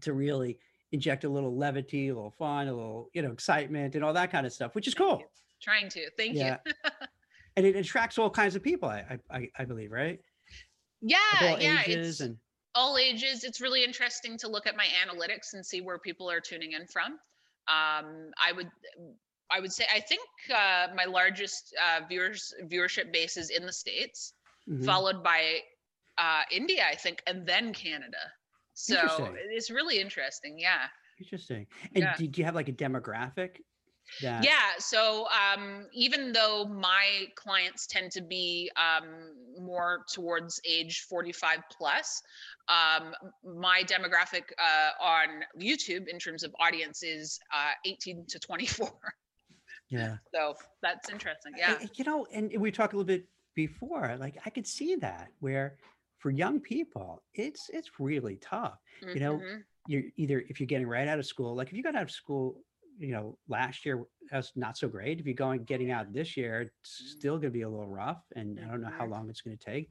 to 0.00 0.14
really 0.14 0.58
inject 0.92 1.24
a 1.24 1.28
little 1.28 1.56
levity, 1.56 2.08
a 2.08 2.14
little 2.14 2.30
fun, 2.30 2.68
a 2.68 2.72
little, 2.72 3.10
you 3.12 3.22
know, 3.22 3.30
excitement 3.30 3.94
and 3.94 4.04
all 4.04 4.12
that 4.12 4.30
kind 4.30 4.46
of 4.46 4.52
stuff, 4.52 4.74
which 4.74 4.86
is 4.86 4.94
Thank 4.94 5.08
cool. 5.08 5.18
You. 5.18 5.26
Trying 5.62 5.88
to. 5.90 6.10
Thank 6.16 6.36
yeah. 6.36 6.56
you. 6.64 6.72
and 7.56 7.66
it 7.66 7.76
attracts 7.76 8.18
all 8.18 8.30
kinds 8.30 8.56
of 8.56 8.62
people, 8.62 8.88
I 8.88 9.18
I, 9.30 9.48
I 9.58 9.64
believe, 9.64 9.92
right? 9.92 10.18
Yeah, 11.00 11.18
yeah. 11.58 11.82
it's 11.86 12.20
and... 12.20 12.36
all 12.74 12.98
ages. 12.98 13.44
It's 13.44 13.60
really 13.60 13.84
interesting 13.84 14.36
to 14.38 14.48
look 14.48 14.66
at 14.66 14.76
my 14.76 14.86
analytics 15.06 15.54
and 15.54 15.64
see 15.64 15.80
where 15.80 15.98
people 15.98 16.30
are 16.30 16.40
tuning 16.40 16.72
in 16.72 16.86
from. 16.86 17.12
Um, 17.68 18.30
I 18.38 18.52
would 18.54 18.70
I 19.50 19.60
would 19.60 19.72
say 19.72 19.84
I 19.92 20.00
think 20.00 20.22
uh, 20.54 20.88
my 20.94 21.04
largest 21.04 21.74
uh, 21.82 22.06
viewers 22.08 22.54
viewership 22.64 23.12
base 23.12 23.36
is 23.36 23.50
in 23.50 23.66
the 23.66 23.72
states, 23.72 24.34
mm-hmm. 24.68 24.84
followed 24.84 25.22
by 25.22 25.60
uh, 26.18 26.42
India, 26.50 26.84
I 26.88 26.94
think, 26.94 27.22
and 27.26 27.46
then 27.46 27.72
Canada. 27.72 28.18
So 28.80 29.34
it's 29.50 29.70
really 29.70 30.00
interesting. 30.00 30.58
Yeah. 30.58 30.86
Interesting. 31.18 31.66
And 31.94 32.04
yeah. 32.04 32.16
did 32.16 32.38
you 32.38 32.44
have 32.44 32.54
like 32.54 32.68
a 32.68 32.72
demographic? 32.72 33.56
That... 34.22 34.42
Yeah. 34.44 34.58
So 34.78 35.26
um, 35.28 35.86
even 35.92 36.32
though 36.32 36.64
my 36.64 37.26
clients 37.36 37.86
tend 37.86 38.10
to 38.12 38.22
be 38.22 38.70
um, 38.76 39.04
more 39.58 40.04
towards 40.12 40.60
age 40.68 41.06
45 41.08 41.58
plus, 41.70 42.22
um, 42.68 43.12
my 43.44 43.82
demographic 43.84 44.44
uh, 44.58 45.04
on 45.04 45.28
YouTube 45.60 46.08
in 46.08 46.18
terms 46.18 46.42
of 46.42 46.54
audience 46.58 47.02
is 47.02 47.38
uh, 47.54 47.72
18 47.84 48.24
to 48.28 48.38
24. 48.38 48.90
Yeah. 49.90 50.16
So 50.34 50.54
that's 50.82 51.10
interesting. 51.10 51.52
Yeah. 51.58 51.78
You 51.94 52.04
know, 52.04 52.26
and 52.32 52.52
we 52.58 52.70
talked 52.70 52.94
a 52.94 52.96
little 52.96 53.06
bit 53.06 53.26
before, 53.54 54.16
like 54.18 54.38
I 54.46 54.50
could 54.50 54.66
see 54.66 54.94
that 54.96 55.28
where 55.40 55.76
for 56.20 56.30
young 56.30 56.60
people, 56.60 57.22
it's 57.34 57.68
it's 57.72 57.90
really 57.98 58.36
tough. 58.36 58.78
Mm-hmm. 59.02 59.14
You 59.14 59.20
know, 59.20 59.34
mm-hmm. 59.38 59.60
you're 59.88 60.02
either 60.16 60.44
if 60.48 60.60
you're 60.60 60.66
getting 60.66 60.86
right 60.86 61.08
out 61.08 61.18
of 61.18 61.26
school, 61.26 61.56
like 61.56 61.68
if 61.68 61.74
you 61.74 61.82
got 61.82 61.96
out 61.96 62.02
of 62.02 62.10
school, 62.10 62.62
you 62.98 63.12
know, 63.12 63.36
last 63.48 63.84
year 63.84 64.04
that's 64.30 64.52
not 64.54 64.76
so 64.76 64.86
great. 64.86 65.18
If 65.18 65.26
you're 65.26 65.34
going 65.34 65.64
getting 65.64 65.90
out 65.90 66.12
this 66.12 66.36
year, 66.36 66.60
it's 66.62 67.14
still 67.16 67.34
going 67.34 67.52
to 67.52 67.58
be 67.58 67.62
a 67.62 67.68
little 67.68 67.88
rough, 67.88 68.22
and 68.36 68.60
I 68.60 68.70
don't 68.70 68.82
know 68.82 68.88
how 68.88 69.04
mm-hmm. 69.04 69.12
long 69.12 69.30
it's 69.30 69.40
going 69.40 69.56
to 69.56 69.64
take. 69.64 69.90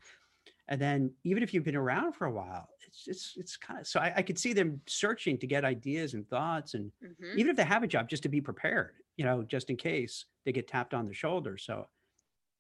And 0.70 0.80
then 0.80 1.12
even 1.24 1.42
if 1.42 1.52
you've 1.52 1.64
been 1.64 1.76
around 1.76 2.14
for 2.14 2.28
a 2.28 2.32
while, 2.32 2.70
it's 2.86 3.08
it's 3.08 3.34
it's 3.38 3.58
kind 3.58 3.80
of 3.80 3.88
so 3.88 4.00
I, 4.00 4.14
I 4.18 4.22
could 4.22 4.38
see 4.38 4.54
them 4.54 4.82
searching 4.88 5.40
to 5.40 5.48
get 5.48 5.66
ideas 5.66 6.14
and 6.14 6.28
thoughts 6.30 6.76
and 6.76 6.92
Mhm. 7.04 7.36
even 7.38 7.50
if 7.50 7.58
they 7.58 7.64
have 7.64 7.82
a 7.82 7.88
job 7.88 8.08
just 8.08 8.22
to 8.24 8.30
be 8.30 8.40
prepared, 8.40 8.94
you 9.18 9.26
know, 9.26 9.42
just 9.42 9.72
in 9.72 9.78
case 9.78 10.26
they 10.46 10.52
get 10.52 10.68
tapped 10.68 10.94
on 10.94 11.08
the 11.08 11.14
shoulder. 11.14 11.58
So 11.58 11.88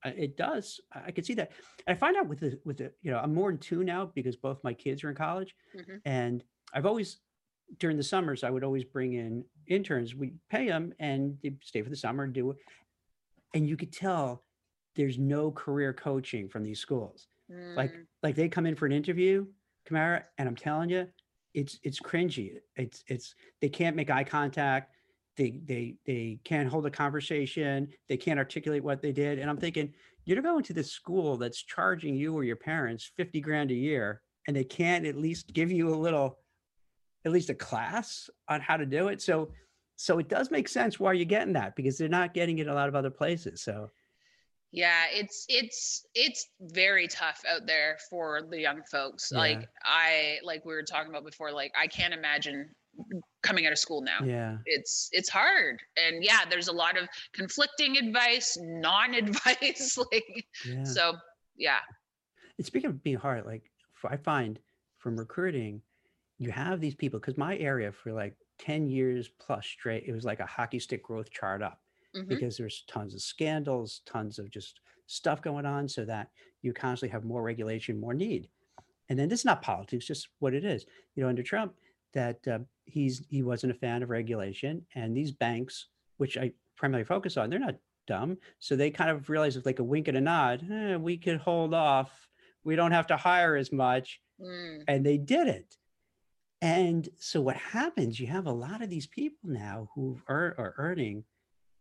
it 0.06 0.38
does. 0.38 0.80
I 0.94 1.12
could 1.12 1.26
see 1.26 1.34
that. 1.36 1.52
And 1.86 1.96
I 1.96 2.00
find 2.00 2.16
out 2.18 2.28
with 2.28 2.40
the 2.40 2.60
with 2.66 2.78
the 2.78 2.92
you 3.02 3.12
know 3.12 3.20
I'm 3.20 3.34
more 3.34 3.50
in 3.50 3.58
tune 3.58 3.86
now 3.86 4.06
because 4.14 4.36
both 4.36 4.64
my 4.64 4.74
kids 4.74 5.04
are 5.04 5.10
in 5.10 5.16
college, 5.16 5.56
Mhm. 5.76 6.02
and 6.06 6.44
I've 6.74 6.86
always 6.86 7.20
during 7.78 7.98
the 7.98 8.04
summers 8.04 8.44
I 8.44 8.50
would 8.50 8.64
always 8.64 8.84
bring 8.84 9.14
in 9.14 9.46
interns. 9.68 10.16
We 10.16 10.34
pay 10.50 10.68
them 10.68 10.94
and 11.00 11.38
they 11.44 11.56
stay 11.62 11.82
for 11.82 11.90
the 11.90 11.96
summer 11.96 12.24
and 12.24 12.34
do 12.34 12.52
it. 12.52 12.58
And 13.54 13.68
you 13.68 13.78
could 13.78 13.92
tell 13.94 14.44
there's 14.96 15.18
no 15.20 15.52
career 15.52 15.94
coaching 15.94 16.50
from 16.50 16.64
these 16.64 16.80
schools. 16.80 17.28
Like 17.76 17.92
Mm, 17.94 18.06
like 18.24 18.36
they 18.36 18.48
come 18.50 18.66
in 18.66 18.76
for 18.76 18.86
an 18.86 18.92
interview, 18.92 19.48
Kamara, 19.86 20.24
and 20.38 20.48
I'm 20.48 20.56
telling 20.56 20.90
you, 20.90 21.08
it's 21.54 21.80
it's 21.84 22.00
cringy. 22.00 22.60
It's 22.76 23.04
it's 23.08 23.36
they 23.60 23.70
can't 23.70 23.96
make 23.96 24.10
eye 24.10 24.24
contact. 24.24 24.94
They 25.40 25.62
they 25.66 25.96
they 26.06 26.38
can't 26.44 26.68
hold 26.68 26.86
a 26.86 26.92
conversation. 26.92 27.88
They 28.10 28.18
can't 28.18 28.38
articulate 28.38 28.84
what 28.84 29.02
they 29.02 29.14
did. 29.14 29.40
And 29.40 29.50
I'm 29.50 29.56
thinking, 29.58 29.94
you're 30.26 30.42
going 30.42 30.64
to 30.66 30.74
this 30.74 30.92
school 30.92 31.38
that's 31.38 31.64
charging 31.64 32.14
you 32.14 32.36
or 32.36 32.44
your 32.44 32.58
parents 32.58 33.10
50 33.16 33.40
grand 33.40 33.72
a 33.72 33.74
year, 33.74 34.22
and 34.48 34.56
they 34.56 34.66
can't 34.66 35.06
at 35.06 35.16
least 35.16 35.54
give 35.54 35.72
you 35.72 35.94
a 35.94 35.96
little, 35.96 36.40
at 37.24 37.32
least 37.32 37.50
a 37.50 37.56
class 37.56 38.30
on 38.50 38.60
how 38.60 38.76
to 38.76 38.86
do 38.86 39.08
it. 39.08 39.22
So 39.22 39.54
so 39.96 40.20
it 40.20 40.28
does 40.28 40.52
make 40.52 40.68
sense 40.68 41.00
why 41.00 41.14
you're 41.14 41.24
getting 41.24 41.54
that 41.54 41.78
because 41.78 41.98
they're 41.98 42.10
not 42.10 42.34
getting 42.34 42.60
it 42.60 42.68
a 42.68 42.74
lot 42.74 42.90
of 42.90 42.96
other 42.96 43.10
places. 43.10 43.64
So 43.64 43.90
yeah 44.72 45.06
it's 45.12 45.46
it's 45.48 46.06
it's 46.14 46.48
very 46.62 47.08
tough 47.08 47.42
out 47.52 47.66
there 47.66 47.98
for 48.08 48.42
the 48.52 48.60
young 48.60 48.82
folks 48.92 49.30
Yeah. 49.32 49.40
like 49.40 49.68
i 49.84 50.38
like 50.44 50.64
we 50.64 50.74
were 50.76 50.84
talking 50.84 51.10
about 51.10 51.26
before 51.26 51.52
like 51.52 51.72
i 51.76 51.88
can't 51.88 52.14
imagine 52.14 52.70
coming 53.42 53.66
out 53.66 53.72
of 53.72 53.80
school 53.80 54.02
now 54.02 54.20
yeah. 54.24 54.58
it's 54.66 55.10
it's 55.12 55.30
hard 55.30 55.80
and 55.98 56.24
yeah 56.24 56.40
there's 56.50 56.68
a 56.68 56.74
lot 56.74 56.98
of 56.98 57.08
conflicting 57.34 57.98
advice 57.98 58.58
non-advice 58.62 59.98
like 60.12 60.46
Yeah. 60.66 60.84
so 60.84 61.16
yeah 61.56 61.80
And 62.58 62.66
speaking 62.66 62.90
of 62.90 63.04
being 63.04 63.18
hard, 63.18 63.46
like 63.46 63.64
I 64.04 64.18
find 64.18 64.60
from 64.98 65.18
recruiting, 65.18 65.82
you 66.38 66.52
have 66.52 66.80
these 66.82 66.96
people 66.96 67.20
because 67.20 67.38
my 67.38 67.58
area 67.58 67.92
for 67.92 68.12
like 68.14 68.36
10 68.60 68.88
years 68.88 69.30
plus 69.40 69.66
straight, 69.66 70.04
it 70.08 70.12
was 70.14 70.26
like 70.26 70.40
a 70.40 70.46
hockey 70.46 70.80
stick 70.80 71.04
growth 71.04 71.30
chart 71.32 71.62
up 71.62 71.82
mhm, 72.16 72.28
because 72.28 72.58
there's 72.58 72.84
tons 72.88 73.14
of 73.14 73.22
scandals, 73.22 74.02
tons 74.06 74.40
of 74.40 74.50
just 74.50 74.80
stuff 75.08 75.42
going 75.42 75.66
on 75.66 75.88
so 75.88 76.06
that 76.06 76.30
you 76.62 76.74
constantly 76.74 77.12
have 77.12 77.24
more 77.24 77.42
regulation, 77.44 78.00
more 78.00 78.14
need. 78.14 78.50
And 79.10 79.18
then 79.18 79.28
this 79.30 79.40
is 79.40 79.46
not 79.46 79.62
politics, 79.62 80.06
just 80.06 80.30
what 80.40 80.54
it 80.54 80.64
is. 80.64 80.86
You 81.16 81.24
know, 81.24 81.30
under 81.30 81.44
Trump, 81.44 81.74
that 82.14 82.48
uh, 82.48 82.60
he's 82.86 83.26
he 83.30 83.44
wasn't 83.44 83.72
a 83.72 83.80
fan 83.80 84.04
of 84.04 84.10
regulation, 84.10 84.86
and 84.96 85.16
these 85.16 85.32
banks, 85.32 85.88
which 86.18 86.38
I 86.38 86.52
primarily 86.76 87.06
focus 87.06 87.38
on, 87.38 87.50
they're 87.50 87.60
not 87.60 87.76
dumb, 88.08 88.38
so 88.60 88.76
they 88.76 88.90
kind 88.90 89.10
of 89.10 89.30
realize 89.30 89.56
with 89.56 89.66
like 89.66 89.80
a 89.80 89.84
wink 89.84 90.08
and 90.08 90.18
a 90.18 90.22
nod, 90.22 90.66
eh, 90.72 90.96
we 90.96 91.18
could 91.18 91.38
hold 91.38 91.74
off. 91.74 92.12
We 92.64 92.76
don't 92.76 92.92
have 92.92 93.08
to 93.08 93.18
hire 93.18 93.56
as 93.56 93.72
much, 93.72 94.20
mm, 94.42 94.84
and 94.88 95.06
they 95.06 95.18
did 95.18 95.48
it. 95.48 95.78
And 96.62 97.08
so 97.18 97.40
what 97.40 97.56
happens? 97.56 98.20
You 98.20 98.28
have 98.28 98.48
a 98.48 98.52
lot 98.52 98.82
of 98.82 98.90
these 98.90 99.08
people 99.08 99.50
now 99.50 99.90
who 99.96 100.20
are, 100.28 100.56
are 100.58 100.74
earning, 100.78 101.24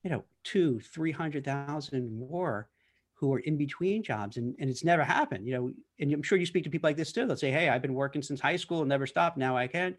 you 0.04 0.10
know, 0.10 0.24
two, 0.44 0.80
three 0.80 1.10
hundred 1.10 1.44
thousand 1.44 2.16
more, 2.16 2.68
who 3.14 3.34
are 3.34 3.40
in 3.40 3.56
between 3.56 4.04
jobs, 4.04 4.36
and, 4.36 4.54
and 4.60 4.70
it's 4.70 4.84
never 4.84 5.02
happened. 5.02 5.46
You 5.46 5.54
know, 5.54 5.72
and 5.98 6.12
I'm 6.12 6.22
sure 6.22 6.38
you 6.38 6.46
speak 6.46 6.62
to 6.64 6.70
people 6.70 6.88
like 6.88 6.96
this 6.96 7.12
too. 7.12 7.26
They'll 7.26 7.36
say, 7.36 7.50
"Hey, 7.50 7.68
I've 7.68 7.82
been 7.82 7.94
working 7.94 8.22
since 8.22 8.40
high 8.40 8.56
school 8.56 8.80
and 8.80 8.88
never 8.88 9.06
stopped. 9.06 9.36
Now 9.36 9.56
I 9.56 9.66
can," 9.66 9.96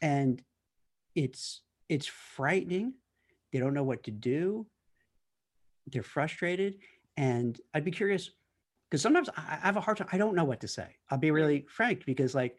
and 0.00 0.42
it's 1.14 1.62
it's 1.88 2.06
frightening. 2.06 2.94
They 3.52 3.58
don't 3.58 3.74
know 3.74 3.84
what 3.84 4.04
to 4.04 4.10
do. 4.10 4.66
They're 5.86 6.02
frustrated, 6.02 6.78
and 7.16 7.58
I'd 7.74 7.84
be 7.84 7.90
curious 7.90 8.30
because 8.90 9.02
sometimes 9.02 9.28
I 9.36 9.58
have 9.62 9.76
a 9.76 9.80
hard 9.80 9.98
time. 9.98 10.08
I 10.12 10.18
don't 10.18 10.34
know 10.34 10.44
what 10.44 10.60
to 10.60 10.68
say. 10.68 10.96
I'll 11.10 11.18
be 11.18 11.30
really 11.30 11.64
frank 11.68 12.04
because 12.06 12.34
like 12.34 12.56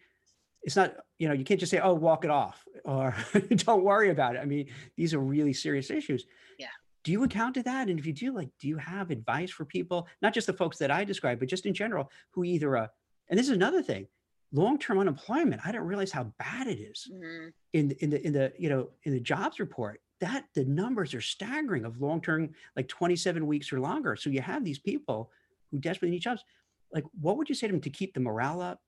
it's 0.64 0.76
not 0.76 0.96
you 1.20 1.28
know 1.28 1.34
you 1.34 1.44
can't 1.44 1.60
just 1.60 1.72
say 1.72 1.80
oh 1.80 1.94
walk 1.94 2.26
it 2.26 2.32
off 2.32 2.66
or 2.86 3.16
don't 3.56 3.84
worry 3.84 4.10
about 4.10 4.36
it. 4.36 4.40
I 4.40 4.46
mean 4.46 4.68
these 4.96 5.14
are 5.14 5.20
really 5.20 5.54
serious 5.54 5.90
issues. 5.90 6.26
Yeah. 6.58 6.68
Do 7.04 7.12
you 7.12 7.24
encounter 7.24 7.64
that? 7.64 7.88
And 7.88 7.98
if 7.98 8.06
you 8.06 8.12
do, 8.12 8.34
like, 8.34 8.50
do 8.60 8.68
you 8.68 8.76
have 8.76 9.12
advice 9.12 9.50
for 9.50 9.64
people, 9.64 10.10
not 10.22 10.34
just 10.34 10.46
the 10.46 10.52
folks 10.52 10.78
that 10.80 10.92
I 10.92 11.06
describe 11.06 11.40
but 11.40 11.48
just 11.48 11.66
in 11.66 11.74
general, 11.74 12.12
who 12.32 12.44
either 12.44 12.76
uh, 12.76 12.88
and 13.30 13.38
this 13.38 13.48
is 13.48 13.56
another 13.56 13.82
thing, 13.82 14.08
long-term 14.52 15.00
unemployment. 15.00 15.62
I 15.66 15.72
didn't 15.72 15.88
realize 15.88 16.12
how 16.12 16.26
bad 16.40 16.68
it 16.68 16.80
is 16.80 17.10
mhm. 17.12 17.52
in 17.74 17.90
the- 17.90 18.04
in 18.04 18.10
the 18.10 18.26
in 18.26 18.34
the 18.34 18.54
you 18.58 18.70
know 18.70 18.90
in 19.04 19.12
the 19.14 19.20
jobs 19.20 19.60
report 19.60 20.02
that 20.20 20.46
the 20.54 20.66
numbers 20.66 21.14
are 21.14 21.22
staggering 21.22 21.86
of 21.86 22.02
long 22.02 22.22
term 22.22 22.54
like 22.76 22.88
27 22.88 23.46
weeks 23.46 23.72
or 23.74 23.80
longer 23.80 24.16
so 24.16 24.30
you 24.30 24.42
have 24.42 24.64
these 24.64 24.80
people 24.80 25.32
who 25.70 25.78
desperately 25.80 26.12
need 26.12 26.22
jobs 26.22 26.44
like 26.92 27.04
what 27.20 27.38
would 27.38 27.50
you 27.50 27.56
say 27.56 27.68
to 27.68 27.74
them 27.74 27.82
to 27.82 27.90
keep 27.90 28.14
the 28.14 28.20
morale 28.20 28.62
up 28.62 28.82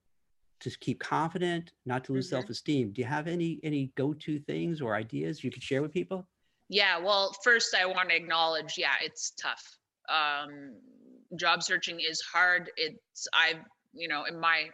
to 0.61 0.69
keep 0.79 0.99
confident 0.99 1.73
not 1.85 2.03
to 2.05 2.13
lose 2.13 2.27
Mhm. 2.27 2.31
self-esteem 2.31 2.91
do 2.93 3.01
you 3.01 3.07
have 3.07 3.27
any 3.27 3.59
any 3.63 3.91
go-to 3.95 4.39
things 4.39 4.81
or 4.81 4.95
ideas 4.95 5.43
you 5.43 5.51
could 5.51 5.63
share 5.63 5.81
with 5.81 5.91
people 5.93 6.27
Yeah, 6.69 6.99
well, 6.99 7.33
first 7.43 7.73
I 7.75 7.85
want 7.87 8.09
to 8.09 8.15
acknowledge, 8.15 8.77
yeah, 8.77 8.93
it's 9.01 9.31
tough. 9.31 9.63
Um, 10.07 10.79
job 11.35 11.63
searching 11.63 11.99
is 11.99 12.21
hard. 12.21 12.69
It's 12.77 13.27
I've, 13.33 13.63
you 13.91 14.07
know, 14.07 14.25
in 14.25 14.39
my 14.39 14.69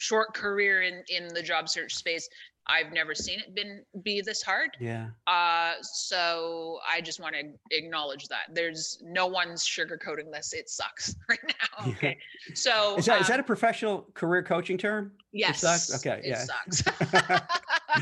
short 0.00 0.34
career 0.34 0.82
in 0.82 1.02
in 1.08 1.28
the 1.28 1.42
job 1.42 1.68
search 1.68 1.94
space, 1.94 2.28
I've 2.66 2.92
never 2.92 3.14
seen 3.14 3.38
it 3.38 3.54
been 3.54 3.84
be 4.02 4.20
this 4.22 4.42
hard. 4.42 4.70
yeah 4.80 5.08
Uh, 5.26 5.74
so 5.82 6.78
I 6.88 7.00
just 7.00 7.20
want 7.20 7.34
to 7.34 7.52
acknowledge 7.76 8.26
that 8.28 8.44
there's 8.54 8.98
no 9.02 9.26
one's 9.26 9.62
sugarcoating 9.62 10.32
this. 10.32 10.52
It 10.52 10.68
sucks 10.70 11.14
right 11.28 11.38
now. 11.46 11.86
Yeah. 11.86 11.92
Okay, 11.92 12.18
so 12.54 12.96
is 12.96 13.06
that 13.06 13.20
is 13.20 13.26
um, 13.28 13.32
that 13.32 13.40
a 13.40 13.44
professional 13.44 14.06
career 14.14 14.42
coaching 14.42 14.78
term 14.78 15.12
Yes. 15.32 15.60
sucks? 15.60 15.94
Okay, 16.04 16.20
It 16.24 16.30
yeah. 16.30 16.44
sucks. 16.44 16.82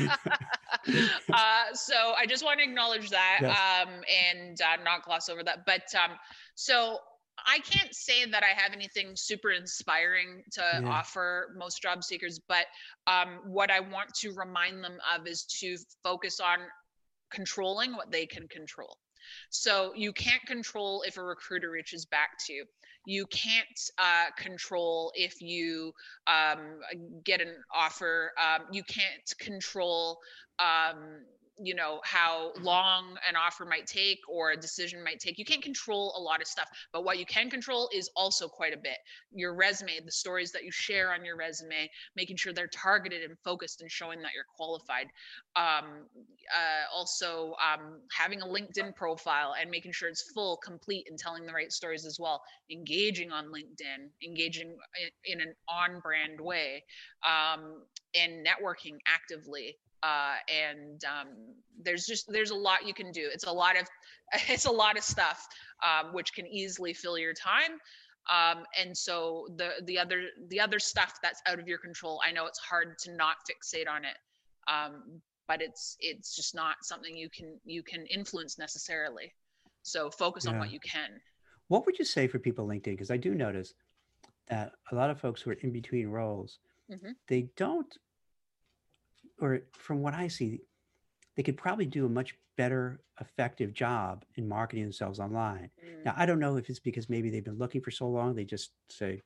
uh, 1.33 1.73
so 1.73 2.13
I 2.17 2.25
just 2.27 2.43
want 2.43 2.59
to 2.59 2.63
acknowledge 2.65 3.09
that 3.09 3.39
Yes. 3.41 3.57
um, 3.87 3.93
and 4.33 4.59
uh, 4.61 4.81
not 4.83 5.03
gloss 5.03 5.29
over 5.29 5.43
that. 5.43 5.65
But 5.65 5.83
um, 5.95 6.17
so 6.55 6.99
I 7.45 7.59
can't 7.59 7.93
say 7.93 8.25
that 8.25 8.43
I 8.43 8.59
have 8.59 8.73
anything 8.73 9.15
super 9.15 9.51
inspiring 9.51 10.43
to 10.53 10.61
Yeah. 10.61 10.89
offer 10.89 11.55
most 11.57 11.81
job 11.81 12.03
seekers, 12.03 12.39
but 12.47 12.65
um, 13.07 13.39
what 13.45 13.71
I 13.71 13.79
want 13.79 14.13
to 14.15 14.33
remind 14.33 14.83
them 14.83 14.97
of 15.15 15.27
is 15.27 15.43
to 15.59 15.77
focus 16.03 16.39
on 16.39 16.59
controlling 17.31 17.95
what 17.95 18.11
they 18.11 18.25
can 18.25 18.47
control. 18.47 18.97
So 19.49 19.93
you 19.95 20.13
can't 20.13 20.41
control 20.45 21.03
if 21.05 21.17
a 21.17 21.23
recruiter 21.23 21.69
reaches 21.69 22.05
back 22.05 22.29
to 22.47 22.53
you. 22.53 22.65
You 23.05 23.25
can't 23.27 23.79
uh, 23.97 24.31
control 24.37 25.11
if 25.15 25.41
you 25.41 25.93
um, 26.27 26.79
get 27.23 27.41
an 27.41 27.55
offer. 27.73 28.31
Um, 28.37 28.65
you 28.71 28.83
can't 28.83 29.33
control, 29.39 30.19
um, 30.59 31.21
you 31.61 31.75
know, 31.75 31.99
how 32.03 32.51
long 32.61 33.17
an 33.27 33.35
offer 33.35 33.65
might 33.65 33.85
take 33.85 34.19
or 34.29 34.51
a 34.51 34.57
decision 34.57 35.03
might 35.03 35.19
take. 35.19 35.37
You 35.37 35.45
can't 35.45 35.61
control 35.61 36.13
a 36.17 36.21
lot 36.21 36.41
of 36.41 36.47
stuff, 36.47 36.69
but 36.93 37.03
what 37.03 37.19
you 37.19 37.25
can 37.25 37.49
control 37.49 37.89
is 37.93 38.09
also 38.15 38.47
quite 38.47 38.73
a 38.73 38.77
bit. 38.77 38.97
Your 39.31 39.55
resume, 39.55 39.99
the 40.05 40.11
stories 40.11 40.51
that 40.53 40.63
you 40.63 40.71
share 40.71 41.13
on 41.13 41.25
your 41.25 41.35
resume, 41.35 41.89
making 42.15 42.37
sure 42.37 42.53
they're 42.53 42.67
targeted 42.67 43.23
and 43.23 43.37
focused 43.43 43.81
and 43.81 43.91
showing 43.91 44.21
that 44.21 44.31
you're 44.33 44.45
qualified. 44.55 45.07
Um, 45.55 46.05
uh, 46.55 46.95
also, 46.95 47.55
um, 47.61 47.99
having 48.11 48.41
a 48.41 48.45
LinkedIn 48.45 48.95
profile 48.95 49.55
and 49.59 49.69
making 49.69 49.91
sure 49.91 50.09
it's 50.09 50.31
full, 50.33 50.57
complete, 50.63 51.05
and 51.09 51.17
telling 51.17 51.45
the 51.45 51.53
right 51.53 51.71
stories 51.71 52.05
as 52.05 52.17
well. 52.19 52.41
Engaging 52.71 53.31
on 53.31 53.45
LinkedIn, 53.47 54.09
engaging 54.25 54.75
in, 55.25 55.33
in 55.33 55.41
an 55.41 55.53
on-brand 55.67 56.39
way, 56.39 56.83
um, 57.25 57.83
and 58.15 58.45
networking 58.45 58.97
actively. 59.07 59.75
Uh, 60.01 60.35
and 60.49 61.03
um, 61.03 61.27
there's 61.81 62.05
just 62.05 62.25
there's 62.31 62.51
a 62.51 62.55
lot 62.55 62.85
you 62.85 62.93
can 62.93 63.11
do. 63.11 63.29
It's 63.33 63.45
a 63.45 63.51
lot 63.51 63.79
of 63.79 63.87
it's 64.49 64.65
a 64.65 64.71
lot 64.71 64.97
of 64.97 65.03
stuff 65.03 65.47
um, 65.83 66.13
which 66.13 66.33
can 66.33 66.47
easily 66.47 66.93
fill 66.93 67.17
your 67.17 67.33
time. 67.33 67.79
Um, 68.29 68.63
and 68.79 68.95
so 68.95 69.47
the 69.57 69.71
the 69.85 69.97
other 69.97 70.27
the 70.49 70.59
other 70.59 70.79
stuff 70.79 71.19
that's 71.21 71.41
out 71.47 71.59
of 71.59 71.67
your 71.67 71.79
control, 71.79 72.21
I 72.25 72.31
know 72.31 72.45
it's 72.45 72.59
hard 72.59 72.97
to 72.99 73.13
not 73.13 73.37
fixate 73.49 73.89
on 73.89 74.05
it. 74.05 74.17
Um, 74.71 75.21
but 75.47 75.61
it's 75.61 75.97
it's 75.99 76.35
just 76.35 76.53
not 76.53 76.75
something 76.83 77.17
you 77.17 77.29
can 77.29 77.59
you 77.65 77.81
can 77.81 78.05
influence 78.05 78.59
necessarily 78.59 79.33
so 79.81 80.11
focus 80.11 80.45
on 80.45 80.59
what 80.59 80.71
you 80.71 80.79
can 80.79 81.09
What 81.69 81.85
would 81.85 81.97
you 81.97 82.05
say 82.05 82.27
for 82.27 82.37
people 82.39 82.67
LinkedIn? 82.67 82.83
Because 82.83 83.09
I 83.11 83.17
do 83.17 83.33
notice 83.33 83.73
that 84.47 84.73
a 84.91 84.95
lot 84.95 85.09
of 85.09 85.19
folks 85.19 85.41
who 85.41 85.49
are 85.49 85.53
in 85.61 85.71
between 85.71 86.07
roles, 86.07 86.59
Mhm. 86.89 87.15
they 87.27 87.43
don't, 87.55 87.97
or 89.41 89.61
from 89.73 90.01
what 90.01 90.13
I 90.13 90.27
see, 90.27 90.61
they 91.35 91.43
could 91.43 91.57
probably 91.57 91.85
do 91.85 92.05
a 92.05 92.09
much 92.09 92.37
better, 92.57 93.03
effective 93.21 93.73
job 93.73 94.25
in 94.35 94.47
marketing 94.47 94.83
themselves 94.83 95.19
online. 95.19 95.71
Now, 96.05 96.13
Mm, 96.13 96.17
I 96.17 96.25
don't 96.25 96.39
know 96.39 96.57
if 96.57 96.69
it's 96.69 96.79
because 96.79 97.09
maybe 97.09 97.29
they've 97.29 97.43
been 97.43 97.57
looking 97.57 97.81
for 97.81 97.91
so 97.91 98.09
long, 98.09 98.35
they 98.35 98.45
just 98.45 98.73
say, 98.89 99.21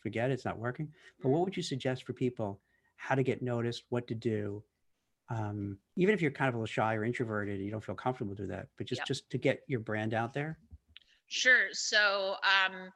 forget 0.00 0.30
it, 0.30 0.34
it's 0.34 0.44
not 0.44 0.58
working. 0.58 0.92
But 1.22 1.30
what 1.30 1.44
would 1.44 1.56
you 1.56 1.62
suggest 1.62 2.04
for 2.04 2.12
people 2.12 2.60
how 2.96 3.14
to 3.14 3.22
get 3.22 3.42
noticed, 3.42 3.84
what 3.88 4.06
to 4.08 4.14
do? 4.14 4.64
Um, 5.30 5.78
even 5.96 6.14
if 6.14 6.22
you're 6.22 6.30
kind 6.30 6.48
of 6.48 6.54
a 6.54 6.58
little 6.58 6.66
shy 6.66 6.94
or 6.94 7.04
introverted, 7.04 7.60
you 7.60 7.70
don't 7.70 7.84
feel 7.84 7.94
comfortable 7.94 8.36
to 8.36 8.42
do 8.42 8.48
that, 8.48 8.68
but 8.76 8.86
just 8.86 9.00
Yep. 9.00 9.06
just 9.06 9.30
to 9.30 9.38
get 9.38 9.62
your 9.68 9.80
brand 9.80 10.14
out 10.14 10.34
there. 10.34 10.58
Sure. 11.26 11.68
So, 11.72 12.36
um, 12.42 12.90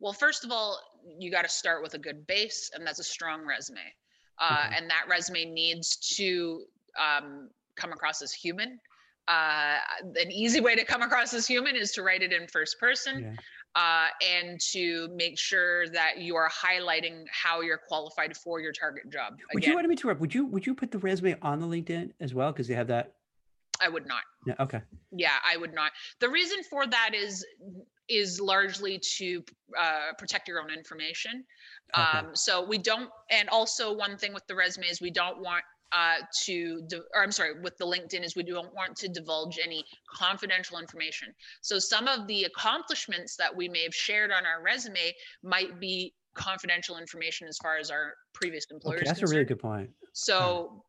well, 0.00 0.12
first 0.12 0.44
of 0.44 0.52
all, 0.52 0.80
you 1.18 1.30
got 1.30 1.42
to 1.42 1.48
start 1.48 1.82
with 1.82 1.94
a 1.94 1.98
good 1.98 2.26
base, 2.26 2.70
and 2.74 2.86
that's 2.86 2.98
a 3.00 3.04
strong 3.04 3.46
resume. 3.46 3.80
Uh, 4.38 4.64
Okay. 4.66 4.76
And 4.76 4.90
that 4.90 5.04
resume 5.08 5.44
needs 5.46 5.96
to 6.16 6.64
um, 6.98 7.50
come 7.76 7.92
across 7.92 8.22
as 8.22 8.32
human. 8.32 8.78
Uh, 9.28 9.76
an 10.16 10.32
easy 10.32 10.60
way 10.60 10.74
to 10.74 10.84
come 10.84 11.00
across 11.02 11.32
as 11.32 11.46
human 11.46 11.76
is 11.76 11.92
to 11.92 12.02
write 12.02 12.22
it 12.22 12.32
in 12.32 12.46
first 12.48 12.78
person 12.80 13.20
Yeah. 13.20 13.34
uh, 13.76 14.08
and 14.20 14.60
to 14.72 15.08
make 15.14 15.38
sure 15.38 15.88
that 15.90 16.18
you 16.18 16.34
are 16.34 16.50
highlighting 16.50 17.24
how 17.30 17.60
you're 17.60 17.78
qualified 17.78 18.36
for 18.36 18.60
your 18.60 18.72
target 18.72 19.10
job. 19.12 19.38
Would 19.54 19.64
you 19.64 19.74
want 19.74 19.86
me 19.86 19.94
to 19.94 20.00
interrupt? 20.02 20.20
Would 20.20 20.34
you 20.34 20.46
would 20.46 20.66
you 20.66 20.74
put 20.74 20.90
the 20.90 20.98
resume 20.98 21.36
on 21.40 21.60
the 21.60 21.66
LinkedIn 21.66 22.10
as 22.20 22.34
well? 22.34 22.50
Because 22.52 22.68
you 22.68 22.74
have 22.74 22.88
that. 22.88 23.14
I 23.80 23.88
would 23.88 24.06
not. 24.06 24.22
No, 24.46 24.54
okay. 24.58 24.80
yeah 25.12 25.38
i 25.46 25.56
would 25.56 25.72
not 25.72 25.92
the 26.18 26.28
reason 26.28 26.58
for 26.68 26.84
that 26.86 27.10
is 27.14 27.46
is 28.08 28.40
largely 28.40 28.98
to 28.98 29.42
uh, 29.78 30.12
protect 30.18 30.48
your 30.48 30.60
own 30.60 30.68
information 30.70 31.44
Okay. 31.96 32.18
um, 32.18 32.34
so 32.34 32.64
we 32.64 32.78
don't 32.78 33.10
and 33.30 33.48
also 33.48 33.94
one 33.94 34.16
thing 34.16 34.32
with 34.32 34.46
the 34.46 34.54
resume 34.54 34.86
is 34.86 35.00
we 35.00 35.10
don't 35.10 35.40
want 35.40 35.62
uh, 35.92 36.24
to 36.44 36.82
or 37.14 37.22
i'm 37.22 37.30
sorry 37.30 37.60
with 37.60 37.76
the 37.76 37.84
linkedin 37.84 38.24
is 38.24 38.34
we 38.34 38.42
don't 38.42 38.74
want 38.74 38.96
to 38.96 39.08
divulge 39.08 39.58
any 39.62 39.84
confidential 40.08 40.78
information 40.78 41.28
so 41.60 41.78
some 41.78 42.08
of 42.08 42.26
the 42.26 42.44
accomplishments 42.44 43.36
that 43.36 43.54
we 43.54 43.68
may 43.68 43.82
have 43.82 43.94
shared 43.94 44.30
on 44.32 44.46
our 44.46 44.62
resume 44.62 45.12
might 45.42 45.78
be 45.80 46.14
confidential 46.34 46.98
information 46.98 47.46
as 47.46 47.58
far 47.58 47.76
as 47.76 47.90
our 47.90 48.14
previous 48.32 48.66
employers 48.70 49.00
Okay, 49.00 49.06
that's 49.06 49.22
a 49.22 49.26
really 49.26 49.44
good 49.44 49.58
point. 49.58 49.90
So 50.12 50.84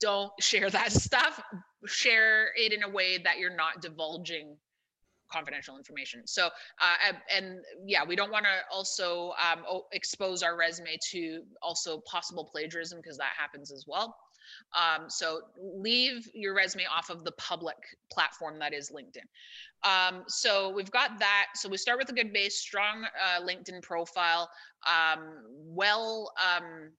don't 0.00 0.32
share 0.40 0.70
that 0.70 0.92
stuff. 1.06 1.40
Share 1.86 2.48
it 2.56 2.72
in 2.72 2.82
a 2.82 2.88
way 2.88 3.18
that 3.18 3.38
you're 3.38 3.54
not 3.54 3.82
divulging 3.82 4.56
confidential 5.30 5.76
information. 5.76 6.26
So, 6.26 6.46
uh, 6.80 7.12
and, 7.34 7.60
yeah, 7.86 8.04
we 8.04 8.16
don't 8.16 8.30
want 8.30 8.44
to 8.44 8.74
also 8.74 9.32
um, 9.32 9.64
expose 9.92 10.42
our 10.42 10.56
resume 10.56 10.98
to 11.10 11.42
also 11.62 11.98
possible 12.00 12.44
plagiarism 12.44 13.00
because 13.02 13.18
that 13.18 13.32
happens 13.36 13.70
as 13.70 13.84
well. 13.86 14.16
Um, 14.74 15.08
so 15.08 15.40
leave 15.58 16.28
your 16.34 16.54
resume 16.54 16.84
off 16.86 17.10
of 17.10 17.24
the 17.24 17.32
public 17.32 17.76
platform 18.10 18.58
that 18.58 18.74
is 18.74 18.90
LinkedIn. 18.90 19.26
Um, 19.84 20.24
so 20.26 20.70
we've 20.70 20.90
got 20.90 21.18
that. 21.18 21.48
So 21.54 21.68
we 21.68 21.76
start 21.76 21.98
with 21.98 22.08
a 22.10 22.12
good 22.12 22.32
base, 22.32 22.58
strong 22.58 23.04
uh, 23.04 23.42
LinkedIn 23.42 23.82
profile, 23.82 24.50
um, 24.86 25.42
well, 25.66 26.32
um, 26.42 26.90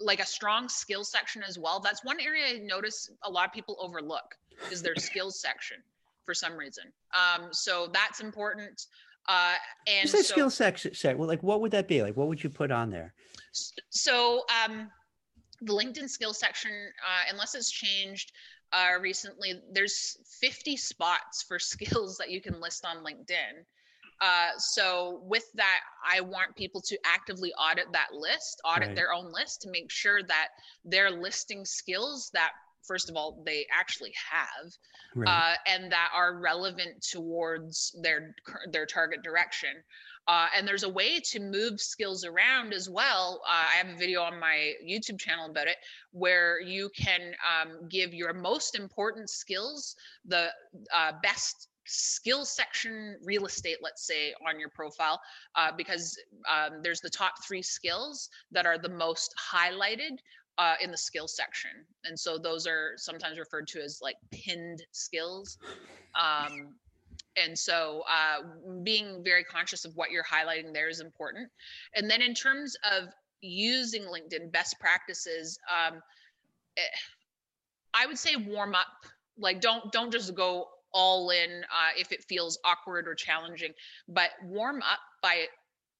like 0.00 0.20
a 0.20 0.26
strong 0.26 0.68
skills 0.68 1.10
section 1.10 1.42
as 1.46 1.58
well. 1.58 1.80
That's 1.80 2.04
one 2.04 2.20
area 2.20 2.56
I 2.56 2.58
notice 2.58 3.10
a 3.22 3.30
lot 3.30 3.46
of 3.46 3.52
people 3.52 3.76
overlook 3.80 4.34
is 4.70 4.82
their 4.82 4.94
skills 4.96 5.40
section 5.40 5.78
for 6.24 6.34
some 6.34 6.56
reason. 6.56 6.84
Um, 7.14 7.48
so 7.52 7.88
that's 7.92 8.20
important. 8.20 8.86
Uh, 9.28 9.54
and 9.86 10.08
so, 10.08 10.18
skill 10.18 10.50
section 10.50 10.94
set. 10.94 11.16
Well, 11.16 11.28
like 11.28 11.42
what 11.42 11.60
would 11.60 11.70
that 11.72 11.88
be? 11.88 12.02
Like 12.02 12.16
what 12.16 12.28
would 12.28 12.42
you 12.42 12.50
put 12.50 12.70
on 12.70 12.90
there? 12.90 13.14
So 13.90 14.44
um, 14.64 14.88
the 15.60 15.72
LinkedIn 15.72 16.08
skill 16.08 16.34
section, 16.34 16.70
uh, 16.72 17.30
unless 17.30 17.54
it's 17.54 17.70
changed 17.70 18.32
uh, 18.72 18.98
recently, 19.00 19.60
there's 19.72 20.16
50 20.40 20.76
spots 20.76 21.42
for 21.42 21.58
skills 21.72 22.16
that 22.18 22.30
you 22.30 22.40
can 22.40 22.60
list 22.60 22.84
on 22.84 23.04
LinkedIn. 23.04 23.64
Uh, 24.20 24.50
so 24.56 25.20
with 25.24 25.44
that, 25.54 25.80
I 26.08 26.20
want 26.20 26.54
people 26.56 26.80
to 26.82 26.96
actively 27.04 27.52
audit 27.54 27.86
that 27.92 28.08
list, 28.12 28.60
audit 28.64 28.88
Right. 28.88 28.96
their 28.96 29.12
own 29.12 29.32
list 29.32 29.62
to 29.62 29.70
make 29.70 29.90
sure 29.90 30.22
that 30.22 30.48
they're 30.84 31.10
listing 31.10 31.64
skills 31.64 32.30
that, 32.32 32.52
first 32.82 33.08
of 33.10 33.16
all, 33.16 33.42
they 33.44 33.66
actually 33.72 34.12
have, 34.30 34.72
Right. 35.14 35.28
uh, 35.28 35.54
and 35.66 35.92
that 35.92 36.10
are 36.14 36.38
relevant 36.38 37.02
towards 37.10 37.94
their 38.02 38.34
their 38.70 38.86
target 38.86 39.22
direction. 39.22 39.70
Uh, 40.28 40.46
and 40.56 40.66
there's 40.66 40.84
a 40.84 40.88
way 40.88 41.18
to 41.20 41.40
move 41.40 41.80
skills 41.80 42.24
around 42.24 42.72
as 42.72 42.88
well. 42.88 43.40
Uh, 43.46 43.64
I 43.72 43.76
have 43.76 43.88
a 43.88 43.96
video 43.98 44.22
on 44.22 44.38
my 44.38 44.74
YouTube 44.86 45.18
channel 45.18 45.46
about 45.46 45.66
it, 45.66 45.76
where 46.12 46.60
you 46.60 46.90
can 46.96 47.34
um, 47.48 47.88
give 47.88 48.14
your 48.14 48.32
most 48.32 48.78
important 48.78 49.30
skills 49.30 49.96
the 50.24 50.48
uh, 50.94 51.12
best 51.22 51.68
skill 51.86 52.44
section 52.44 53.16
real 53.24 53.44
estate 53.44 53.78
let's 53.82 54.06
say 54.06 54.32
on 54.48 54.60
your 54.60 54.68
profile 54.68 55.20
uh, 55.56 55.70
because 55.76 56.16
um, 56.48 56.80
there's 56.82 57.00
the 57.00 57.10
top 57.10 57.32
three 57.46 57.62
skills 57.62 58.28
that 58.52 58.66
are 58.66 58.78
the 58.78 58.88
most 58.88 59.34
highlighted 59.52 60.16
uh, 60.58 60.74
in 60.82 60.90
the 60.90 60.98
skills 60.98 61.36
section. 61.36 61.70
And 62.04 62.18
so 62.18 62.38
those 62.38 62.66
are 62.66 62.92
sometimes 62.96 63.38
referred 63.38 63.66
to 63.68 63.82
as 63.82 64.00
like 64.02 64.16
pinned 64.30 64.82
skills. 64.92 65.58
Um, 66.14 66.74
and 67.42 67.58
so 67.58 68.02
uh, 68.08 68.42
being 68.82 69.22
very 69.24 69.44
conscious 69.44 69.84
of 69.84 69.96
what 69.96 70.10
you're 70.10 70.24
highlighting 70.24 70.72
there 70.72 70.88
is 70.88 71.00
important. 71.00 71.48
And 71.94 72.10
then 72.10 72.20
in 72.20 72.34
terms 72.34 72.76
of 72.92 73.08
using 73.40 74.02
LinkedIn 74.02 74.52
best 74.52 74.78
practices, 74.78 75.58
um, 75.70 76.00
eh, 76.76 76.82
I 77.94 78.06
would 78.06 78.18
say 78.18 78.36
warm 78.36 78.74
up. 78.74 78.86
Like 79.38 79.60
don't 79.60 79.90
don't 79.92 80.12
just 80.12 80.34
go 80.34 80.68
all 80.92 81.30
in 81.30 81.64
uh, 81.64 81.98
if 81.98 82.12
it 82.12 82.22
feels 82.28 82.58
awkward 82.64 83.08
or 83.08 83.14
challenging, 83.14 83.72
but 84.08 84.30
warm 84.44 84.82
up 84.82 85.00
by 85.22 85.46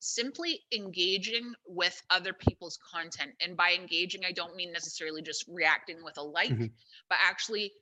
simply 0.03 0.65
engaging 0.73 1.55
with 1.65 2.03
other 2.11 2.33
people's 2.33 2.77
content. 2.93 3.31
And 3.41 3.57
by 3.57 3.73
engaging, 3.73 4.25
I 4.25 4.33
don't 4.33 4.57
mean 4.57 4.73
necessarily 4.73 5.23
just 5.23 5.45
reacting 5.47 6.03
with 6.03 6.19
a 6.19 6.23
like, 6.23 6.51
Mhm. 6.51 6.73
but 7.09 7.19
actually 7.21 7.73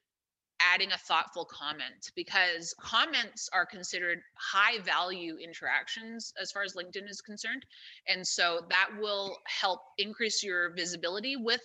adding 0.61 0.93
a 0.93 0.99
thoughtful 0.99 1.47
comment 1.47 2.11
because 2.15 2.75
comments 2.79 3.49
are 3.55 3.65
considered 3.65 4.23
high 4.37 4.79
value 4.81 5.39
interactions 5.39 6.35
as 6.39 6.53
far 6.53 6.63
as 6.63 6.75
LinkedIn 6.75 7.09
is 7.09 7.23
concerned. 7.23 7.65
And 8.07 8.27
so 8.27 8.67
that 8.69 8.91
will 8.99 9.39
help 9.47 9.81
increase 9.97 10.43
your 10.43 10.75
visibility 10.75 11.37
with 11.37 11.63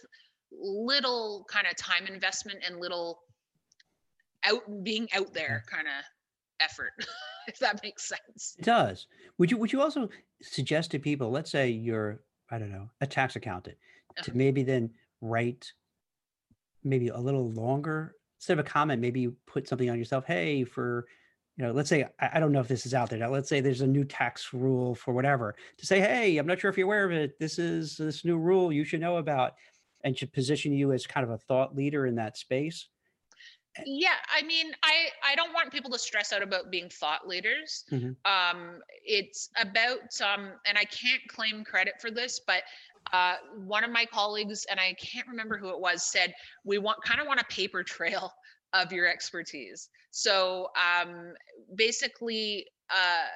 little 0.51 1.45
kind 1.49 1.67
of 1.67 1.75
time 1.75 2.07
investment 2.07 2.63
and 2.65 2.79
little 2.79 3.19
out 4.43 4.63
being 4.83 5.11
out 5.11 5.33
there 5.33 5.65
kind 5.67 5.87
of 5.87 6.05
effort, 6.59 6.91
if 7.47 7.59
that 7.59 7.81
makes 7.83 8.07
sense. 8.07 8.55
It 8.57 8.65
does. 8.65 9.07
Would 9.37 9.51
you 9.51 9.57
would 9.57 9.71
you 9.73 9.81
also 9.81 10.09
suggest 10.41 10.91
to 10.91 10.99
people, 10.99 11.31
let's 11.31 11.51
say 11.51 11.69
you're, 11.69 12.21
I 12.51 12.57
don't 12.57 12.71
know, 12.71 12.89
a 13.01 13.07
tax 13.07 13.35
accountant, 13.35 13.77
to 14.17 14.21
Uh-huh. 14.31 14.31
maybe 14.37 14.63
then 14.63 14.91
write 15.21 15.71
maybe 16.83 17.07
a 17.09 17.17
little 17.17 17.51
longer 17.51 18.15
instead 18.37 18.59
of 18.59 18.65
a 18.65 18.69
comment, 18.69 19.01
maybe 19.01 19.21
you 19.21 19.35
put 19.47 19.67
something 19.67 19.89
on 19.89 19.97
yourself, 19.97 20.25
hey, 20.25 20.63
for 20.63 21.07
you 21.57 21.63
know, 21.65 21.71
let's 21.71 21.87
say 21.89 22.03
I, 22.19 22.31
I 22.33 22.39
don't 22.39 22.51
know 22.51 22.59
if 22.59 22.67
this 22.67 22.85
is 22.85 22.93
out 22.93 23.09
there 23.09 23.19
now. 23.19 23.29
Let's 23.29 23.47
say 23.49 23.61
there's 23.61 23.81
a 23.81 23.87
new 23.87 24.03
tax 24.03 24.53
rule 24.53 24.93
for 24.93 25.13
whatever 25.13 25.55
to 25.77 25.85
say, 25.85 25.99
hey, 26.01 26.37
I'm 26.37 26.45
not 26.45 26.59
sure 26.59 26.69
if 26.69 26.77
you're 26.77 26.85
aware 26.87 27.05
of 27.05 27.11
it. 27.11 27.39
This 27.39 27.57
is 27.59 27.95
this 27.97 28.25
new 28.25 28.37
rule 28.37 28.71
you 28.73 28.83
should 28.83 28.99
know 28.99 29.17
about, 29.17 29.53
and 30.03 30.17
should 30.17 30.33
position 30.33 30.73
you 30.73 30.91
as 30.91 31.07
kind 31.07 31.23
of 31.23 31.31
a 31.31 31.37
thought 31.37 31.75
leader 31.75 32.05
in 32.05 32.15
that 32.15 32.37
space. 32.37 32.89
Yeah, 33.85 34.15
I 34.33 34.43
mean, 34.43 34.71
I 34.83 35.07
I 35.23 35.35
don't 35.35 35.53
want 35.53 35.71
people 35.71 35.91
to 35.91 35.99
stress 35.99 36.31
out 36.31 36.41
about 36.41 36.71
being 36.71 36.89
thought 36.89 37.27
leaders. 37.27 37.83
Mhm. 37.91 38.15
Um, 38.25 38.81
it's 39.03 39.49
about 39.59 40.19
um, 40.21 40.53
and 40.65 40.77
I 40.77 40.85
can't 40.85 41.21
claim 41.27 41.63
credit 41.63 41.95
for 41.99 42.11
this, 42.11 42.39
but 42.45 42.63
uh, 43.13 43.35
one 43.65 43.83
of 43.83 43.91
my 43.91 44.05
colleagues 44.05 44.65
and 44.69 44.79
I 44.79 44.93
can't 44.93 45.27
remember 45.27 45.57
who 45.57 45.69
it 45.69 45.79
was 45.79 46.03
said 46.05 46.33
we 46.63 46.77
want 46.77 47.03
kind 47.03 47.19
of 47.19 47.27
want 47.27 47.39
a 47.39 47.45
paper 47.45 47.83
trail 47.83 48.31
of 48.73 48.91
your 48.91 49.07
expertise. 49.07 49.89
So 50.11 50.69
um, 50.75 51.33
basically, 51.75 52.67
uh, 52.89 53.27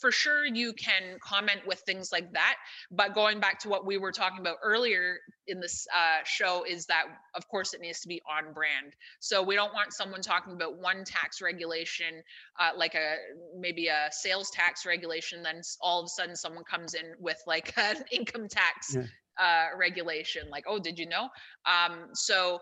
for 0.00 0.10
sure 0.12 0.44
you 0.46 0.72
can 0.72 1.18
comment 1.22 1.60
with 1.66 1.80
things 1.80 2.10
like 2.12 2.32
that. 2.32 2.56
But 2.90 3.14
going 3.14 3.40
back 3.40 3.58
to 3.60 3.68
what 3.68 3.86
we 3.86 3.98
were 3.98 4.12
talking 4.12 4.40
about 4.40 4.56
earlier 4.62 5.18
in 5.46 5.60
this 5.60 5.86
uh, 5.96 6.22
show 6.24 6.64
is 6.68 6.86
that 6.86 7.04
of 7.34 7.48
course 7.48 7.74
it 7.74 7.80
needs 7.80 8.00
to 8.00 8.08
be 8.08 8.20
on 8.28 8.52
brand. 8.52 8.94
So 9.20 9.42
we 9.42 9.54
don't 9.54 9.72
want 9.72 9.92
someone 9.92 10.20
talking 10.20 10.52
about 10.54 10.78
one 10.78 11.04
tax 11.04 11.40
regulation, 11.40 12.22
uh, 12.60 12.70
like 12.76 12.94
a 12.94 13.16
maybe 13.58 13.88
a 13.88 14.08
sales 14.10 14.50
tax 14.50 14.84
regulation, 14.86 15.42
then 15.42 15.60
all 15.80 16.00
of 16.00 16.04
a 16.06 16.08
sudden 16.08 16.36
someone 16.36 16.64
comes 16.64 16.94
in 16.94 17.14
with 17.18 17.42
like 17.46 17.72
an 17.78 18.04
income 18.12 18.48
tax 18.48 18.94
Yeah. 18.94 19.04
uh, 19.40 19.76
regulation, 19.78 20.48
like, 20.50 20.64
oh, 20.66 20.78
did 20.78 20.98
you 20.98 21.06
know? 21.08 21.28
Um, 21.64 22.08
so 22.14 22.60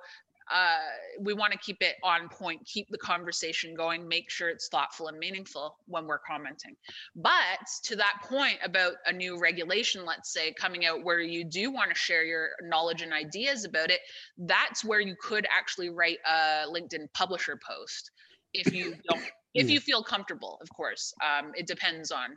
uh, 0.53 0.79
we 1.21 1.35
want 1.35 1.53
to 1.53 1.59
keep 1.59 1.79
it 1.81 1.97
on 2.05 2.29
point, 2.29 2.65
keep 2.65 2.89
the 2.91 2.99
conversation 2.99 3.75
going, 3.75 4.07
make 4.07 4.31
sure 4.31 4.49
it's 4.49 4.69
thoughtful 4.69 5.09
and 5.09 5.19
meaningful 5.19 5.77
when 5.87 6.07
we're 6.07 6.19
commenting. 6.19 6.77
But 7.17 7.67
to 7.85 7.97
that 7.97 8.23
point 8.23 8.59
about 8.63 8.95
a 9.07 9.13
new 9.13 9.39
regulation, 9.39 10.05
let's 10.05 10.33
say 10.33 10.53
coming 10.53 10.87
out 10.87 11.05
where 11.05 11.21
you 11.21 11.45
do 11.45 11.71
want 11.71 11.91
to 11.91 11.97
share 11.97 12.25
your 12.25 12.51
knowledge 12.63 13.03
and 13.03 13.13
ideas 13.13 13.65
about 13.65 13.91
it, 13.91 14.01
that's 14.39 14.85
where 14.85 15.01
you 15.01 15.17
could 15.21 15.47
actually 15.51 15.91
write 15.91 16.19
a 16.25 16.67
LinkedIn 16.69 17.13
publisher 17.13 17.59
post 17.67 18.11
if 18.55 18.73
you 18.73 18.95
don't, 19.11 19.25
if 19.55 19.69
you 19.69 19.81
feel 19.81 20.03
comfortable, 20.03 20.59
of 20.63 20.69
course. 20.71 21.13
Um, 21.25 21.53
it 21.57 21.67
depends 21.67 22.11
on 22.11 22.37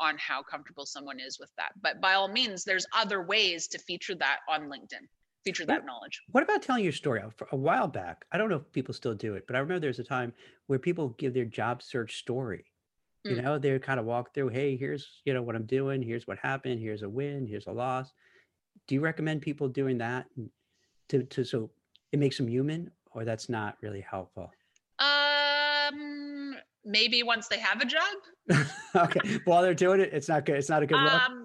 on 0.00 0.16
how 0.18 0.42
comfortable 0.42 0.86
someone 0.86 1.20
is 1.20 1.38
with 1.38 1.50
that. 1.56 1.72
But 1.80 2.00
by 2.00 2.14
all 2.14 2.28
means, 2.28 2.64
there's 2.64 2.86
other 2.96 3.22
ways 3.22 3.68
to 3.68 3.78
feature 3.78 4.14
that 4.16 4.38
on 4.48 4.62
LinkedIn, 4.62 5.06
feature 5.44 5.66
that 5.66 5.84
knowledge. 5.84 6.22
What 6.30 6.42
about 6.42 6.62
telling 6.62 6.84
your 6.84 6.92
story? 6.92 7.20
For 7.36 7.48
a 7.52 7.56
while 7.56 7.88
back, 7.88 8.24
I 8.32 8.38
don't 8.38 8.48
know 8.48 8.56
if 8.56 8.72
people 8.72 8.94
still 8.94 9.14
do 9.14 9.34
it, 9.34 9.46
but 9.46 9.56
I 9.56 9.58
remember 9.60 9.80
there's 9.80 9.98
a 9.98 10.04
time 10.04 10.32
where 10.66 10.78
people 10.78 11.10
give 11.10 11.34
their 11.34 11.44
job 11.44 11.82
search 11.82 12.16
story. 12.18 12.64
You 13.24 13.36
Mm. 13.36 13.42
know, 13.42 13.58
they 13.58 13.78
kind 13.78 14.00
of 14.00 14.06
walk 14.06 14.34
through, 14.34 14.48
hey, 14.48 14.76
here's, 14.76 15.20
you 15.24 15.32
know, 15.32 15.42
what 15.42 15.54
I'm 15.54 15.66
doing, 15.66 16.02
here's 16.02 16.26
what 16.26 16.38
happened, 16.38 16.80
here's 16.80 17.02
a 17.02 17.08
win, 17.08 17.46
here's 17.46 17.66
a 17.66 17.72
loss. 17.72 18.12
Do 18.88 18.94
you 18.96 19.00
recommend 19.00 19.42
people 19.42 19.68
doing 19.68 19.98
that 19.98 20.26
to 21.08 21.22
to 21.22 21.44
so 21.44 21.70
it 22.10 22.18
makes 22.18 22.36
them 22.36 22.48
human 22.48 22.90
or 23.12 23.24
that's 23.24 23.48
not 23.48 23.76
really 23.80 24.00
helpful? 24.00 24.50
Um, 24.98 26.56
maybe 26.84 27.22
once 27.22 27.48
they 27.48 27.58
have 27.58 27.80
a 27.80 27.84
job. 27.84 28.16
okay. 28.96 29.38
While 29.44 29.62
they're 29.62 29.74
doing 29.74 30.00
it, 30.00 30.12
it's 30.12 30.28
not 30.28 30.44
good. 30.44 30.56
It's 30.56 30.68
not 30.68 30.82
a 30.82 30.86
good 30.86 30.98
look. 31.00 31.12
Um, 31.12 31.20
I'm 31.22 31.41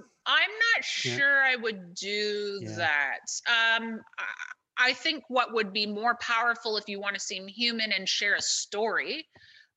not 1.05 1.13
Yeah. 1.13 1.21
sure 1.21 1.43
I 1.43 1.55
would 1.55 1.95
do 1.95 2.61
Yeah. 2.61 2.77
that. 2.77 3.19
Um, 3.47 4.01
I, 4.17 4.89
I 4.89 4.93
think 4.93 5.23
what 5.29 5.53
would 5.53 5.73
be 5.73 5.85
more 5.85 6.15
powerful 6.21 6.77
if 6.77 6.87
you 6.87 6.99
want 6.99 7.15
to 7.15 7.21
seem 7.21 7.47
human 7.47 7.91
and 7.91 8.07
share 8.07 8.35
a 8.35 8.41
story 8.41 9.27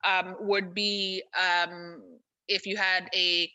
um, 0.04 0.36
would 0.40 0.74
be 0.74 1.22
um, 1.38 2.02
if 2.48 2.66
you 2.66 2.76
had 2.76 3.08
a 3.14 3.50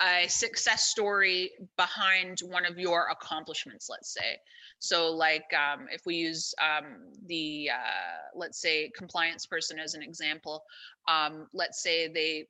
a 0.00 0.28
success 0.28 0.84
story 0.88 1.50
behind 1.76 2.38
one 2.40 2.64
of 2.64 2.78
your 2.78 3.08
accomplishments 3.10 3.88
let's 3.90 4.12
say 4.12 4.38
so 4.78 5.10
like 5.12 5.44
um, 5.54 5.86
if 5.90 6.02
we 6.06 6.16
use 6.16 6.54
um, 6.62 7.12
the 7.26 7.70
uh, 7.72 8.38
let's 8.38 8.60
say 8.60 8.90
compliance 8.96 9.46
person 9.46 9.78
as 9.78 9.94
an 9.94 10.02
example 10.02 10.62
um, 11.08 11.46
let's 11.52 11.82
say 11.82 12.08
they 12.08 12.46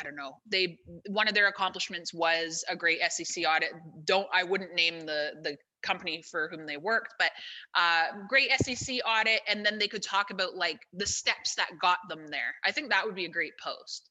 i 0.00 0.04
don't 0.04 0.16
know 0.16 0.32
they 0.46 0.78
one 1.08 1.28
of 1.28 1.34
their 1.34 1.48
accomplishments 1.48 2.12
was 2.14 2.64
a 2.68 2.76
great 2.76 3.00
sec 3.10 3.44
audit 3.46 3.70
don't 4.04 4.26
i 4.32 4.42
wouldn't 4.42 4.74
name 4.74 5.00
the 5.00 5.32
the 5.42 5.56
company 5.82 6.22
for 6.22 6.48
whom 6.48 6.66
they 6.66 6.76
worked 6.76 7.14
but 7.18 7.32
uh, 7.74 8.04
great 8.28 8.50
sec 8.52 8.96
audit 9.06 9.40
and 9.48 9.64
then 9.64 9.78
they 9.78 9.88
could 9.88 10.02
talk 10.02 10.30
about 10.30 10.54
like 10.54 10.80
the 10.92 11.06
steps 11.06 11.54
that 11.56 11.70
got 11.80 11.98
them 12.08 12.26
there. 12.28 12.54
I 12.64 12.72
think 12.72 12.90
that 12.90 13.04
would 13.04 13.14
be 13.14 13.24
a 13.24 13.30
great 13.30 13.54
post 13.62 14.10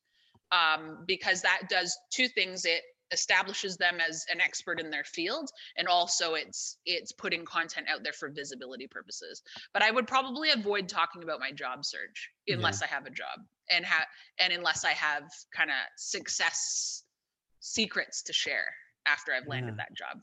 um, 0.51 1.03
because 1.07 1.41
that 1.41 1.61
does 1.69 1.97
two 2.13 2.27
things 2.27 2.65
it 2.65 2.81
establishes 3.13 3.75
them 3.75 3.97
as 3.99 4.25
an 4.31 4.39
expert 4.39 4.79
in 4.79 4.89
their 4.89 5.03
field 5.03 5.49
and 5.77 5.87
also 5.87 6.33
it's 6.35 6.77
it's 6.85 7.11
putting 7.11 7.43
content 7.43 7.87
out 7.93 8.03
there 8.03 8.13
for 8.13 8.29
visibility 8.29 8.87
purposes. 8.87 9.41
But 9.73 9.83
i 9.83 9.91
would 9.91 10.07
probably 10.07 10.51
avoid 10.51 10.87
talking 10.87 11.23
about 11.23 11.39
my 11.39 11.51
job 11.51 11.83
search 11.85 12.31
Yeah. 12.47 12.55
unless 12.55 12.81
i 12.81 12.87
have 12.87 13.05
a 13.05 13.09
job 13.11 13.39
and 13.73 13.85
have 13.85 14.05
and 14.39 14.51
unless 14.53 14.83
i 14.85 14.91
have 14.91 15.23
kind 15.55 15.69
of 15.69 15.75
success 15.97 17.03
secrets 17.59 18.21
to 18.23 18.33
share 18.33 18.65
after 19.05 19.31
i've 19.33 19.47
landed 19.47 19.71
Yeah. 19.77 19.83
that 19.85 19.95
job 19.95 20.17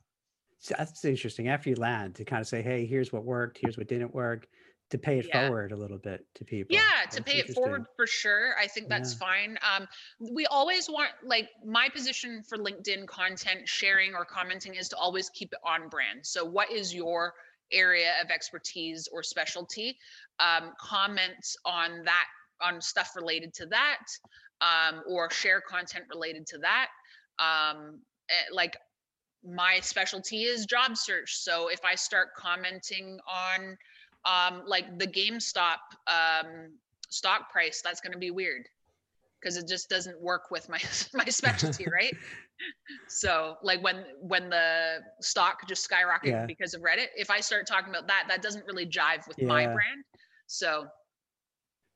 So 0.61 0.75
that's 0.77 1.05
interesting. 1.05 1.47
After 1.49 1.71
you 1.71 1.77
land, 1.77 2.17
to 2.17 2.25
kind 2.25 2.41
of 2.41 2.49
say, 2.49 2.63
"Hey, 2.63 2.85
here's 2.85 3.13
what 3.13 3.23
worked. 3.25 3.59
Here's 3.63 3.79
what 3.79 3.87
didn't 3.87 4.13
work," 4.13 4.49
to 4.91 4.99
pay 4.99 5.21
it 5.21 5.27
Yeah. 5.27 5.43
forward 5.47 5.71
a 5.71 5.77
little 5.77 5.99
bit 5.99 6.27
to 6.35 6.45
people. 6.45 6.75
yeah 6.75 7.07
to 7.13 7.23
pay 7.23 7.39
it 7.39 7.55
forward 7.55 7.85
for 7.95 8.07
sure 8.07 8.59
i 8.59 8.67
think 8.67 8.89
that's 8.89 9.13
Yeah. 9.13 9.19
fine 9.27 9.59
um 9.71 9.87
we 10.39 10.47
always 10.47 10.89
want 10.91 11.11
like 11.23 11.49
my 11.65 11.89
position 11.91 12.43
for 12.49 12.57
linkedin 12.59 13.07
content 13.07 13.69
sharing 13.69 14.15
or 14.15 14.25
commenting 14.25 14.75
is 14.75 14.89
to 14.89 14.97
always 14.97 15.31
keep 15.31 15.53
it 15.53 15.59
on 15.65 15.89
brand 15.89 16.27
so 16.27 16.45
what 16.45 16.69
is 16.73 16.93
your 16.95 17.35
area 17.71 18.13
of 18.23 18.31
expertise 18.31 19.07
or 19.13 19.23
specialty 19.23 19.97
um 20.41 20.73
comment 20.81 21.45
on 21.67 22.03
that 22.05 22.27
on 22.61 22.81
stuff 22.81 23.13
related 23.17 23.53
to 23.55 23.67
that 23.67 24.01
um 24.61 25.03
or 25.09 25.31
share 25.31 25.61
content 25.61 26.05
related 26.13 26.47
to 26.47 26.59
that 26.59 26.89
um 27.39 28.01
eh, 28.31 28.53
like 28.53 28.77
my 29.45 29.79
specialty 29.81 30.43
is 30.43 30.67
job 30.67 30.97
search 30.97 31.37
so 31.37 31.69
if 31.69 31.85
i 31.85 31.95
start 31.95 32.29
commenting 32.37 33.19
on 33.29 33.77
um 34.25 34.63
like 34.67 34.99
the 34.99 35.07
GameStop 35.07 35.79
um 36.09 36.71
stock 37.09 37.51
price, 37.51 37.81
that's 37.83 38.01
going 38.01 38.13
to 38.13 38.19
be 38.19 38.31
weird 38.31 38.69
because 39.41 39.57
it 39.57 39.69
just 39.69 39.89
doesn't 39.89 40.21
work 40.21 40.51
with 40.51 40.69
my 40.69 40.81
my 41.15 41.25
specialty, 41.25 41.87
right? 41.93 42.15
So 43.09 43.57
like 43.63 43.83
when 43.83 44.05
when 44.21 44.51
the 44.51 44.99
stock 45.21 45.67
just 45.69 45.89
skyrocketed 45.89 46.25
Yeah. 46.25 46.47
because 46.47 46.75
of 46.75 46.83
Reddit, 46.83 47.09
if 47.17 47.31
I 47.31 47.41
start 47.41 47.67
talking 47.67 47.91
about 47.91 48.07
that, 48.09 48.25
that 48.29 48.43
doesn't 48.43 48.67
really 48.67 48.87
jive 48.87 49.27
with 49.29 49.41
my 49.43 49.65
brand. 49.67 50.05
So 50.47 50.87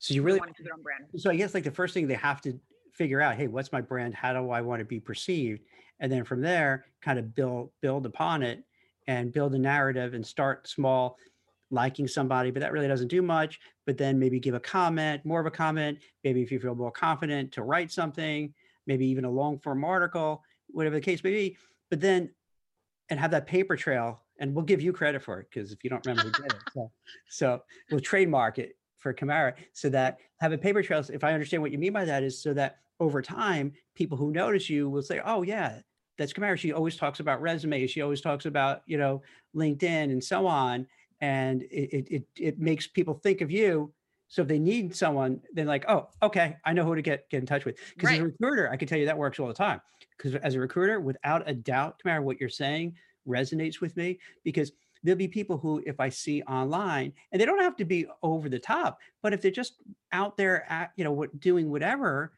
So 0.02 0.14
you 0.14 0.22
really 0.22 0.40
want 0.40 0.56
to 0.56 0.64
it 0.64 0.72
on 0.72 0.82
brand. 0.82 1.04
So 1.16 1.30
I 1.30 1.36
guess 1.36 1.54
like 1.54 1.62
the 1.62 1.70
first 1.70 1.94
thing 1.94 2.08
they 2.08 2.14
have 2.14 2.40
to 2.40 2.58
figure 2.92 3.20
out, 3.20 3.36
hey, 3.36 3.46
what's 3.46 3.70
my 3.70 3.80
brand? 3.80 4.14
How 4.14 4.32
do 4.32 4.50
I 4.50 4.60
want 4.60 4.80
to 4.80 4.84
be 4.84 4.98
perceived? 4.98 5.62
And 6.00 6.10
then 6.10 6.24
from 6.24 6.40
there, 6.40 6.86
kind 7.00 7.20
of 7.20 7.36
build 7.36 7.70
build 7.80 8.04
upon 8.04 8.42
it 8.42 8.64
and 9.06 9.32
build 9.32 9.54
a 9.54 9.58
narrative 9.58 10.14
and 10.14 10.26
start 10.26 10.66
small, 10.66 11.18
liking 11.70 12.08
somebody, 12.08 12.50
but 12.50 12.58
that 12.58 12.72
really 12.72 12.88
doesn't 12.88 13.08
do 13.08 13.22
much. 13.22 13.60
But 13.86 13.96
then 13.96 14.18
maybe 14.18 14.40
give 14.40 14.54
a 14.54 14.60
comment, 14.60 15.24
more 15.24 15.38
of 15.38 15.46
a 15.46 15.52
comment. 15.52 16.00
Maybe 16.24 16.42
if 16.42 16.50
you 16.50 16.58
feel 16.58 16.74
more 16.74 16.90
confident 16.90 17.52
to 17.52 17.62
write 17.62 17.92
something, 17.92 18.52
maybe 18.88 19.06
even 19.06 19.24
a 19.24 19.30
long 19.30 19.60
form 19.60 19.84
article, 19.84 20.42
whatever 20.66 20.96
the 20.96 21.00
case 21.00 21.22
may 21.22 21.30
be. 21.30 21.56
But 21.90 22.00
then 22.00 22.28
and 23.08 23.20
have 23.20 23.30
that 23.30 23.46
paper 23.46 23.76
trail, 23.76 24.22
and 24.40 24.52
we'll 24.52 24.64
give 24.64 24.82
you 24.82 24.92
credit 24.92 25.22
for 25.22 25.38
it 25.38 25.46
because 25.48 25.70
if 25.70 25.84
you 25.84 25.90
don't 25.90 26.04
remember, 26.04 26.28
who 26.36 26.42
did 26.42 26.52
it. 26.52 26.58
So, 26.74 26.90
so 27.28 27.62
we'll 27.88 28.00
trademark 28.00 28.58
it 28.58 28.74
for 29.02 29.12
Kamara 29.12 29.54
so 29.72 29.88
that 29.90 30.18
have 30.40 30.52
a 30.52 30.58
paper 30.58 30.82
trail. 30.82 31.04
If 31.12 31.24
I 31.24 31.32
understand 31.34 31.62
what 31.62 31.72
you 31.72 31.78
mean 31.78 31.92
by 31.92 32.04
that 32.04 32.22
is 32.22 32.40
so 32.40 32.54
that 32.54 32.78
over 33.00 33.20
time, 33.20 33.72
people 33.94 34.16
who 34.16 34.30
notice 34.30 34.70
you 34.70 34.88
will 34.88 35.02
say, 35.02 35.20
"Oh 35.24 35.42
yeah, 35.42 35.80
that's 36.16 36.32
Kamara. 36.32 36.56
She 36.56 36.72
always 36.72 36.96
talks 36.96 37.20
about 37.20 37.42
resumes. 37.42 37.90
She 37.90 38.00
always 38.00 38.20
talks 38.20 38.46
about 38.46 38.82
you 38.86 38.96
know 38.96 39.22
LinkedIn 39.54 40.04
and 40.04 40.22
so 40.22 40.46
on." 40.46 40.86
And 41.20 41.62
it 41.64 41.90
it 41.92 42.08
it, 42.10 42.24
it 42.36 42.58
makes 42.58 42.86
people 42.86 43.14
think 43.14 43.40
of 43.40 43.50
you. 43.50 43.92
So 44.28 44.40
if 44.42 44.48
they 44.48 44.58
need 44.58 44.96
someone, 44.96 45.42
then 45.52 45.66
like, 45.66 45.84
oh, 45.88 46.08
okay, 46.22 46.56
I 46.64 46.72
know 46.72 46.84
who 46.84 46.94
to 46.94 47.02
get 47.02 47.28
get 47.28 47.40
in 47.40 47.46
touch 47.46 47.64
with. 47.64 47.78
Because 47.94 48.12
as 48.12 48.18
a 48.18 48.24
recruiter, 48.24 48.70
I 48.70 48.76
can 48.76 48.88
tell 48.88 48.98
you 48.98 49.06
that 49.06 49.18
works 49.18 49.38
all 49.38 49.48
the 49.48 49.54
time. 49.54 49.80
Because 50.16 50.36
as 50.36 50.54
a 50.54 50.60
recruiter, 50.60 51.00
without 51.00 51.48
a 51.48 51.54
doubt, 51.54 52.00
Kamara, 52.02 52.22
what 52.22 52.40
you're 52.40 52.48
saying 52.48 52.94
resonates 53.26 53.80
with 53.80 53.96
me 53.96 54.18
because 54.44 54.72
there'll 55.02 55.18
be 55.18 55.28
people 55.28 55.58
who 55.58 55.82
if 55.86 55.98
i 56.00 56.08
see 56.08 56.42
online 56.42 57.12
and 57.30 57.40
they 57.40 57.46
don't 57.46 57.60
have 57.60 57.76
to 57.76 57.84
be 57.84 58.06
over 58.22 58.48
the 58.48 58.58
top 58.58 58.98
but 59.22 59.32
if 59.32 59.40
they're 59.42 59.50
just 59.50 59.82
out 60.12 60.36
there 60.36 60.70
at 60.70 60.92
you 60.96 61.04
know 61.04 61.12
what 61.12 61.38
doing 61.40 61.70
whatever 61.70 62.32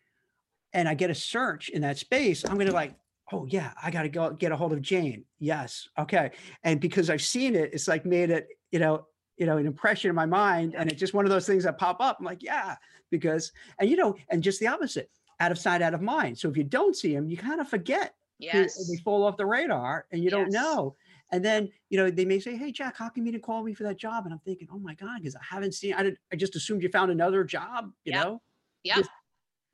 and 0.72 0.88
i 0.88 0.94
get 0.94 1.10
a 1.10 1.14
search 1.14 1.68
in 1.68 1.82
that 1.82 1.98
space 1.98 2.44
i'm 2.44 2.54
going 2.54 2.66
to 2.66 2.72
like 2.72 2.94
oh 3.32 3.46
yeah 3.46 3.72
i 3.82 3.90
got 3.90 4.02
to 4.02 4.08
go 4.08 4.30
get 4.30 4.52
a 4.52 4.56
hold 4.56 4.72
of 4.72 4.82
jane. 4.82 5.24
Yes 5.38 5.88
okay. 5.98 6.30
And 6.62 6.80
because 6.80 7.10
i've 7.10 7.22
seen 7.22 7.54
it 7.54 7.70
it's 7.72 7.88
like 7.88 8.04
made 8.04 8.30
it 8.30 8.48
you 8.70 8.78
know 8.78 9.06
you 9.36 9.46
know 9.46 9.56
an 9.56 9.66
impression 9.66 10.08
in 10.08 10.14
my 10.14 10.26
mind 10.26 10.74
and 10.76 10.90
it's 10.90 11.00
just 11.00 11.14
one 11.14 11.24
of 11.24 11.30
those 11.30 11.46
things 11.46 11.64
that 11.64 11.78
pop 11.78 12.00
up 12.00 12.18
i'm 12.20 12.24
like 12.24 12.42
yeah 12.42 12.76
because 13.10 13.52
and 13.78 13.88
you 13.90 13.96
know 13.96 14.14
and 14.28 14.42
just 14.42 14.60
the 14.60 14.66
opposite 14.66 15.10
out 15.40 15.50
of 15.52 15.58
sight 15.58 15.82
out 15.82 15.94
of 15.94 16.00
mind. 16.00 16.38
So 16.38 16.48
if 16.48 16.56
you 16.56 16.64
don't 16.64 16.96
see 16.96 17.14
them 17.14 17.28
you 17.28 17.36
kind 17.36 17.60
of 17.60 17.68
forget 17.68 18.14
Yes. 18.40 18.88
they 18.88 18.96
fall 18.98 19.24
off 19.24 19.36
the 19.36 19.46
radar 19.46 20.06
and 20.12 20.22
you 20.22 20.28
don't 20.28 20.50
know 20.50 20.96
and 21.34 21.44
then 21.44 21.68
you 21.90 21.98
know 21.98 22.10
they 22.10 22.24
may 22.24 22.38
say 22.38 22.56
hey 22.56 22.70
jack 22.70 22.96
how 22.96 23.08
come 23.08 23.26
you 23.26 23.32
didn't 23.32 23.44
call 23.44 23.62
me 23.64 23.74
for 23.74 23.82
that 23.82 23.98
job? 23.98 24.24
And 24.24 24.32
i'm 24.32 24.40
thinking 24.40 24.68
oh 24.72 24.78
my 24.78 24.94
god 24.94 25.16
because 25.20 25.34
i 25.36 25.40
haven't 25.54 25.74
seen 25.74 25.92
i 25.94 26.02
did 26.02 26.16
i 26.32 26.36
just 26.36 26.54
assumed 26.56 26.82
you 26.82 26.88
found 26.88 27.10
another 27.10 27.42
job 27.44 27.90
you 28.04 28.12
Yep. 28.12 28.24
know? 28.24 28.42
Yeah. 28.84 29.02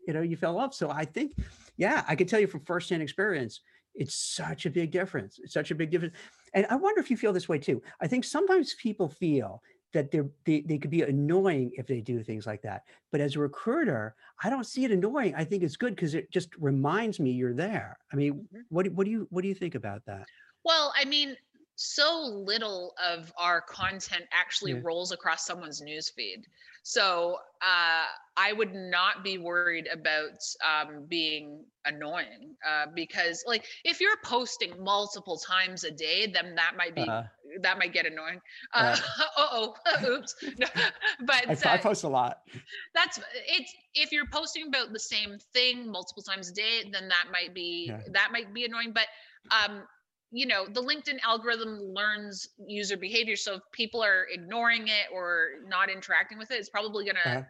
you 0.06 0.14
know 0.14 0.22
you 0.22 0.36
fell 0.36 0.58
off. 0.58 0.72
So 0.74 0.90
i 0.90 1.04
think 1.04 1.28
yeah 1.76 2.04
i 2.08 2.14
can 2.16 2.26
tell 2.26 2.40
you 2.40 2.46
from 2.46 2.64
firsthand 2.64 3.02
experience 3.02 3.61
it's 3.96 4.14
such 4.14 4.66
a 4.66 4.70
big 4.70 4.92
difference. 4.92 5.40
It's 5.42 5.52
such 5.52 5.72
a 5.72 5.74
big 5.74 5.90
difference. 5.90 6.14
And 6.54 6.64
i 6.70 6.76
wonder 6.76 7.00
if 7.00 7.11
you 7.11 7.16
feel 7.16 7.32
this 7.32 7.48
way 7.48 7.58
too. 7.58 7.82
I 8.00 8.06
think 8.06 8.22
sometimes 8.24 8.74
people 8.74 9.08
feel 9.08 9.61
that 9.92 10.12
they're 10.12 10.30
they, 10.46 10.61
they 10.61 10.78
could 10.78 10.92
be 10.98 11.02
annoying 11.02 11.72
if 11.74 11.86
they 11.88 12.00
do 12.00 12.22
things 12.22 12.46
like 12.46 12.62
that. 12.62 12.82
But 13.12 13.20
as 13.20 13.34
a 13.36 13.40
recruiter 13.40 14.14
i 14.44 14.48
don't 14.48 14.64
see 14.72 14.84
it 14.84 14.92
annoying. 14.92 15.34
I 15.36 15.44
think 15.44 15.64
it's 15.64 15.76
good 15.76 15.94
because 15.96 16.14
it 16.14 16.30
just 16.30 16.50
reminds 16.70 17.18
me 17.18 17.32
you're 17.32 17.52
there. 17.66 17.98
I 18.12 18.16
mean 18.16 18.32
Mhm. 18.54 18.62
what, 18.74 18.84
do- 18.84 18.92
what 18.96 19.04
do 19.06 19.11
you 19.11 19.26
what 19.30 19.42
do 19.42 19.48
you 19.48 19.56
think 19.62 19.74
about 19.74 20.02
that? 20.06 20.24
Well, 20.64 20.92
I 20.94 21.04
mean, 21.06 21.36
so 21.81 22.22
little 22.47 22.95
of 23.05 23.33
our 23.39 23.62
content 23.62 24.24
actually 24.33 24.74
Yeah. 24.74 24.83
rolls 24.83 25.12
across 25.12 25.47
someone's 25.47 25.83
newsfeed. 25.83 26.45
So 26.85 27.37
uh, 27.62 28.05
I 28.37 28.53
would 28.53 28.74
not 28.74 29.24
be 29.24 29.39
worried 29.39 29.81
about 29.83 30.33
um, 30.64 31.07
being 31.09 31.64
annoying 31.85 32.57
uh, 32.66 32.87
because, 32.95 33.45
like, 33.47 33.64
if 33.85 34.01
you're 34.01 34.16
posting 34.24 34.83
multiple 34.83 35.39
times 35.39 35.85
a 35.85 35.91
day, 35.91 36.26
then 36.33 36.55
that 36.57 36.74
might 36.76 36.95
be 36.95 37.14
uh, 37.14 37.22
that 37.62 37.78
might 37.78 37.93
get 37.93 38.07
annoying. 38.07 38.41
Uh, 38.74 38.97
Uh 39.37 39.47
oh, 39.53 39.74
oops. 40.07 40.35
No, 40.59 40.66
but 41.26 41.47
I, 41.49 41.57
I 41.74 41.76
uh, 41.76 41.78
post 41.78 42.05
a 42.05 42.09
lot 42.09 42.43
that's 42.95 43.18
it's 43.47 43.74
if 43.95 44.12
you're 44.12 44.26
posting 44.33 44.68
about 44.68 44.93
the 44.93 45.01
same 45.01 45.39
thing 45.53 45.91
multiple 45.91 46.22
times 46.22 46.51
a 46.51 46.55
day 46.55 46.83
then 46.93 47.09
that 47.09 47.24
might 47.33 47.55
be 47.55 47.97
Yeah. 47.97 48.03
that 48.12 48.31
might 48.33 48.53
be 48.55 48.64
annoying 48.64 48.93
but 48.95 49.07
um 49.51 49.83
you 50.31 50.47
know 50.47 50.66
the 50.66 50.83
linkedin 50.83 51.18
algorithm 51.24 51.81
learns 51.95 52.51
user 52.66 52.97
behavior 52.97 53.37
so 53.37 53.55
if 53.55 53.62
people 53.72 54.03
are 54.03 54.26
ignoring 54.33 54.89
it 54.89 55.07
or 55.12 55.49
not 55.66 55.91
interacting 55.91 56.39
with 56.39 56.51
it 56.51 56.55
it's 56.55 56.68
probably 56.68 57.05
going 57.05 57.16
to 57.22 57.31
Uh, 57.31 57.43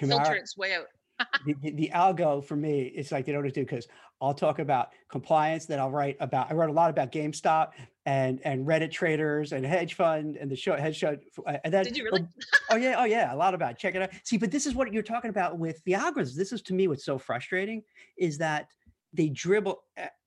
filter 0.00 0.32
Kamara, 0.32 0.36
its 0.36 0.56
way 0.56 0.74
out 0.74 0.86
the, 1.46 1.54
the, 1.62 1.70
the 1.70 1.90
algo 1.94 2.44
for 2.44 2.56
me 2.56 2.92
it's 2.94 3.10
like 3.10 3.24
they 3.24 3.32
don't 3.32 3.42
do 3.42 3.60
because 3.60 3.88
I'll 4.20 4.34
talk 4.34 4.58
about 4.58 4.92
compliance. 5.10 5.66
Then 5.66 5.78
I'll 5.78 5.90
write 5.90 6.16
about. 6.20 6.50
I 6.50 6.54
wrote 6.54 6.70
a 6.70 6.72
lot 6.72 6.90
about 6.90 7.12
GameStop 7.12 7.72
and 8.06 8.40
and 8.44 8.66
Reddit 8.66 8.90
traders 8.90 9.52
and 9.52 9.64
hedge 9.64 9.94
fund 9.94 10.36
and 10.36 10.50
the 10.50 10.56
show 10.56 10.76
hedge 10.76 10.96
show. 10.96 11.18
And 11.64 11.72
then 11.72 11.84
Did 11.84 11.96
you 11.96 12.04
really? 12.04 12.26
oh 12.70 12.76
yeah, 12.76 12.94
oh 12.98 13.04
yeah, 13.04 13.34
a 13.34 13.36
lot 13.36 13.54
about 13.54 13.72
it. 13.72 13.78
check 13.78 13.94
it 13.94 14.02
out. 14.02 14.10
See, 14.24 14.38
but 14.38 14.50
this 14.50 14.66
is 14.66 14.74
what 14.74 14.92
you're 14.92 15.02
talking 15.02 15.28
about 15.28 15.58
with 15.58 15.82
the 15.84 15.92
algorithms. 15.92 16.34
This 16.34 16.52
is 16.52 16.62
to 16.62 16.74
me 16.74 16.88
what's 16.88 17.04
so 17.04 17.18
frustrating 17.18 17.82
is 18.16 18.38
that 18.38 18.68
they 19.12 19.28
dribble. 19.28 19.82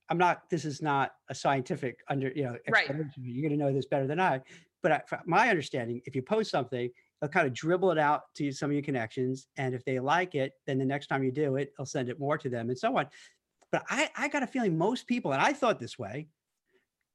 I'm 0.10 0.18
not. 0.18 0.50
This 0.50 0.66
is 0.66 0.82
not 0.82 1.14
a 1.30 1.36
scientific 1.36 2.00
under 2.10 2.32
you 2.36 2.44
know. 2.44 2.58
Right. 2.70 2.90
You're 3.18 3.48
going 3.48 3.58
to 3.58 3.66
know 3.66 3.74
this 3.74 3.86
better 3.86 4.08
than 4.08 4.20
I. 4.20 4.42
But 4.82 4.92
I, 4.92 5.02
from 5.08 5.20
my 5.26 5.50
understanding, 5.50 6.02
if 6.06 6.16
you 6.16 6.22
post 6.22 6.52
something, 6.52 6.90
they'll 7.20 7.30
kind 7.30 7.46
of 7.46 7.54
dribble 7.54 7.92
it 7.92 7.98
out 7.98 8.34
to 8.36 8.52
some 8.52 8.70
of 8.70 8.74
your 8.74 8.84
connections, 8.84 9.48
and 9.58 9.76
if 9.76 9.84
they 9.86 10.00
like 10.00 10.36
it, 10.36 10.54
then 10.66 10.78
the 10.78 10.86
next 10.86 11.08
time 11.08 11.24
you 11.24 11.32
do 11.32 11.58
it, 11.58 11.74
they'll 11.78 11.86
send 11.86 12.10
it 12.10 12.20
more 12.20 12.38
to 12.38 12.50
them, 12.50 12.70
and 12.70 12.78
so 12.78 12.98
on. 12.98 13.08
But 13.72 13.84
I, 13.90 14.10
I 14.18 14.28
got 14.30 14.44
a 14.44 14.48
feeling 14.48 14.78
most 14.78 15.06
people, 15.06 15.34
and 15.34 15.42
I 15.42 15.54
thought 15.54 15.80
this 15.80 16.00
way, 16.00 16.28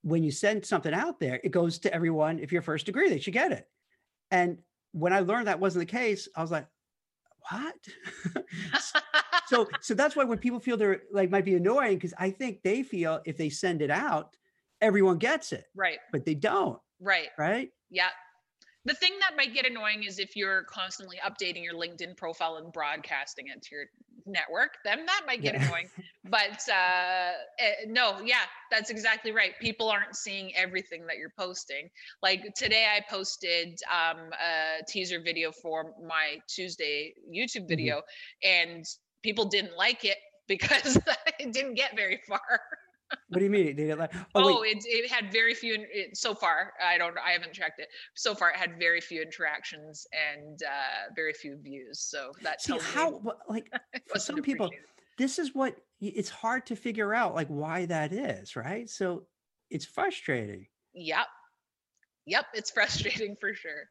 when 0.02 0.22
you 0.22 0.30
send 0.30 0.64
something 0.64 0.92
out 0.92 1.18
there, 1.18 1.40
it 1.42 1.50
goes 1.50 1.78
to 1.80 1.92
everyone. 1.92 2.38
If 2.38 2.52
you're 2.52 2.62
first 2.62 2.86
degree, 2.86 3.08
they 3.08 3.18
should 3.18 3.32
get 3.32 3.52
it. 3.52 3.66
And 4.30 4.58
when 4.92 5.12
I 5.12 5.20
learned 5.20 5.46
that 5.46 5.58
wasn't 5.58 5.88
the 5.88 5.92
case, 5.92 6.28
I 6.36 6.42
was 6.42 6.50
like, 6.50 6.66
what? 7.50 7.74
so 9.46 9.68
so 9.80 9.94
that's 9.94 10.16
why 10.16 10.24
when 10.24 10.38
people 10.38 10.60
feel 10.60 10.76
they're 10.76 11.02
like 11.12 11.30
might 11.30 11.44
be 11.44 11.54
annoying, 11.54 11.96
because 11.96 12.14
I 12.18 12.30
think 12.30 12.62
they 12.62 12.82
feel 12.82 13.20
if 13.24 13.36
they 13.36 13.50
send 13.50 13.82
it 13.82 13.90
out, 13.90 14.36
everyone 14.80 15.18
gets 15.18 15.52
it, 15.52 15.66
right, 15.74 15.98
but 16.12 16.24
they 16.24 16.34
don't, 16.34 16.78
right. 17.00 17.28
right? 17.38 17.70
Yeah. 17.90 18.08
The 18.86 18.94
thing 18.94 19.12
that 19.20 19.34
might 19.34 19.54
get 19.54 19.64
annoying 19.66 20.02
is 20.02 20.18
if 20.18 20.36
you're 20.36 20.64
constantly 20.64 21.18
updating 21.24 21.64
your 21.64 21.72
LinkedIn 21.72 22.18
profile 22.18 22.56
and 22.56 22.70
broadcasting 22.70 23.46
it 23.48 23.62
to 23.62 23.74
your 23.74 23.84
network, 24.26 24.72
then 24.84 25.06
that 25.06 25.22
might 25.26 25.42
get 25.42 25.54
Yeah. 25.54 25.64
annoying. 25.64 25.88
But 26.24 26.60
uh, 26.70 27.32
eh, 27.58 27.72
no, 27.86 28.20
yeah, 28.22 28.42
that's 28.70 28.90
exactly 28.90 29.32
right. 29.32 29.52
People 29.58 29.88
aren't 29.88 30.14
seeing 30.16 30.54
everything 30.54 31.06
that 31.06 31.16
you're 31.16 31.32
posting. 31.38 31.88
Like 32.22 32.54
today, 32.56 32.86
I 32.94 33.00
posted 33.10 33.78
um, 33.90 34.30
a 34.34 34.84
teaser 34.86 35.20
video 35.20 35.50
for 35.50 35.94
my 36.06 36.38
Tuesday 36.46 37.14
YouTube 37.34 37.66
Mm-hmm. 37.68 37.68
video, 37.68 38.02
and 38.42 38.84
people 39.24 39.46
didn't 39.46 39.76
like 39.76 40.04
it 40.04 40.18
because 40.46 40.96
it 41.40 41.52
didn't 41.52 41.74
get 41.74 41.96
very 41.96 42.20
far. 42.28 42.60
What 43.28 43.38
do 43.38 43.44
you 43.44 43.50
mean? 43.50 43.76
They 43.76 43.84
didn't 43.84 43.98
like, 43.98 44.14
oh, 44.34 44.58
Oh, 44.58 44.62
it, 44.62 44.78
it 44.86 45.10
had 45.10 45.32
very 45.32 45.54
few 45.54 45.86
it, 45.92 46.16
so 46.16 46.34
far. 46.34 46.72
I 46.84 46.98
don't. 46.98 47.16
I 47.18 47.30
haven't 47.30 47.52
checked 47.52 47.78
it. 47.78 47.88
So 48.14 48.34
far, 48.34 48.50
it 48.50 48.56
had 48.56 48.78
very 48.78 49.00
few 49.00 49.22
interactions 49.22 50.06
and 50.12 50.62
uh, 50.62 51.12
very 51.14 51.32
few 51.32 51.56
views. 51.56 52.00
So 52.00 52.32
that 52.42 52.60
see 52.60 52.72
tells 52.72 52.84
how 52.84 53.10
me 53.22 53.30
like 53.48 53.70
for 54.12 54.18
some 54.18 54.42
people, 54.42 54.70
this 55.16 55.38
is 55.38 55.54
what 55.54 55.76
it's 56.00 56.30
hard 56.30 56.66
to 56.66 56.76
figure 56.76 57.14
out 57.14 57.34
like 57.34 57.46
why 57.48 57.86
that 57.86 58.12
is, 58.12 58.56
right? 58.56 58.88
So 58.90 59.24
it's 59.70 59.84
frustrating. 59.84 60.66
Yep. 60.94 61.26
Yep. 62.26 62.46
It's 62.54 62.70
frustrating 62.70 63.36
for 63.40 63.54
sure. 63.54 63.84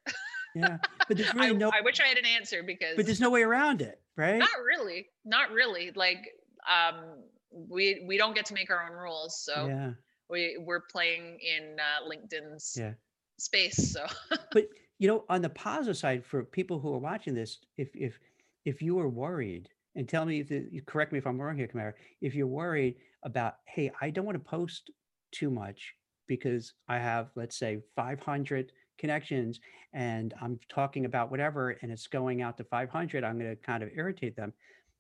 Yeah, 0.56 0.78
but 1.08 1.18
there's 1.18 1.34
I, 1.34 1.48
really 1.48 1.58
no, 1.58 1.72
I 1.74 1.82
wish 1.82 2.00
I 2.00 2.08
had 2.08 2.18
an 2.18 2.26
answer 2.26 2.64
because 2.64 2.96
but 2.96 3.06
there's 3.06 3.22
no 3.22 3.30
way 3.30 3.44
around 3.44 3.82
it, 3.82 4.00
right? 4.16 4.40
not 4.40 4.50
really, 4.66 5.08
not 5.26 5.52
really. 5.52 5.92
Like 5.96 6.30
um, 6.70 7.24
we 7.52 8.04
we 8.08 8.18
don't 8.18 8.36
get 8.36 8.46
to 8.48 8.54
make 8.54 8.70
our 8.70 8.86
own 8.90 8.96
rules, 8.98 9.44
so 9.44 9.68
Yeah. 9.68 9.92
we 10.30 10.58
we're 10.60 10.82
playing 10.92 11.40
in 11.40 11.78
uh, 11.80 12.10
LinkedIn's 12.10 12.76
Yeah. 12.80 12.94
space. 13.38 13.92
So 13.92 14.06
but 14.52 14.68
you 15.00 15.08
know 15.08 15.26
on 15.30 15.42
the 15.42 15.50
positive 15.50 15.98
side 15.98 16.24
for 16.26 16.44
people 16.44 16.80
who 16.80 16.94
are 16.94 17.00
watching 17.00 17.34
this 17.34 17.60
if 17.78 17.90
if 17.94 18.20
if 18.66 18.82
you 18.82 19.00
are 19.00 19.10
worried 19.10 19.68
and 19.96 20.08
tell 20.08 20.26
me 20.26 20.40
if 20.40 20.48
the, 20.48 20.66
you 20.72 20.82
correct 20.82 21.12
me 21.12 21.18
if 21.18 21.28
i'm 21.28 21.42
wrong 21.42 21.58
here 21.58 21.68
Kamara, 21.68 21.94
if 22.22 22.34
you're 22.36 22.48
worried 22.48 22.96
about 23.24 23.56
hey 23.66 23.92
i 24.02 24.10
don't 24.10 24.26
want 24.26 24.38
to 24.42 24.50
post 24.50 24.92
too 25.32 25.50
much 25.50 25.94
because 26.28 26.74
i 26.88 26.98
have 26.98 27.32
let's 27.36 27.58
say 27.58 27.80
500 27.96 28.72
connections 28.98 29.60
and 29.94 30.34
i'm 30.42 30.60
talking 30.70 31.06
about 31.06 31.30
whatever 31.32 31.72
and 31.82 31.92
it's 31.92 32.08
going 32.08 32.42
out 32.42 32.58
to 32.58 32.64
500 32.64 33.24
i'm 33.24 33.38
going 33.40 33.50
to 33.50 33.62
kind 33.62 33.84
of 33.84 33.90
irritate 33.96 34.36
them 34.36 34.54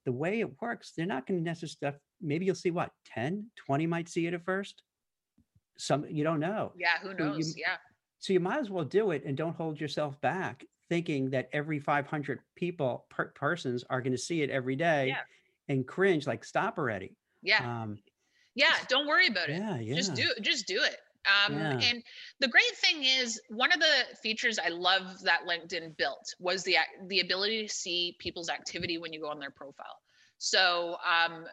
the 0.06 0.12
way 0.12 0.40
it 0.42 0.62
works 0.62 0.92
they're 0.96 1.06
not 1.06 1.26
going 1.28 1.40
to 1.40 1.44
necessarily 1.44 1.98
maybe 2.22 2.46
you'll 2.46 2.56
see 2.56 2.72
what 2.72 2.92
10 3.06 3.46
20 3.66 3.88
might 3.88 4.10
see 4.10 4.28
it 4.28 4.34
at 4.34 4.44
first 4.44 4.84
some 5.78 6.06
you 6.10 6.24
don't 6.24 6.40
know 6.40 6.72
yeah, 6.78 7.00
who 7.02 7.10
So 7.10 7.12
you- 7.12 7.30
knows? 7.32 7.58
yeah. 7.58 7.76
so 8.20 8.34
you 8.34 8.40
might 8.40 8.60
as 8.60 8.70
well 8.70 8.86
do 8.86 9.12
it 9.12 9.24
and 9.26 9.36
don't 9.38 9.56
hold 9.56 9.80
yourself 9.80 10.20
back 10.22 10.64
thinking 10.90 11.30
that 11.32 11.50
every 11.54 11.80
500 11.80 12.40
people 12.56 13.06
per 13.10 13.28
persons 13.30 13.84
are 13.90 14.02
going 14.02 14.12
to 14.12 14.18
see 14.18 14.42
it 14.42 14.50
every 14.50 14.76
day 14.76 15.08
Yeah. 15.08 15.22
and 15.70 15.88
cringe 15.88 16.28
like 16.28 16.44
stop 16.44 16.78
already. 16.78 17.16
Yeah. 17.42 17.82
Um, 17.84 17.98
Yeah. 18.54 18.74
Don't 18.90 19.08
worry 19.08 19.28
about 19.28 19.50
it. 19.50 19.58
yeah, 19.60 19.80
yeah. 19.80 19.96
just 19.96 20.14
do 20.14 20.30
just 20.42 20.68
do 20.68 20.82
it 20.84 20.98
um 21.26 21.54
Yeah. 21.54 21.80
and 21.82 22.04
the 22.40 22.48
great 22.48 22.76
thing 22.78 23.04
is 23.04 23.42
one 23.50 23.72
of 23.72 23.80
the 23.80 24.16
features 24.22 24.60
i 24.60 24.70
love 24.70 25.22
that 25.22 25.42
linkedin 25.48 25.96
built 25.98 26.34
was 26.40 26.64
the 26.64 26.78
the 27.08 27.20
ability 27.20 27.66
to 27.68 27.74
see 27.74 28.16
people's 28.20 28.50
activity 28.50 28.98
when 28.98 29.14
you 29.14 29.20
go 29.22 29.30
on 29.30 29.40
their 29.40 29.52
profile 29.52 30.02
so 30.38 30.98
um 31.06 31.46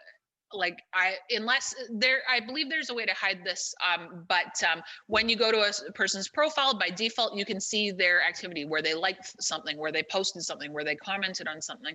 like 0.53 0.83
i 0.95 1.15
unless 1.31 1.75
there 1.91 2.23
i 2.29 2.41
believe 2.41 2.69
there's 2.69 2.91
a 2.91 2.95
way 2.95 3.07
to 3.07 3.15
hide 3.15 3.45
this 3.45 3.73
um 3.87 4.25
but 4.29 4.61
um 4.69 4.83
when 5.07 5.29
you 5.29 5.37
go 5.37 5.53
to 5.53 5.61
a 5.61 5.93
person's 5.93 6.29
profile 6.29 6.77
by 6.77 6.89
default 6.89 7.37
you 7.37 7.45
can 7.45 7.61
see 7.61 7.93
their 7.93 8.21
activity 8.23 8.65
where 8.65 8.83
they 8.83 8.95
liked 8.95 9.41
something 9.41 9.79
where 9.79 9.93
they 9.93 10.03
posted 10.11 10.43
something 10.43 10.73
where 10.73 10.85
they 10.85 10.97
commented 10.97 11.47
on 11.47 11.61
something 11.63 11.95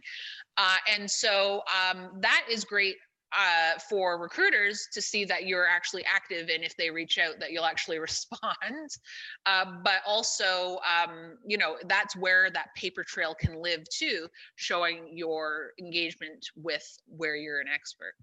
uh, 0.58 0.78
and 0.94 1.10
so 1.10 1.62
um 1.68 2.12
that 2.22 2.46
is 2.50 2.64
great 2.64 2.96
uh, 3.32 3.80
for 3.90 4.20
recruiters 4.20 4.88
to 4.94 5.02
see 5.02 5.26
that 5.26 5.46
you're 5.46 5.68
actually 5.68 6.06
active 6.06 6.50
and 6.50 6.64
if 6.64 6.76
they 6.78 6.90
reach 6.90 7.18
out 7.18 7.40
that 7.40 7.52
you'll 7.52 7.66
actually 7.66 8.00
respond 8.10 8.90
uh, 9.46 9.66
but 9.84 10.02
also 10.06 10.80
um, 10.86 11.38
you 11.46 11.58
know 11.58 11.76
that's 11.88 12.16
where 12.16 12.50
that 12.50 12.68
paper 12.76 13.04
trail 13.04 13.36
can 13.36 13.62
live 13.62 13.84
too 13.90 14.28
showing 14.56 15.10
your 15.12 15.72
engagement 15.80 16.46
with 16.56 16.86
where 17.08 17.36
you're 17.36 17.60
an 17.60 17.68
expert 17.74 18.14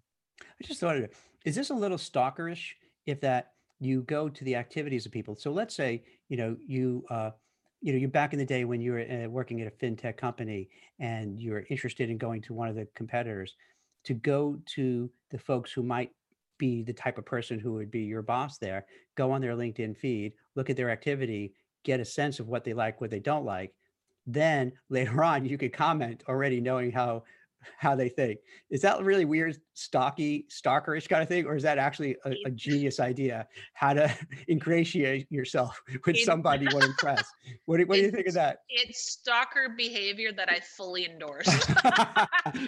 I 0.62 0.66
just 0.66 0.80
thought 0.80 0.96
of 0.96 1.05
it. 1.05 1.14
Is 1.44 1.55
this 1.55 1.70
a 1.70 1.74
little 1.74 1.98
stalkerish 1.98 2.70
if 3.07 3.20
that 3.20 3.53
you 3.80 4.03
go 4.03 4.28
to 4.28 4.44
the 4.44 4.57
activities 4.57 5.07
of 5.07 5.12
people? 5.12 5.36
So 5.36 5.50
let's 5.50 5.74
say, 5.74 6.05
you 6.28 6.36
know, 6.36 6.57
you, 6.66 7.05
uh, 7.11 7.30
you 7.80 7.92
know, 7.92 7.98
you're 7.98 8.09
back 8.09 8.32
in 8.32 8.38
the 8.38 8.44
day 8.44 8.64
when 8.64 8.80
you 8.80 8.92
were 8.92 9.00
uh, 9.00 9.28
working 9.28 9.61
at 9.61 9.66
a 9.66 9.70
fintech 9.70 10.16
company 10.16 10.68
and 11.00 11.40
you're 11.40 11.64
interested 11.68 12.11
in 12.11 12.18
going 12.18 12.42
to 12.42 12.55
one 12.55 12.68
of 12.68 12.76
the 12.76 12.86
competitors 12.94 13.55
to 14.05 14.14
go 14.14 14.59
to 14.66 15.11
the 15.30 15.38
folks 15.38 15.72
who 15.72 15.82
might 15.82 16.11
be 16.59 16.82
the 16.82 16.92
type 16.92 17.18
of 17.18 17.24
person 17.24 17.59
who 17.59 17.72
would 17.74 17.90
be 17.90 18.03
your 18.03 18.22
boss 18.22 18.59
there, 18.59 18.86
go 19.16 19.32
on 19.32 19.40
their 19.40 19.57
LinkedIn 19.57 19.96
feed, 19.96 20.32
look 20.55 20.70
at 20.70 20.76
their 20.76 20.90
activity, 20.90 21.55
get 21.82 22.00
a 22.00 22.05
sense 22.05 22.38
of 22.40 22.48
what 22.48 22.64
they 22.64 22.72
like, 22.72 23.00
what 23.00 23.11
they 23.11 23.20
don't 23.20 23.44
like. 23.44 23.74
Then 24.26 24.72
later 24.88 25.24
on, 25.24 25.44
you 25.44 25.59
could 25.59 25.72
comment 25.72 26.22
already 26.28 26.61
knowing 26.61 26.92
how 26.92 27.24
how 27.78 27.94
they 27.94 28.08
think. 28.08 28.40
Is 28.70 28.80
that 28.82 29.02
really 29.02 29.24
weird, 29.24 29.56
stocky, 29.74 30.46
stalkerish 30.50 31.08
kind 31.08 31.22
of 31.22 31.28
thing, 31.28 31.46
or 31.46 31.56
is 31.56 31.62
that 31.62 31.78
actually 31.78 32.16
a, 32.24 32.34
a 32.46 32.50
genius 32.54 33.00
idea? 33.00 33.46
How 33.74 33.92
to 33.94 34.12
ingratiate 34.48 35.30
yourself 35.30 35.80
with 36.06 36.16
It- 36.16 36.24
somebody 36.24 36.66
you 36.66 36.74
want 36.74 36.84
to 36.84 36.90
impress? 36.90 37.24
What 37.66 37.78
do, 37.78 37.86
what 37.86 37.96
do 37.96 38.02
you 38.02 38.10
think 38.10 38.26
of 38.26 38.34
that? 38.34 38.58
it's 38.68 39.12
stalker 39.12 39.68
behavior 39.76 40.32
that 40.32 40.48
i 40.50 40.58
fully 40.60 41.06
endorse 41.06 41.48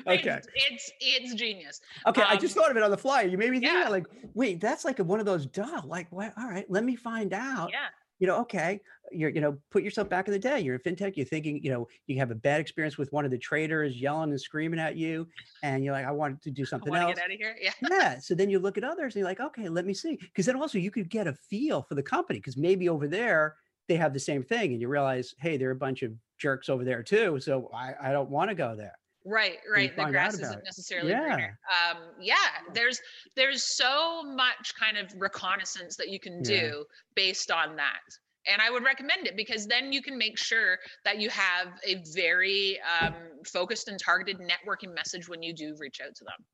okay, 0.07 0.39
it's, 0.39 0.49
it's 0.55 0.93
it's 1.01 1.35
genius 1.35 1.81
okay. 2.07 2.23
I 2.23 2.37
just 2.37 2.57
um, 2.57 2.63
thought 2.63 2.71
of 2.71 2.77
it 2.77 2.83
on 2.83 2.91
the 2.91 2.99
fly. 2.99 3.23
You 3.23 3.39
made 3.39 3.51
me 3.51 3.61
think 3.61 3.73
yeah. 3.73 3.85
that, 3.85 3.91
like, 3.91 4.07
wait, 4.35 4.61
that's 4.61 4.85
like 4.85 4.99
one 4.99 5.21
of 5.21 5.27
those 5.27 5.47
duh. 5.47 5.83
Like, 5.85 6.11
what? 6.11 6.33
All 6.39 6.49
right, 6.49 6.65
let 6.71 6.85
me 6.85 6.97
find 6.97 7.33
out. 7.33 7.71
yeah 7.71 7.89
you 8.19 8.27
know, 8.27 8.41
okay, 8.41 8.81
you're, 9.13 9.31
you 9.31 9.41
know, 9.41 9.59
put 9.71 9.83
yourself 9.83 10.09
back 10.09 10.29
in 10.29 10.33
the 10.33 10.39
day. 10.39 10.61
You're 10.61 10.77
a 10.77 10.81
fintech. 10.81 11.17
You're 11.17 11.27
thinking, 11.27 11.63
you 11.63 11.71
know, 11.71 11.89
you 12.07 12.19
have 12.19 12.31
a 12.31 12.35
bad 12.35 12.61
experience 12.61 12.97
with 12.97 13.13
one 13.13 13.25
of 13.25 13.31
the 13.31 13.39
traders 13.39 14.01
yelling 14.01 14.31
and 14.31 14.41
screaming 14.41 14.81
at 14.81 14.97
you, 14.97 15.27
and 15.63 15.85
you're 15.85 15.93
like, 15.93 16.07
I 16.07 16.13
wanted 16.13 16.43
to 16.43 16.51
do 16.51 16.65
something 16.65 16.95
else. 16.95 17.15
get 17.15 17.25
out 17.25 17.31
of 17.31 17.39
here 17.39 17.57
yeah 17.61 17.73
yeah. 17.83 18.19
So 18.19 18.35
then 18.35 18.51
you 18.51 18.59
look 18.59 18.79
at 18.79 18.85
others 18.85 19.15
and 19.15 19.21
you're 19.21 19.29
like, 19.29 19.41
okay, 19.41 19.69
let 19.69 19.87
me 19.87 19.95
see. 19.95 20.17
Because 20.17 20.47
then 20.47 20.57
also 20.57 20.79
you 20.79 20.91
could 20.91 21.09
get 21.09 21.27
a 21.27 21.35
feel 21.35 21.83
for 21.83 21.95
the 21.95 22.03
company 22.03 22.39
because 22.39 22.57
maybe 22.57 22.89
over 22.89 23.09
there 23.09 23.57
they 23.89 23.97
have 23.97 24.15
the 24.15 24.21
same 24.21 24.43
thing 24.43 24.73
and 24.73 24.81
you 24.81 24.89
realize, 24.89 25.35
hey, 25.41 25.57
there 25.57 25.69
are 25.69 25.73
a 25.73 25.77
bunch 25.77 26.03
of 26.03 26.13
jerks 26.39 26.69
over 26.69 26.85
there 26.85 27.03
too. 27.03 27.39
So 27.41 27.71
I, 27.75 27.95
I 28.03 28.13
don't 28.13 28.31
want 28.31 28.51
to 28.51 28.55
go 28.55 28.75
there. 28.75 28.95
Right 29.25 29.59
right 29.73 29.97
the 29.97 30.05
grass 30.05 30.35
isn't 30.35 30.59
it. 30.59 30.65
necessarily 30.65 31.11
Yeah. 31.11 31.23
greener 31.23 31.59
um 31.73 32.03
yeah 32.21 32.35
there's 32.75 33.01
there's 33.37 33.65
so 33.65 34.23
much 34.23 34.75
kind 34.79 34.99
of 34.99 35.11
reconnaissance 35.19 35.97
that 35.97 36.09
you 36.11 36.21
can 36.21 36.43
Yeah. 36.45 36.61
do 36.61 36.85
based 37.15 37.51
on 37.51 37.77
that 37.77 38.01
and 38.47 38.61
i 38.61 38.71
would 38.71 38.85
recommend 38.85 39.27
it 39.27 39.37
because 39.37 39.67
then 39.67 39.93
you 39.93 40.03
can 40.03 40.19
make 40.19 40.37
sure 40.39 40.79
that 41.05 41.19
you 41.19 41.31
have 41.31 41.69
a 41.87 42.03
very 42.15 42.79
um, 43.01 43.15
focused 43.47 43.89
and 43.89 43.99
targeted 43.99 44.41
networking 44.41 44.95
message 44.95 45.27
when 45.29 45.43
you 45.43 45.55
do 45.55 45.75
reach 45.79 46.01
out 46.03 46.15
to 46.15 46.25
them 46.25 46.45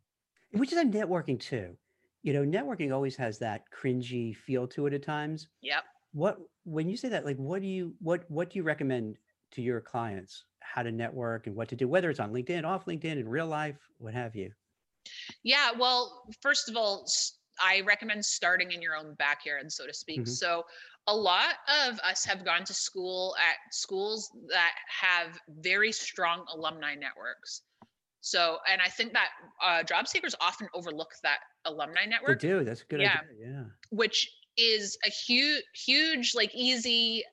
Which 0.61 0.73
is 0.73 0.79
a 0.79 0.85
networking 0.85 1.39
too. 1.41 1.77
You 2.23 2.33
know, 2.35 2.45
networking 2.45 2.93
always 2.93 3.17
has 3.17 3.39
that 3.39 3.63
cringy 3.73 4.37
feel 4.37 4.67
to 4.69 4.87
it 4.87 4.93
at 4.93 5.03
times. 5.03 5.49
yep 5.63 5.85
What 6.13 6.39
when 6.65 6.89
you 6.89 6.97
say 6.97 7.09
that, 7.09 7.25
like 7.25 7.37
what 7.39 7.63
do 7.63 7.69
you 7.69 7.95
what 8.01 8.31
what 8.31 8.51
do 8.51 8.59
you 8.59 8.63
recommend 8.63 9.17
to 9.53 9.63
your 9.63 9.81
clients 9.81 10.45
how 10.73 10.83
to 10.83 10.93
network 10.93 11.47
and 11.47 11.57
what 11.57 11.69
to 11.69 11.77
do, 11.77 11.89
whether 11.89 12.11
it's 12.11 12.21
on 12.21 12.33
LinkedIn, 12.33 12.65
off 12.65 12.87
LinkedIn, 12.87 13.19
in 13.19 13.29
real 13.29 13.47
life, 13.47 13.77
what 13.99 14.15
have 14.15 14.37
you? 14.37 14.53
Yeah, 15.43 15.71
well, 15.79 16.25
first 16.41 16.69
of 16.69 16.77
all, 16.77 17.07
I 17.61 17.81
recommend 17.83 18.25
starting 18.25 18.73
in 18.73 18.81
your 18.81 18.97
own 18.97 19.15
backyard, 19.15 19.71
so 19.73 19.87
to 19.87 19.95
speak. 19.95 20.21
Mm-hmm. 20.21 20.31
So, 20.31 20.65
a 21.07 21.17
lot 21.17 21.55
of 21.87 21.99
us 22.01 22.25
have 22.27 22.45
gone 22.45 22.63
to 22.65 22.75
school 22.75 23.35
at 23.39 23.57
schools 23.75 24.31
that 24.49 24.75
have 25.01 25.39
very 25.49 25.93
strong 25.93 26.45
alumni 26.55 26.95
networks. 26.95 27.63
So, 28.21 28.59
and 28.71 28.83
I 28.83 28.89
think 28.89 29.15
that 29.15 29.29
uh, 29.65 29.83
job 29.83 30.07
seekers 30.07 30.35
often 30.41 30.69
overlook 30.75 31.09
that 31.23 31.39
alumni 31.65 32.05
network. 32.07 32.41
They 32.41 32.49
do. 32.49 32.65
That's 32.65 32.83
a 32.83 32.85
good 32.85 33.01
yeah. 33.01 33.21
idea. 33.33 33.51
Yeah. 33.51 33.63
Which 33.91 34.31
is 34.59 34.99
a 35.07 35.11
huge, 35.11 35.65
huge, 35.75 36.35
like 36.35 36.55
easy 36.55 37.25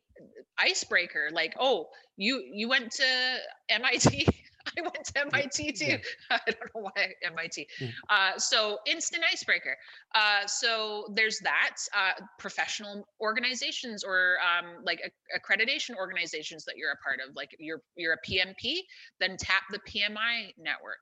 icebreaker. 0.58 1.30
Like, 1.32 1.56
oh, 1.60 1.88
you 2.18 2.44
you 2.52 2.68
went 2.68 2.92
to 2.92 3.38
MIT. 3.70 4.28
I 4.78 4.82
went 4.82 5.06
to 5.06 5.20
MIT 5.22 5.72
too. 5.74 5.86
Yeah. 5.86 5.98
I 6.30 6.40
don't 6.46 6.76
know 6.76 6.82
why 6.82 7.14
MIT. 7.24 7.68
Yeah. 7.80 7.88
Uh, 8.10 8.38
so 8.38 8.80
instant 8.86 9.24
icebreaker. 9.32 9.78
Uh, 10.14 10.46
so 10.46 11.06
there's 11.16 11.40
that. 11.40 11.78
Uh, 11.96 12.22
professional 12.38 13.08
organizations 13.22 14.04
or 14.04 14.36
um, 14.42 14.84
like 14.84 15.00
accreditation 15.36 15.96
organizations 15.96 16.66
that 16.66 16.76
you're 16.76 16.92
a 16.92 16.98
part 16.98 17.20
of, 17.26 17.36
like 17.36 17.50
you're 17.60 17.82
you're 17.96 18.14
a 18.14 18.30
PMP, 18.30 18.80
then 19.20 19.38
tap 19.38 19.64
the 19.72 19.80
PMI 19.80 20.52
network 20.58 21.00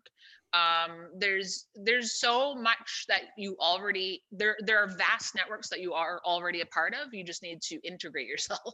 um, 0.55 1.09
there's 1.17 1.67
there's 1.75 2.19
so 2.19 2.55
much 2.55 3.05
that 3.07 3.23
you 3.37 3.57
already 3.59 4.23
there 4.31 4.55
there 4.59 4.81
are 4.81 4.87
vast 4.87 5.35
networks 5.35 5.69
that 5.69 5.81
you 5.81 5.93
are 5.93 6.21
already 6.25 6.61
a 6.61 6.65
part 6.67 6.93
of. 6.93 7.13
You 7.13 7.23
just 7.23 7.43
need 7.43 7.61
to 7.63 7.79
integrate 7.83 8.27
yourself 8.33 8.73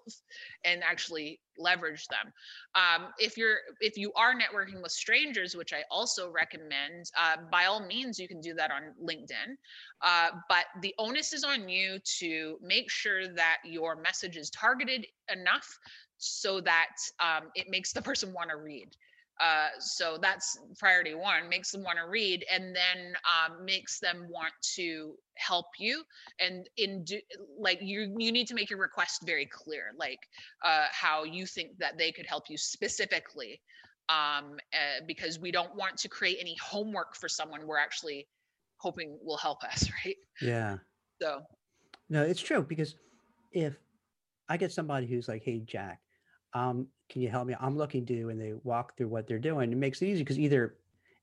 and 0.63 0.83
actually 0.83 1.39
leverage 1.57 2.05
them. 2.07 2.31
Um, 2.75 3.09
if 3.17 3.37
you're 3.37 3.57
if 3.79 3.97
you 3.97 4.11
are 4.15 4.33
networking 4.33 4.81
with 4.81 4.91
strangers 4.91 5.55
which 5.55 5.73
i 5.73 5.83
also 5.91 6.29
recommend 6.29 7.05
uh, 7.19 7.37
by 7.51 7.65
all 7.65 7.85
means 7.85 8.19
you 8.19 8.27
can 8.27 8.41
do 8.41 8.53
that 8.53 8.71
on 8.71 8.93
linkedin. 9.03 9.55
Uh, 10.01 10.29
but 10.49 10.65
the 10.81 10.93
onus 10.97 11.33
is 11.33 11.43
on 11.43 11.69
you 11.69 11.99
to 12.19 12.57
make 12.61 12.89
sure 12.89 13.27
that 13.27 13.57
your 13.65 13.95
message 13.95 14.37
is 14.37 14.49
targeted 14.49 15.05
enough 15.31 15.67
so 16.17 16.61
that 16.61 16.95
um, 17.19 17.49
it 17.55 17.67
makes 17.69 17.93
the 17.93 18.01
person 18.01 18.31
want 18.33 18.49
to 18.49 18.57
read 18.57 18.89
uh, 19.41 19.69
so 19.79 20.17
that's 20.21 20.57
priority 20.77 21.15
one 21.15 21.49
makes 21.49 21.71
them 21.71 21.83
want 21.83 21.97
to 21.97 22.07
read 22.07 22.45
and 22.53 22.75
then 22.75 23.13
um, 23.25 23.65
makes 23.65 23.99
them 23.99 24.27
want 24.29 24.53
to 24.61 25.15
help 25.35 25.65
you 25.79 26.03
and 26.39 26.69
in 26.77 27.03
do, 27.03 27.19
like 27.57 27.79
you 27.81 28.13
you 28.17 28.31
need 28.31 28.47
to 28.47 28.53
make 28.53 28.69
your 28.69 28.79
request 28.79 29.23
very 29.25 29.47
clear 29.47 29.93
like 29.97 30.19
uh, 30.63 30.85
how 30.91 31.23
you 31.23 31.45
think 31.45 31.71
that 31.79 31.97
they 31.97 32.11
could 32.11 32.25
help 32.27 32.43
you 32.49 32.57
specifically 32.57 33.59
um, 34.09 34.57
uh, 34.73 35.03
because 35.07 35.39
we 35.39 35.51
don't 35.51 35.75
want 35.75 35.97
to 35.97 36.07
create 36.07 36.37
any 36.39 36.55
homework 36.61 37.15
for 37.15 37.27
someone 37.27 37.65
we're 37.65 37.79
actually 37.79 38.27
hoping 38.77 39.17
will 39.23 39.37
help 39.37 39.63
us 39.63 39.89
right? 40.05 40.15
Yeah. 40.41 40.77
So. 41.21 41.41
No 42.09 42.23
it's 42.23 42.41
true 42.41 42.61
because 42.61 42.95
if 43.51 43.77
i 44.49 44.57
get 44.57 44.71
somebody 44.71 45.07
who's 45.07 45.27
like 45.27 45.43
hey 45.43 45.59
jack 45.59 45.99
um, 46.53 46.87
can 47.11 47.21
you 47.21 47.29
help 47.29 47.45
me? 47.45 47.55
I'm 47.59 47.77
looking 47.77 48.05
to, 48.05 48.29
and 48.29 48.39
they 48.39 48.53
walk 48.63 48.95
through 48.95 49.09
what 49.09 49.27
they're 49.27 49.37
doing. 49.37 49.71
It 49.71 49.77
makes 49.77 50.01
it 50.01 50.07
easy 50.07 50.23
because 50.23 50.39
either 50.39 50.77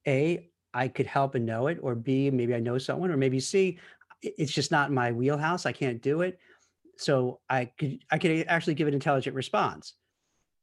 A, 0.07 0.49
I 0.74 0.86
could 0.86 1.07
help 1.07 1.34
and 1.34 1.47
know 1.47 1.66
it, 1.68 1.78
or 1.80 1.95
B, 1.95 2.30
maybe 2.30 2.55
I 2.55 2.61
know 2.61 2.76
someone, 2.76 3.11
or 3.11 3.16
maybe 3.16 3.41
C, 3.41 3.78
it's 4.20 4.53
just 4.53 4.70
not 4.70 4.93
my 4.93 5.12
wheelhouse. 5.12 5.64
I 5.64 5.72
can't 5.72 6.03
do 6.03 6.20
it. 6.20 6.39
So 6.97 7.41
I 7.49 7.66
could 7.66 8.01
I 8.11 8.18
could 8.18 8.45
actually 8.49 8.74
give 8.74 8.89
an 8.89 8.95
intelligent 8.95 9.34
response. 9.34 9.95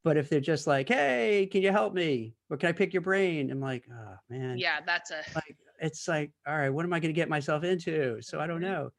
But 0.04 0.16
if 0.16 0.28
they're 0.28 0.40
just 0.40 0.66
like, 0.66 0.88
"Hey, 0.88 1.48
can 1.50 1.62
you 1.62 1.72
help 1.72 1.92
me? 1.92 2.34
Or 2.48 2.56
can 2.56 2.68
I 2.68 2.72
pick 2.72 2.92
your 2.92 3.02
brain?" 3.02 3.50
I'm 3.50 3.60
like, 3.60 3.84
"Oh 3.90 4.16
man." 4.28 4.58
Yeah, 4.58 4.78
that's 4.86 5.10
a. 5.10 5.22
Like, 5.34 5.56
it's 5.80 6.06
like, 6.06 6.30
all 6.46 6.56
right, 6.56 6.70
what 6.70 6.84
am 6.84 6.92
I 6.92 7.00
going 7.00 7.12
to 7.12 7.20
get 7.20 7.28
myself 7.28 7.64
into? 7.64 8.20
So 8.22 8.38
I 8.38 8.46
don't 8.46 8.60
mm-hmm. 8.60 8.72
know. 8.72 8.92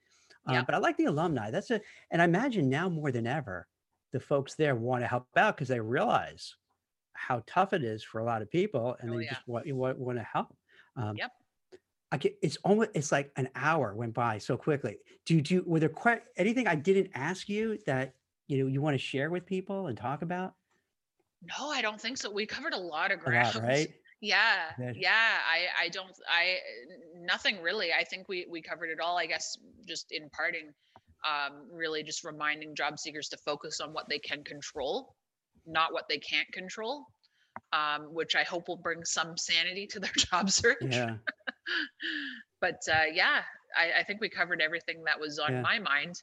Yeah. 0.50 0.62
Uh, 0.62 0.64
but 0.64 0.76
I 0.76 0.80
like 0.80 0.98
the 0.98 1.06
alumni. 1.06 1.52
That's 1.52 1.72
a, 1.72 1.80
and 2.12 2.22
I 2.22 2.26
imagine 2.26 2.70
now 2.70 2.90
more 2.90 3.12
than 3.12 3.28
ever, 3.28 3.68
the 4.12 4.20
folks 4.20 4.56
there 4.56 4.76
want 4.76 5.04
to 5.04 5.08
help 5.08 5.28
out 5.36 5.56
because 5.56 5.68
they 5.68 5.80
realize 5.80 6.56
how 7.14 7.44
tough 7.48 7.74
it 7.74 7.84
is 7.84 8.04
for 8.04 8.20
a 8.20 8.24
lot 8.24 8.42
of 8.42 8.52
people 8.52 8.96
and 9.00 9.12
oh, 9.12 9.18
they 9.18 9.26
yeah. 9.26 9.34
just 9.34 9.48
want, 9.48 9.72
want, 9.74 9.98
want 9.98 10.18
to 10.18 10.24
help. 10.24 10.56
Um, 10.96 11.16
yep. 11.18 11.32
I 12.12 12.18
get, 12.18 12.38
it's 12.42 12.58
almost 12.64 12.92
it's 12.94 13.12
like 13.12 13.32
an 13.36 13.50
hour 13.56 13.94
went 13.94 14.14
by 14.14 14.38
so 14.38 14.56
quickly. 14.56 14.98
Do 15.26 15.36
you 15.36 15.42
do 15.42 15.64
were 15.66 15.80
there 15.80 15.90
quite 15.90 16.22
anything 16.38 16.68
I 16.68 16.76
didn't 16.76 17.12
ask 17.14 17.50
you 17.50 17.78
that 17.86 18.14
you 18.48 18.60
know 18.60 18.68
you 18.68 18.82
want 18.82 18.94
to 18.94 18.98
share 18.98 19.30
with 19.30 19.46
people 19.46 19.88
and 19.88 19.98
talk 19.98 20.22
about? 20.22 20.54
No, 21.44 21.70
I 21.70 21.82
don't 21.82 22.00
think 22.00 22.18
so. 22.18 22.32
We 22.32 22.46
covered 22.46 22.74
a 22.74 22.80
lot 22.80 23.12
of 23.12 23.20
ground, 23.20 23.56
lot, 23.56 23.64
right? 23.64 23.90
Yeah, 24.20 24.72
yeah. 24.96 25.12
I 25.48 25.86
I 25.86 25.90
don't 25.90 26.10
I 26.28 26.58
nothing 27.16 27.62
really. 27.62 27.94
I 27.94 28.04
think 28.04 28.28
we 28.28 28.48
we 28.50 28.64
covered 28.64 28.90
it 28.90 29.00
all. 29.00 29.16
I 29.16 29.28
guess 29.28 29.60
just 29.88 30.12
in 30.12 30.28
parting 30.32 30.74
um, 31.28 31.54
really 31.72 32.04
just 32.04 32.24
reminding 32.24 32.76
job 32.76 33.00
seekers 33.00 33.28
to 33.30 33.38
focus 33.38 33.80
on 33.82 33.92
what 33.92 34.08
they 34.10 34.20
can 34.20 34.44
control, 34.44 35.16
not 35.66 35.92
what 35.94 36.06
they 36.08 36.18
can't 36.18 36.50
control, 36.54 37.06
um, 37.74 38.14
which 38.14 38.36
I 38.36 38.44
hope 38.44 38.68
will 38.68 38.78
bring 38.78 39.04
some 39.04 39.38
sanity 39.38 39.88
to 39.88 40.00
their 40.00 40.12
job 40.18 40.50
search. 40.50 40.78
Yeah. 40.82 41.16
but 42.62 42.80
uh, 42.90 43.06
yeah, 43.12 43.42
I, 43.76 44.00
I, 44.00 44.04
think 44.04 44.22
we 44.22 44.30
covered 44.30 44.62
everything 44.62 45.04
that 45.06 45.20
was 45.20 45.40
on 45.40 45.52
yeah. 45.52 45.62
my 45.62 45.80
mind. 45.80 46.22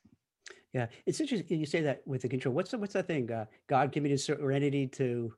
Yeah, 0.72 0.86
it's 1.06 1.20
interesting 1.20 1.60
you 1.60 1.66
say 1.66 1.82
that 1.82 2.02
with 2.06 2.22
the 2.22 2.28
control. 2.28 2.54
What's 2.54 2.70
the, 2.70 2.78
what's 2.78 2.94
that 2.94 3.06
thing? 3.06 3.30
Uh, 3.30 3.44
God 3.68 3.92
give 3.92 4.02
me 4.02 4.10
the 4.10 4.18
serenity 4.18 4.86
to 4.88 5.32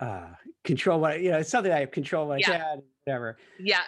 uh, 0.00 0.28
control 0.62 1.00
what 1.00 1.20
you 1.20 1.32
know. 1.32 1.38
It's 1.38 1.50
something 1.50 1.72
I 1.72 1.80
have 1.80 1.90
control 1.90 2.28
what 2.28 2.40
yeah. 2.40 2.54
I 2.54 2.58
can, 2.58 2.82
whatever. 3.04 3.36
Yeah, 3.58 3.82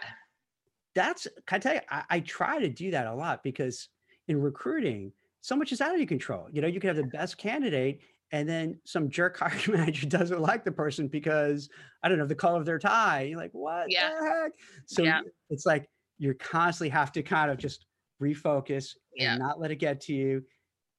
that's. 0.97 1.29
Can 1.47 1.57
I 1.57 1.59
tell 1.61 1.75
you? 1.75 1.81
I, 1.89 2.03
I 2.11 2.21
try 2.21 2.59
to 2.59 2.69
do 2.69 2.91
that 2.91 3.07
a 3.07 3.15
lot 3.15 3.45
because 3.45 3.89
in 4.31 4.41
recruiting, 4.41 5.13
so 5.41 5.57
much 5.57 5.73
is 5.73 5.81
out 5.81 5.93
of 5.93 5.99
your 5.99 6.07
control. 6.07 6.47
You 6.53 6.63
know, 6.63 6.69
you 6.69 6.79
can 6.79 6.89
have 6.89 6.97
the 6.97 7.11
best 7.11 7.37
candidate 7.37 8.01
and 8.31 8.49
then 8.49 8.79
some 8.85 9.11
jerk 9.11 9.39
hiring 9.41 9.73
manager 9.81 10.07
doesn't 10.07 10.41
like 10.41 10.65
the 10.65 10.71
person 10.73 11.09
because 11.09 11.69
I 12.03 12.09
don't 12.09 12.17
know 12.17 12.27
the 12.27 12.35
color 12.37 12.61
of 12.61 12.65
their 12.65 12.79
tie. 12.79 13.23
You're 13.23 13.39
like, 13.39 13.51
what 13.53 13.87
yeah. 13.91 14.11
the 14.11 14.27
heck? 14.27 14.53
So 14.87 15.03
yeah. 15.03 15.21
it's 15.51 15.67
like 15.67 15.91
you 16.19 16.33
constantly 16.35 16.91
have 16.91 17.11
to 17.13 17.23
kind 17.25 17.51
of 17.51 17.59
just 17.59 17.87
refocus 18.23 18.95
yeah. 19.17 19.33
and 19.33 19.41
not 19.41 19.59
let 19.59 19.73
it 19.73 19.77
get 19.77 20.01
to 20.03 20.15
you. 20.15 20.45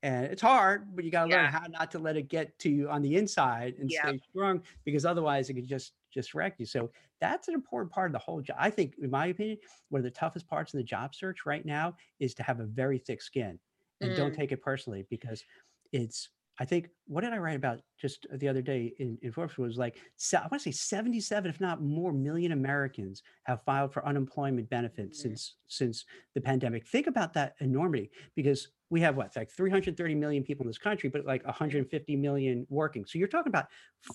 And 0.04 0.26
it's 0.26 0.42
hard, 0.42 0.94
but 0.94 1.06
you 1.06 1.12
got 1.12 1.26
to 1.26 1.30
learn 1.30 1.46
how 1.46 1.64
not 1.70 1.92
to 1.92 2.00
let 2.00 2.18
it 2.18 2.28
get 2.28 2.58
to 2.60 2.70
you 2.70 2.90
on 2.90 3.02
the 3.02 3.16
inside 3.16 3.76
and 3.80 3.90
stay 3.90 4.20
strong 4.30 4.62
because 4.84 5.06
otherwise 5.06 5.50
it 5.50 5.54
could 5.54 5.70
just 5.70 5.94
just 6.14 6.34
wreck 6.34 6.56
you. 6.58 6.66
So 6.66 6.92
that's 7.20 7.48
an 7.48 7.54
important 7.54 7.92
part 7.92 8.10
of 8.10 8.14
the 8.14 8.20
whole 8.20 8.42
job. 8.42 8.58
I 8.60 8.70
think, 8.70 8.96
in 9.02 9.10
my 9.10 9.28
opinion, 9.28 9.58
one 9.90 10.00
of 10.00 10.04
the 10.04 10.12
toughest 10.12 10.48
parts 10.48 10.74
in 10.74 10.80
the 10.80 10.84
job 10.84 11.16
search 11.16 11.46
right 11.46 11.66
now 11.66 11.96
is 12.20 12.34
to 12.36 12.44
have 12.44 12.60
a 12.60 12.66
very 12.66 12.98
thick 12.98 13.22
skin 13.22 13.60
and 14.02 14.12
mm. 14.12 14.16
don't 14.16 14.34
take 14.34 14.52
it 14.52 14.62
personally 14.62 15.06
because 15.10 15.44
it's 15.92 16.30
I 16.60 16.66
think 16.66 16.90
what 17.08 17.24
did 17.24 17.34
I 17.34 17.38
write 17.38 17.56
about 17.56 17.82
just 18.00 18.28
the 18.36 18.48
other 18.48 18.62
day 18.62 18.94
in, 19.00 19.18
in 19.24 19.32
Forbes 19.32 19.58
was 19.58 19.78
like 19.78 19.98
I 20.36 20.42
want 20.42 20.54
to 20.54 20.60
say 20.60 20.72
77, 20.72 21.50
if 21.50 21.60
not 21.60 21.82
more, 21.82 22.12
million 22.12 22.52
Americans 22.52 23.24
have 23.44 23.64
filed 23.64 23.94
for 23.94 24.06
unemployment 24.06 24.70
benefits 24.70 25.20
mm-hmm. 25.20 25.30
since 25.30 25.56
since 25.68 26.06
the 26.36 26.42
pandemic. 26.42 26.88
Think 26.88 27.08
about 27.08 27.34
that 27.34 27.56
enormity 27.62 28.12
because 28.36 28.68
we 28.92 29.00
have 29.02 29.16
what 29.16 29.36
like 29.36 29.50
330 29.50 30.16
million 30.16 30.44
people 30.44 30.64
in 30.64 30.68
this 30.68 30.78
country, 30.78 31.10
but 31.10 31.26
like 31.26 31.44
150 31.46 32.16
million 32.18 32.68
working. 32.70 33.06
So 33.06 33.18
you're 33.18 33.30
talking 33.30 33.50
about 33.50 33.68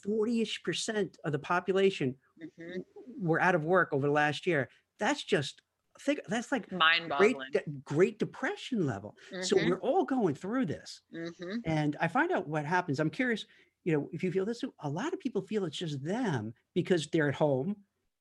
40ish 0.07 0.63
percent 0.63 1.17
of 1.25 1.33
the 1.33 1.39
population 1.39 2.15
mm-hmm. 2.41 2.81
were 3.19 3.41
out 3.41 3.55
of 3.55 3.65
work 3.65 3.89
over 3.93 4.07
the 4.07 4.13
last 4.13 4.47
year. 4.47 4.69
That's 5.01 5.25
just 5.25 5.63
think 6.03 6.21
that's 6.29 6.53
like 6.53 6.71
mind-boggling 6.71 7.33
great, 7.53 7.85
great 7.87 8.19
depression 8.19 8.87
level 8.87 9.15
mm-hmm. 9.33 9.43
so 9.43 9.57
we're 9.57 9.81
all 9.81 10.05
going 10.05 10.35
through 10.35 10.67
this 10.67 11.01
mm-hmm. 11.15 11.57
and 11.65 11.97
i 12.03 12.07
find 12.07 12.31
out 12.33 12.47
what 12.47 12.67
happens 12.67 13.01
i'm 13.01 13.09
curious 13.09 13.47
you 13.85 13.95
know 13.95 14.07
if 14.13 14.23
you 14.23 14.31
feel 14.31 14.45
this 14.45 14.61
a 14.81 14.89
lot 14.91 15.15
of 15.15 15.21
people 15.21 15.41
feel 15.41 15.65
it's 15.65 15.79
just 15.79 16.05
them 16.05 16.53
because 16.75 17.07
they're 17.07 17.31
at 17.31 17.35
home 17.35 17.75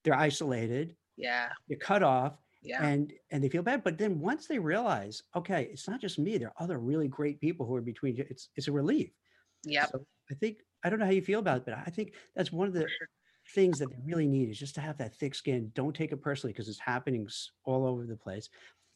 they're 0.06 0.16
isolated 0.16 0.96
yeah 1.18 1.50
they're 1.68 1.78
cut 1.78 2.02
off 2.02 2.38
yeah. 2.66 2.86
and 2.86 3.14
and 3.32 3.44
they 3.44 3.50
feel 3.50 3.62
bad 3.62 3.84
but 3.84 3.98
then 3.98 4.20
once 4.20 4.48
they 4.48 4.60
realize 4.60 5.24
okay 5.36 5.70
it's 5.72 5.88
not 5.88 6.02
just 6.02 6.20
me 6.20 6.38
there 6.38 6.50
are 6.50 6.64
other 6.64 6.80
really 6.80 7.08
great 7.08 7.40
people 7.40 7.66
who 7.66 7.76
are 7.76 7.82
between 7.82 8.16
you 8.16 8.26
it's 8.30 8.50
it's 8.56 8.68
a 8.68 8.72
relief 8.72 9.12
yeah 9.64 9.86
so 9.86 10.06
i 10.32 10.34
think 10.34 10.58
i 10.84 10.90
don't 10.90 11.00
know 11.00 11.06
how 11.06 11.12
you 11.12 11.22
feel 11.22 11.40
about 11.40 11.58
it 11.58 11.66
but 11.66 11.74
i 11.74 11.90
think 11.90 12.14
that's 12.36 12.52
one 12.52 12.68
of 12.68 12.74
the 12.74 12.88
things 13.54 13.80
that 13.80 13.90
they 13.90 13.98
really 14.06 14.28
need 14.28 14.50
is 14.50 14.58
just 14.58 14.76
to 14.76 14.82
have 14.82 14.98
that 14.98 15.16
thick 15.16 15.36
skin. 15.36 15.72
Don't 15.76 15.96
take 15.96 16.12
it 16.12 16.22
personally 16.22 16.54
because 16.54 16.68
it's 16.68 16.80
happening 16.80 17.28
all 17.64 17.86
over 17.86 18.06
the 18.06 18.16
place. 18.16 18.50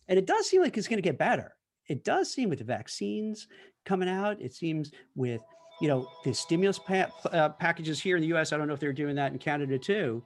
And 0.07 0.17
it 0.17 0.26
does 0.26 0.47
seem 0.47 0.61
like 0.61 0.78
it's 0.78 0.88
going 0.88 0.97
to 0.97 1.07
get 1.07 1.17
better. 1.17 1.55
It 1.88 2.03
does 2.03 2.32
seem 2.32 2.49
with 2.49 2.59
the 2.59 2.65
vaccines 2.65 3.47
coming 3.86 4.09
out. 4.09 4.41
It 4.41 4.53
seems 4.53 4.91
with, 5.15 5.41
you 5.82 5.88
know, 5.88 6.07
the 6.24 6.34
stimulus 6.34 6.80
pa- 6.80 7.11
uh, 7.32 7.49
packages 7.49 7.99
here 7.99 8.15
in 8.15 8.22
the 8.22 8.36
US. 8.36 8.51
I 8.51 8.57
don't 8.57 8.67
know 8.67 8.74
if 8.74 8.80
they're 8.80 8.93
doing 8.93 9.15
that 9.15 9.32
in 9.32 9.39
Canada 9.39 9.78
too, 9.78 10.24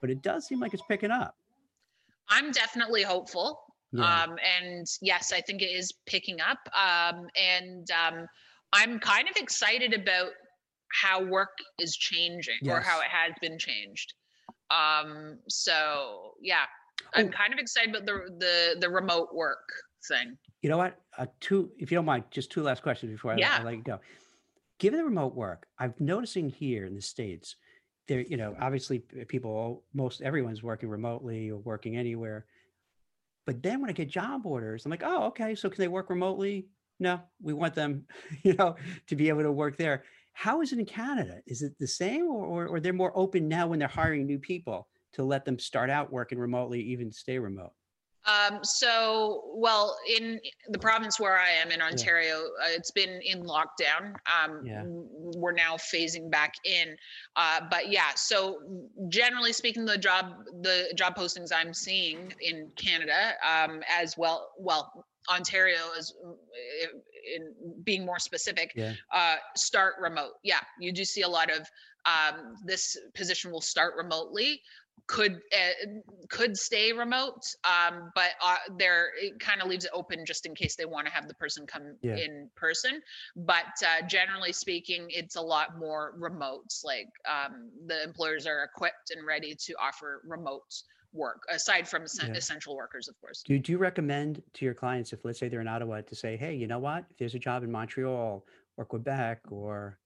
but 0.00 0.10
it 0.10 0.22
does 0.22 0.46
seem 0.46 0.60
like 0.60 0.74
it's 0.74 0.82
picking 0.88 1.10
up. 1.10 1.36
I'm 2.30 2.52
definitely 2.52 3.02
hopeful. 3.02 3.60
Yeah. 3.92 4.22
Um, 4.22 4.36
and 4.60 4.86
yes, 5.02 5.32
I 5.32 5.40
think 5.40 5.62
it 5.62 5.66
is 5.66 5.92
picking 6.06 6.40
up. 6.40 6.58
Um, 6.74 7.26
and 7.36 7.88
um, 7.90 8.26
I'm 8.72 9.00
kind 9.00 9.28
of 9.28 9.36
excited 9.36 9.92
about 9.92 10.30
how 11.02 11.24
work 11.24 11.56
is 11.78 11.96
changing 11.96 12.58
yes. 12.62 12.72
or 12.72 12.80
how 12.80 13.00
it 13.00 13.08
has 13.10 13.32
been 13.40 13.58
changed. 13.58 14.14
Um, 14.70 15.38
so 15.48 16.34
yeah, 16.40 16.64
I'm 17.14 17.26
Oh. 17.26 17.30
kind 17.30 17.52
of 17.52 17.58
excited 17.58 17.90
about 17.90 18.06
the 18.06 18.36
the 18.38 18.76
the 18.80 18.88
remote 18.90 19.34
work 19.34 19.68
thing. 20.06 20.38
You 20.62 20.70
know 20.70 20.78
what? 20.78 20.96
Uh, 21.18 21.26
two, 21.40 21.72
if 21.78 21.90
you 21.90 21.96
don't 21.96 22.04
mind, 22.04 22.24
just 22.30 22.52
two 22.52 22.62
last 22.62 22.82
questions 22.82 23.10
before 23.10 23.32
I, 23.32 23.36
let- 23.36 23.60
I 23.60 23.62
let 23.64 23.76
you 23.76 23.82
go. 23.82 23.98
Given 24.78 24.98
the 24.98 25.04
remote 25.04 25.34
work, 25.34 25.66
I'm 25.78 25.94
noticing 25.98 26.48
here 26.48 26.86
in 26.86 26.94
the 26.94 27.02
states, 27.02 27.56
there, 28.10 28.20
you 28.22 28.36
know, 28.36 28.56
obviously 28.60 28.98
people, 28.98 29.84
most 29.94 30.20
everyone's 30.20 30.64
working 30.64 30.88
remotely 30.88 31.48
or 31.48 31.58
working 31.58 31.96
anywhere. 31.96 32.44
But 33.46 33.62
then 33.62 33.80
when 33.80 33.88
I 33.88 33.92
get 33.92 34.10
job 34.10 34.44
orders, 34.44 34.84
I'm 34.84 34.90
like, 34.90 35.04
oh, 35.04 35.26
okay, 35.28 35.54
so 35.54 35.70
can 35.70 35.80
they 35.80 35.88
work 35.88 36.10
remotely? 36.10 36.66
No, 36.98 37.20
we 37.40 37.52
want 37.52 37.74
them, 37.74 38.04
you 38.42 38.54
know, 38.54 38.74
to 39.06 39.14
be 39.14 39.28
able 39.28 39.44
to 39.44 39.52
work 39.52 39.76
there. 39.76 40.02
How 40.32 40.60
is 40.60 40.72
it 40.72 40.80
in 40.80 40.86
Canada? 40.86 41.40
Is 41.46 41.62
it 41.62 41.78
the 41.78 41.86
same, 41.86 42.26
or, 42.26 42.44
or, 42.44 42.66
or 42.66 42.80
they're 42.80 42.92
more 42.92 43.16
open 43.16 43.46
now 43.46 43.68
when 43.68 43.78
they're 43.78 43.86
hiring 43.88 44.26
new 44.26 44.40
people 44.40 44.88
to 45.12 45.22
let 45.22 45.44
them 45.44 45.58
start 45.58 45.88
out 45.88 46.12
working 46.12 46.38
remotely, 46.38 46.80
even 46.80 47.12
stay 47.12 47.38
remote? 47.38 47.72
Um, 48.26 48.60
so, 48.62 49.52
well, 49.54 49.96
in 50.16 50.40
the 50.68 50.78
province 50.78 51.18
where 51.18 51.38
I 51.38 51.50
am 51.50 51.70
in 51.70 51.80
Ontario, 51.80 52.36
uh, 52.62 52.66
it's 52.68 52.90
been 52.90 53.20
in 53.22 53.42
lockdown. 53.42 54.14
Um, 54.26 54.64
Yeah. 54.64 54.82
We're 54.84 55.52
now 55.52 55.76
phasing 55.76 56.30
back 56.30 56.54
in, 56.64 56.96
uh, 57.36 57.62
but 57.70 57.88
yeah. 57.90 58.14
So, 58.16 58.60
generally 59.08 59.52
speaking, 59.52 59.84
the 59.84 59.96
job 59.96 60.44
the 60.62 60.92
job 60.96 61.16
postings 61.16 61.50
I'm 61.54 61.72
seeing 61.72 62.34
in 62.40 62.70
Canada, 62.76 63.34
um, 63.48 63.82
as 63.88 64.18
well, 64.18 64.50
well, 64.58 65.06
Ontario 65.30 65.92
is 65.96 66.14
in 67.36 67.54
being 67.84 68.04
more 68.04 68.18
specific, 68.18 68.72
Yeah. 68.74 68.94
uh, 69.12 69.36
start 69.56 69.94
remote. 70.00 70.34
Yeah, 70.42 70.60
you 70.78 70.92
do 70.92 71.04
see 71.04 71.22
a 71.22 71.28
lot 71.28 71.50
of 71.50 71.70
um, 72.06 72.56
this 72.64 72.96
position 73.14 73.50
will 73.50 73.60
start 73.60 73.94
remotely 73.96 74.62
could 75.10 75.40
uh, 75.52 75.86
could 76.28 76.56
stay 76.56 76.92
remote 76.92 77.42
um, 77.64 78.12
but 78.14 78.30
uh, 78.44 78.54
there 78.78 79.08
it 79.20 79.40
kind 79.40 79.60
of 79.60 79.66
leaves 79.68 79.84
it 79.84 79.90
open 79.92 80.24
just 80.24 80.46
in 80.46 80.54
case 80.54 80.76
they 80.76 80.84
want 80.84 81.04
to 81.04 81.12
have 81.12 81.26
the 81.26 81.34
person 81.34 81.66
come 81.66 81.96
Yeah. 82.00 82.14
in 82.14 82.48
person 82.56 83.02
but 83.34 83.74
uh, 83.84 84.06
generally 84.06 84.52
speaking 84.52 85.06
it's 85.08 85.34
a 85.34 85.40
lot 85.40 85.76
more 85.78 86.14
remote 86.16 86.72
like 86.84 87.08
um, 87.28 87.70
the 87.86 88.04
employers 88.04 88.46
are 88.46 88.62
equipped 88.62 89.10
and 89.10 89.26
ready 89.26 89.56
to 89.66 89.74
offer 89.82 90.22
remote 90.24 90.62
work 91.12 91.42
aside 91.52 91.88
from 91.88 92.02
Yeah. 92.02 92.32
essential 92.36 92.76
workers 92.76 93.08
of 93.08 93.20
course 93.20 93.42
Do, 93.44 93.58
do 93.58 93.72
you 93.72 93.78
recommend 93.78 94.40
to 94.54 94.64
your 94.64 94.74
clients 94.74 95.12
if 95.12 95.24
let's 95.24 95.40
say 95.40 95.48
they're 95.48 95.60
in 95.60 95.66
Ottawa 95.66 96.02
to 96.02 96.14
say, 96.14 96.36
hey, 96.36 96.54
you 96.54 96.68
know 96.68 96.78
what? 96.78 97.04
If 97.10 97.16
there's 97.18 97.34
a 97.34 97.38
job 97.40 97.64
in 97.64 97.70
Montreal 97.72 98.44
or 98.76 98.84
Quebec 98.84 99.40
or 99.50 99.98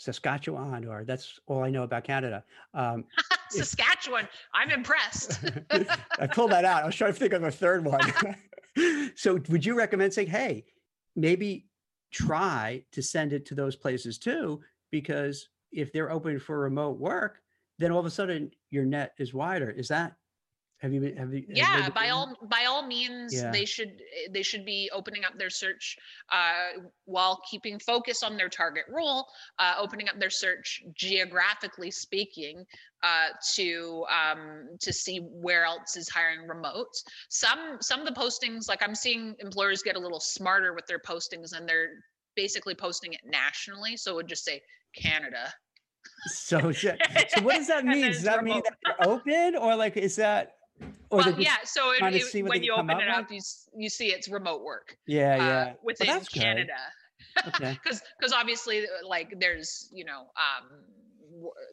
Saskatchewan 0.00 0.86
or 0.86 1.04
that's 1.04 1.38
all 1.46 1.62
I 1.62 1.68
know 1.68 1.82
about 1.82 2.04
Canada. 2.04 2.42
Um, 2.72 3.04
saskatchewan 3.50 4.28
i'm 4.54 4.70
impressed 4.70 5.40
I 6.20 6.26
pulled 6.28 6.52
that 6.52 6.64
out. 6.64 6.84
I 6.84 6.86
was 6.86 6.94
trying 6.94 7.12
to 7.12 7.18
think 7.18 7.32
of 7.32 7.42
a 7.42 7.50
third 7.50 7.84
one. 7.84 8.00
so 9.16 9.40
would 9.48 9.64
you 9.64 9.76
recommend 9.76 10.12
saying, 10.12 10.28
hey, 10.28 10.64
maybe 11.16 11.66
try 12.12 12.84
to 12.92 13.02
send 13.02 13.32
it 13.32 13.46
to 13.46 13.54
those 13.54 13.74
places 13.74 14.18
too? 14.18 14.60
Because 14.90 15.48
if 15.72 15.92
they're 15.92 16.12
open 16.12 16.38
for 16.38 16.60
remote 16.60 16.98
work, 16.98 17.40
then 17.78 17.90
all 17.90 17.98
of 17.98 18.06
a 18.06 18.10
sudden 18.10 18.50
your 18.70 18.84
net 18.84 19.14
is 19.18 19.34
wider. 19.34 19.70
Is 19.70 19.88
that 19.88 20.14
have 20.80 20.92
you 20.94 21.00
been 21.00 21.16
have 21.16 21.32
you 21.32 21.44
yeah 21.48 21.82
been 21.84 21.92
by 21.92 22.08
all 22.08 22.34
by 22.48 22.64
all 22.64 22.86
means 22.86 23.34
Yeah. 23.34 23.50
they 23.50 23.64
should 23.64 23.88
eh, 23.88 24.28
they 24.32 24.42
should 24.42 24.64
be 24.64 24.90
opening 24.92 25.24
up 25.24 25.36
their 25.38 25.50
search 25.50 25.96
uh, 26.32 26.80
while 27.04 27.40
keeping 27.50 27.78
focus 27.78 28.22
on 28.22 28.36
their 28.36 28.48
target 28.48 28.84
role 28.88 29.26
uh, 29.58 29.74
opening 29.78 30.08
up 30.08 30.18
their 30.18 30.30
search 30.30 30.82
geographically 30.94 31.90
speaking 31.90 32.64
uh, 33.02 33.28
to 33.54 34.04
um, 34.10 34.68
to 34.80 34.92
see 34.92 35.18
where 35.18 35.64
else 35.64 35.96
is 35.96 36.08
hiring 36.08 36.48
remote 36.48 36.94
some 37.28 37.76
some 37.80 38.00
of 38.00 38.06
the 38.06 38.18
postings 38.20 38.68
like 38.68 38.82
i'm 38.82 38.94
seeing 38.94 39.34
employers 39.40 39.82
get 39.82 39.96
a 39.96 40.00
little 40.00 40.20
smarter 40.20 40.72
with 40.74 40.86
their 40.86 40.98
postings 41.00 41.52
and 41.56 41.68
they're 41.68 41.90
basically 42.36 42.74
posting 42.74 43.12
it 43.12 43.20
nationally 43.24 43.96
so 43.96 44.12
it 44.12 44.14
would 44.16 44.28
just 44.28 44.44
say 44.44 44.60
canada 44.94 45.52
So, 46.26 46.72
so 46.72 46.96
what 47.42 47.56
does 47.56 47.66
that 47.68 47.84
mean? 47.94 48.06
Does 48.12 48.22
that 48.22 48.42
mean 48.44 48.62
that 48.64 48.76
they're 48.84 49.08
open, 49.08 49.56
or 49.56 49.76
like 49.76 49.96
is 49.98 50.16
that? 50.16 50.52
Or 51.10 51.18
well 51.18 51.34
yeah 51.40 51.56
so 51.64 51.92
it, 51.92 52.02
it- 52.34 52.44
when 52.44 52.62
you 52.62 52.72
open 52.72 53.00
it 53.00 53.08
up 53.08 53.30
you, 53.30 53.40
you 53.76 53.88
see 53.88 54.08
it's 54.08 54.28
remote 54.28 54.62
work 54.62 54.96
yeah, 55.06 55.34
uh, 55.34 55.36
yeah. 55.36 55.64
Well, 55.64 55.76
within 55.82 56.18
good. 56.18 56.30
Canada. 56.32 56.72
Okay. 57.48 57.78
Because 57.82 58.02
because 58.18 58.32
obviously 58.32 58.80
uh, 58.84 59.06
like 59.06 59.34
there's 59.38 59.88
you 59.92 60.04
know 60.04 60.20
um 60.36 60.70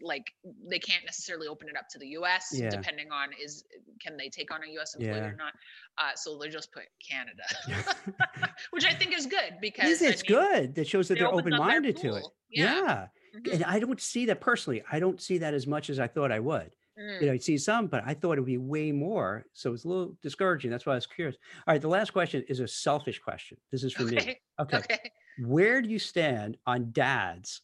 like 0.01 0.31
they 0.69 0.79
can't 0.79 1.03
necessarily 1.05 1.47
open 1.47 1.67
it 1.67 1.75
up 1.75 1.87
to 1.89 1.99
the 1.99 2.07
U.S. 2.09 2.49
Yeah. 2.53 2.69
depending 2.69 3.11
on 3.11 3.29
is 3.43 3.63
can 3.99 4.15
they 4.17 4.29
take 4.29 4.53
on 4.53 4.61
a 4.63 4.71
U.S. 4.73 4.95
employee 4.95 5.17
Yeah. 5.17 5.25
or 5.25 5.35
not. 5.35 5.53
Uh, 5.97 6.11
so 6.15 6.37
they 6.37 6.47
just 6.49 6.71
put 6.71 6.83
Canada, 7.09 7.43
which 8.71 8.85
I 8.85 8.93
think 8.93 9.17
is 9.17 9.25
good 9.25 9.55
because 9.61 9.89
Is 9.89 10.01
I 10.03 10.07
it's 10.07 10.29
mean, 10.29 10.39
good 10.39 10.75
that 10.75 10.87
shows 10.87 11.07
that 11.07 11.15
up 11.15 11.19
their 11.19 11.33
open-minded 11.33 11.97
to 11.97 12.15
it. 12.15 12.23
Yeah. 12.51 12.75
Yeah. 12.75 13.07
Mhm. 13.39 13.53
And 13.55 13.63
I 13.65 13.79
don't 13.79 13.99
see 13.99 14.25
that 14.27 14.39
personally. 14.41 14.83
I 14.91 14.99
don't 14.99 15.19
see 15.21 15.39
that 15.39 15.53
as 15.53 15.65
much 15.67 15.89
as 15.89 15.99
I 15.99 16.07
thought 16.07 16.31
I 16.31 16.39
would. 16.39 16.71
Mm. 16.99 17.21
You 17.21 17.27
know, 17.27 17.33
I 17.33 17.37
see 17.37 17.57
some, 17.57 17.87
but 17.87 18.03
I 18.05 18.13
thought 18.13 18.37
it 18.37 18.41
would 18.41 18.45
be 18.47 18.57
way 18.57 18.91
more. 18.91 19.45
So 19.53 19.73
it's 19.73 19.85
a 19.85 19.87
little 19.87 20.17
discouraging. 20.21 20.71
That's 20.71 20.85
why 20.85 20.93
I 20.93 20.95
was 20.95 21.07
curious. 21.07 21.37
All 21.67 21.73
right, 21.73 21.81
the 21.81 21.87
last 21.87 22.11
question 22.11 22.43
is 22.49 22.59
a 22.59 22.67
selfish 22.67 23.19
question. 23.19 23.57
This 23.71 23.83
is 23.83 23.93
for 23.93 24.03
me. 24.03 24.17
Okay. 24.17 24.39
Okay. 24.59 24.77
Okay. 24.77 25.11
where 25.37 25.83
do 25.83 25.87
you 25.89 25.99
stand 25.99 26.57
on 26.65 26.91
dads 26.91 27.61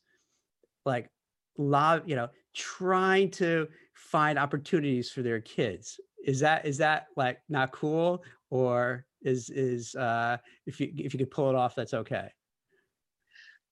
like 0.86 1.10
love 1.58 2.08
you 2.08 2.16
know 2.16 2.30
trying 2.54 3.32
to 3.32 3.68
find 3.96 4.38
opportunities 4.38 5.12
for 5.12 5.24
their 5.24 5.42
kids 5.42 6.00
is 6.24 6.40
that 6.40 6.68
is 6.68 6.78
that 6.78 7.08
like 7.16 7.42
not 7.50 7.72
cool 7.72 8.24
or 8.52 9.08
is 9.24 9.50
is 9.50 9.96
uh 9.96 10.38
if 10.68 10.80
you 10.80 10.92
if 10.98 11.16
you 11.16 11.18
could 11.18 11.32
pull 11.32 11.50
it 11.50 11.56
off 11.56 11.74
that's 11.74 11.96
okay 11.96 12.30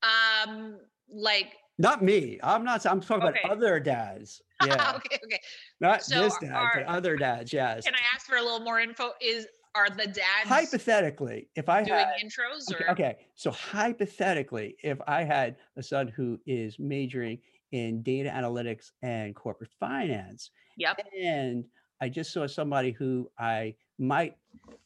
Um, 0.01 0.79
like 1.07 1.57
not 1.77 2.03
me 2.03 2.39
i'm 2.43 2.63
not 2.63 2.85
i'm 2.85 3.01
talking 3.01 3.27
Okay. 3.27 3.39
about 3.39 3.51
other 3.57 3.79
dads 3.79 4.41
yeah 4.59 4.93
okay, 4.95 5.19
okay. 5.23 5.39
not 5.79 6.01
So 6.01 6.19
this 6.19 6.37
dad 6.37 6.69
but 6.73 6.83
other 6.83 7.17
dads 7.17 7.53
yes 7.53 7.85
Can 7.85 7.95
I 7.95 8.01
ask 8.13 8.27
for 8.27 8.37
a 8.37 8.41
little 8.41 8.59
more 8.59 8.79
info? 8.79 9.11
Is 9.21 9.47
are 9.73 9.89
the 9.89 10.05
dads 10.05 10.49
hypothetically 10.49 11.49
if 11.55 11.69
i 11.69 11.83
doing 11.83 11.97
had 11.99 12.07
intros 12.23 12.71
Okay, 12.71 12.83
or 12.83 12.91
okay. 12.91 13.17
So 13.35 13.49
hypothetically, 13.51 14.75
if 14.83 14.99
I 15.07 15.23
had 15.23 15.57
a 15.77 15.83
son 15.83 16.07
who 16.07 16.39
is 16.45 16.77
majoring 16.77 17.39
in 17.71 18.03
data 18.03 18.29
analytics 18.29 18.91
and 19.01 19.35
corporate 19.35 19.71
finance, 19.79 20.51
Yep. 20.77 20.99
and 21.19 21.65
I 22.01 22.09
just 22.09 22.31
saw 22.33 22.45
somebody 22.47 22.91
who 22.91 23.31
I 23.39 23.75
might, 23.97 24.37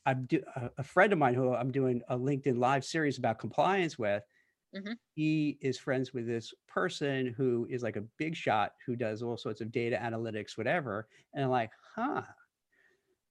I'm 0.05 0.25
do, 0.25 0.41
a 0.77 0.83
friend 0.83 1.11
of 1.13 1.19
mine 1.19 1.33
who 1.33 1.53
I'm 1.53 1.71
doing 1.71 2.01
a 2.09 2.17
LinkedIn 2.17 2.57
live 2.57 2.85
series 2.85 3.17
about 3.17 3.39
compliance 3.39 3.97
with. 3.99 4.23
Mhm. 4.75 4.97
He 5.15 5.57
is 5.61 5.77
friends 5.79 6.13
with 6.13 6.27
this 6.27 6.53
person 6.67 7.27
who 7.27 7.65
is 7.69 7.83
like 7.83 7.95
a 7.95 8.01
big 8.17 8.35
shot 8.35 8.73
who 8.85 8.95
does 8.95 9.23
all 9.23 9.37
sorts 9.37 9.61
of 9.61 9.71
data 9.71 9.97
analytics, 10.01 10.57
whatever. 10.57 11.07
And 11.33 11.43
I'm 11.45 11.49
like, 11.51 11.71
huh, 11.95 12.23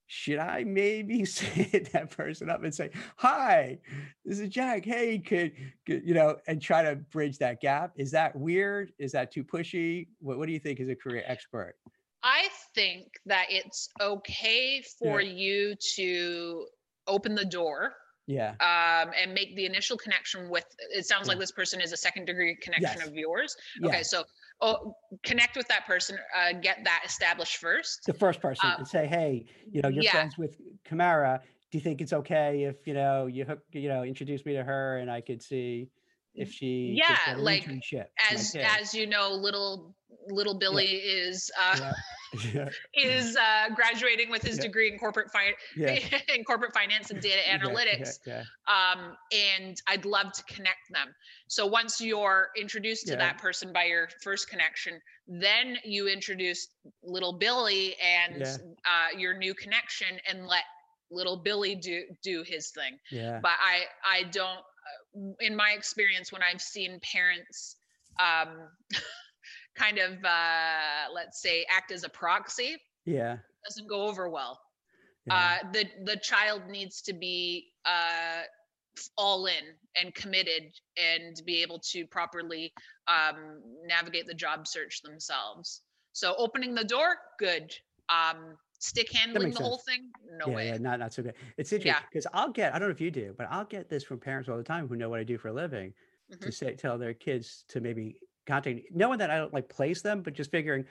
should 0.06 0.38
I 0.38 0.64
maybe 0.64 1.24
say 1.24 1.80
that 1.92 2.10
person 2.10 2.50
up 2.50 2.62
and 2.62 2.74
say, 2.74 2.90
"Hi, 3.16 3.78
this 4.24 4.38
is 4.38 4.48
Jack. 4.48 4.84
Hey, 4.84 5.18
could, 5.18 5.52
could 5.86 6.06
you 6.06 6.14
know?" 6.14 6.38
and 6.46 6.60
try 6.60 6.82
to 6.82 6.96
bridge 6.96 7.38
that 7.38 7.60
gap? 7.60 7.92
Is 7.96 8.10
that 8.12 8.34
weird? 8.36 8.92
Is 8.98 9.12
that 9.12 9.32
too 9.32 9.44
pushy? 9.44 10.08
What, 10.20 10.38
what 10.38 10.46
do 10.46 10.52
you 10.52 10.60
think 10.60 10.80
as 10.80 10.88
a 10.88 10.96
career 10.96 11.24
expert? 11.26 11.76
I 12.22 12.48
think 12.74 13.08
that 13.26 13.46
it's 13.50 13.88
okay 14.00 14.82
for 14.98 15.20
you 15.20 15.74
to 15.96 16.66
open 17.06 17.34
the 17.34 17.44
door 17.44 17.92
Yeah, 18.26 18.52
um, 18.60 19.12
and 19.20 19.34
make 19.34 19.54
the 19.54 19.66
initial 19.66 19.96
connection 19.96 20.48
with. 20.48 20.64
It 20.90 21.06
sounds 21.06 21.28
like 21.28 21.38
this 21.38 21.52
person 21.52 21.80
is 21.80 21.92
a 21.92 21.96
second 21.96 22.24
degree 22.24 22.56
connection 22.56 23.00
Yes. 23.00 23.06
of 23.06 23.14
yours. 23.14 23.56
yeah. 23.80 23.88
Okay, 23.88 24.02
so 24.02 24.24
oh, 24.60 24.96
connect 25.22 25.56
with 25.56 25.68
that 25.68 25.84
person, 25.86 26.18
uh, 26.36 26.52
get 26.52 26.78
that 26.84 27.02
established 27.04 27.58
first. 27.58 28.06
the 28.06 28.14
first 28.14 28.40
person 28.40 28.70
uh, 28.70 28.76
and 28.78 28.88
say, 28.88 29.06
"Hey, 29.06 29.44
you 29.70 29.82
know, 29.82 29.88
you're 29.90 30.04
yeah. 30.04 30.12
friends 30.12 30.38
with 30.38 30.58
Kamara. 30.88 31.40
Do 31.70 31.78
you 31.78 31.82
think 31.82 32.00
it's 32.00 32.12
okay 32.12 32.64
if 32.64 32.86
you 32.86 32.94
know 32.94 33.26
you 33.26 33.44
hook, 33.44 33.60
you 33.72 33.88
know, 33.88 34.04
introduce 34.04 34.46
me 34.46 34.54
to 34.54 34.64
her 34.64 34.98
and 34.98 35.10
I 35.10 35.20
could 35.20 35.42
see 35.42 35.88
if 36.34 36.50
she 36.50 36.94
Yeah, 36.96 37.34
like, 37.36 37.64
internship?" 37.64 38.06
As 38.30 38.56
as 38.56 38.94
you 38.94 39.06
know, 39.06 39.32
little 39.32 39.94
little 40.28 40.58
Billy 40.58 40.86
is 40.86 41.50
uh, 41.60 41.92
yeah, 42.52 42.68
is 42.96 43.36
uh, 43.36 43.68
graduating 43.74 44.30
with 44.30 44.42
his 44.42 44.56
Yeah. 44.56 44.62
degree 44.62 44.90
in 44.92 44.98
corporate 44.98 45.30
finance 45.30 45.56
yeah, 45.76 45.98
in 46.34 46.44
corporate 46.44 46.72
finance 46.72 47.10
and 47.10 47.20
data 47.20 47.42
analytics. 47.48 48.18
Yeah, 48.26 48.44
um, 48.66 49.16
and 49.32 49.76
I'd 49.86 50.04
love 50.04 50.32
to 50.32 50.42
connect 50.44 50.90
them. 50.90 51.14
So 51.48 51.66
once 51.66 52.00
you're 52.00 52.48
introduced 52.56 53.06
to 53.08 53.16
that 53.16 53.38
person 53.38 53.72
by 53.72 53.84
your 53.84 54.08
first 54.22 54.48
connection, 54.48 55.00
then 55.26 55.76
you 55.84 56.08
introduce 56.08 56.68
little 57.02 57.32
Billy 57.32 57.94
and 58.00 58.42
uh, 58.42 59.16
your 59.18 59.36
new 59.36 59.54
connection, 59.54 60.18
and 60.28 60.46
let 60.46 60.64
little 61.10 61.36
Billy 61.36 61.74
do 61.74 62.02
do 62.22 62.42
his 62.46 62.70
thing. 62.70 62.98
yeah, 63.10 63.40
But 63.42 63.52
I 63.60 63.82
I 64.04 64.22
don't. 64.24 64.58
Uh, 64.58 65.32
in 65.40 65.54
my 65.54 65.70
experience, 65.70 66.32
when 66.32 66.42
I've 66.42 66.60
seen 66.62 67.00
parents. 67.00 67.76
Um, 68.20 68.68
kind 69.74 69.98
of 69.98 70.24
uh 70.24 71.06
let's 71.12 71.40
say 71.42 71.64
act 71.70 71.90
as 71.92 72.04
a 72.04 72.08
proxy 72.08 72.76
yeah. 73.04 73.38
doesn't 73.64 73.88
go 73.88 74.06
over 74.06 74.28
well 74.28 74.60
Yeah. 75.26 75.58
Uh, 75.62 75.72
the 75.72 75.84
the 76.04 76.16
child 76.18 76.62
needs 76.68 77.00
to 77.02 77.12
be 77.14 77.72
uh, 77.86 78.42
all 79.16 79.46
in 79.46 79.64
and 79.96 80.14
committed 80.14 80.64
and 80.98 81.34
be 81.46 81.62
able 81.62 81.78
to 81.92 82.06
properly 82.06 82.72
um, 83.08 83.62
navigate 83.86 84.26
the 84.26 84.34
job 84.34 84.66
search 84.68 85.00
themselves. 85.02 85.82
So 86.12 86.34
opening 86.36 86.74
the 86.74 86.84
door, 86.84 87.16
good. 87.38 87.74
Um, 88.10 88.56
stick 88.78 89.10
handling 89.12 89.52
the 89.52 89.60
whole 89.62 89.80
thing, 89.88 90.10
no 90.38 90.48
yeah, 90.48 90.56
way. 90.56 90.66
yeah, 90.68 90.76
not 90.78 90.98
not 91.00 91.12
so 91.14 91.22
good. 91.22 91.34
It's 91.56 91.72
interesting 91.72 92.02
Yeah. 92.02 92.06
because 92.10 92.26
I'll 92.34 92.52
get 92.52 92.74
I 92.74 92.78
don't 92.78 92.88
know 92.88 92.92
if 92.92 93.00
you 93.00 93.10
do, 93.10 93.34
but 93.38 93.46
I'll 93.50 93.64
get 93.64 93.88
this 93.88 94.04
from 94.04 94.20
parents 94.20 94.48
all 94.50 94.58
the 94.58 94.62
time 94.62 94.86
who 94.88 94.96
know 94.96 95.08
what 95.08 95.20
I 95.20 95.24
do 95.24 95.38
for 95.38 95.48
a 95.48 95.52
living 95.54 95.94
to 96.40 96.48
Mhm. 96.48 96.54
say 96.54 96.74
tell 96.76 96.98
their 96.98 97.14
kids 97.14 97.64
to 97.68 97.80
maybe 97.80 98.20
contact 98.46 98.80
knowing 98.92 99.18
that 99.18 99.30
I 99.30 99.38
don't 99.38 99.52
like 99.52 99.68
place 99.68 100.02
them, 100.02 100.22
but 100.22 100.34
just 100.34 100.50
figuring 100.50 100.84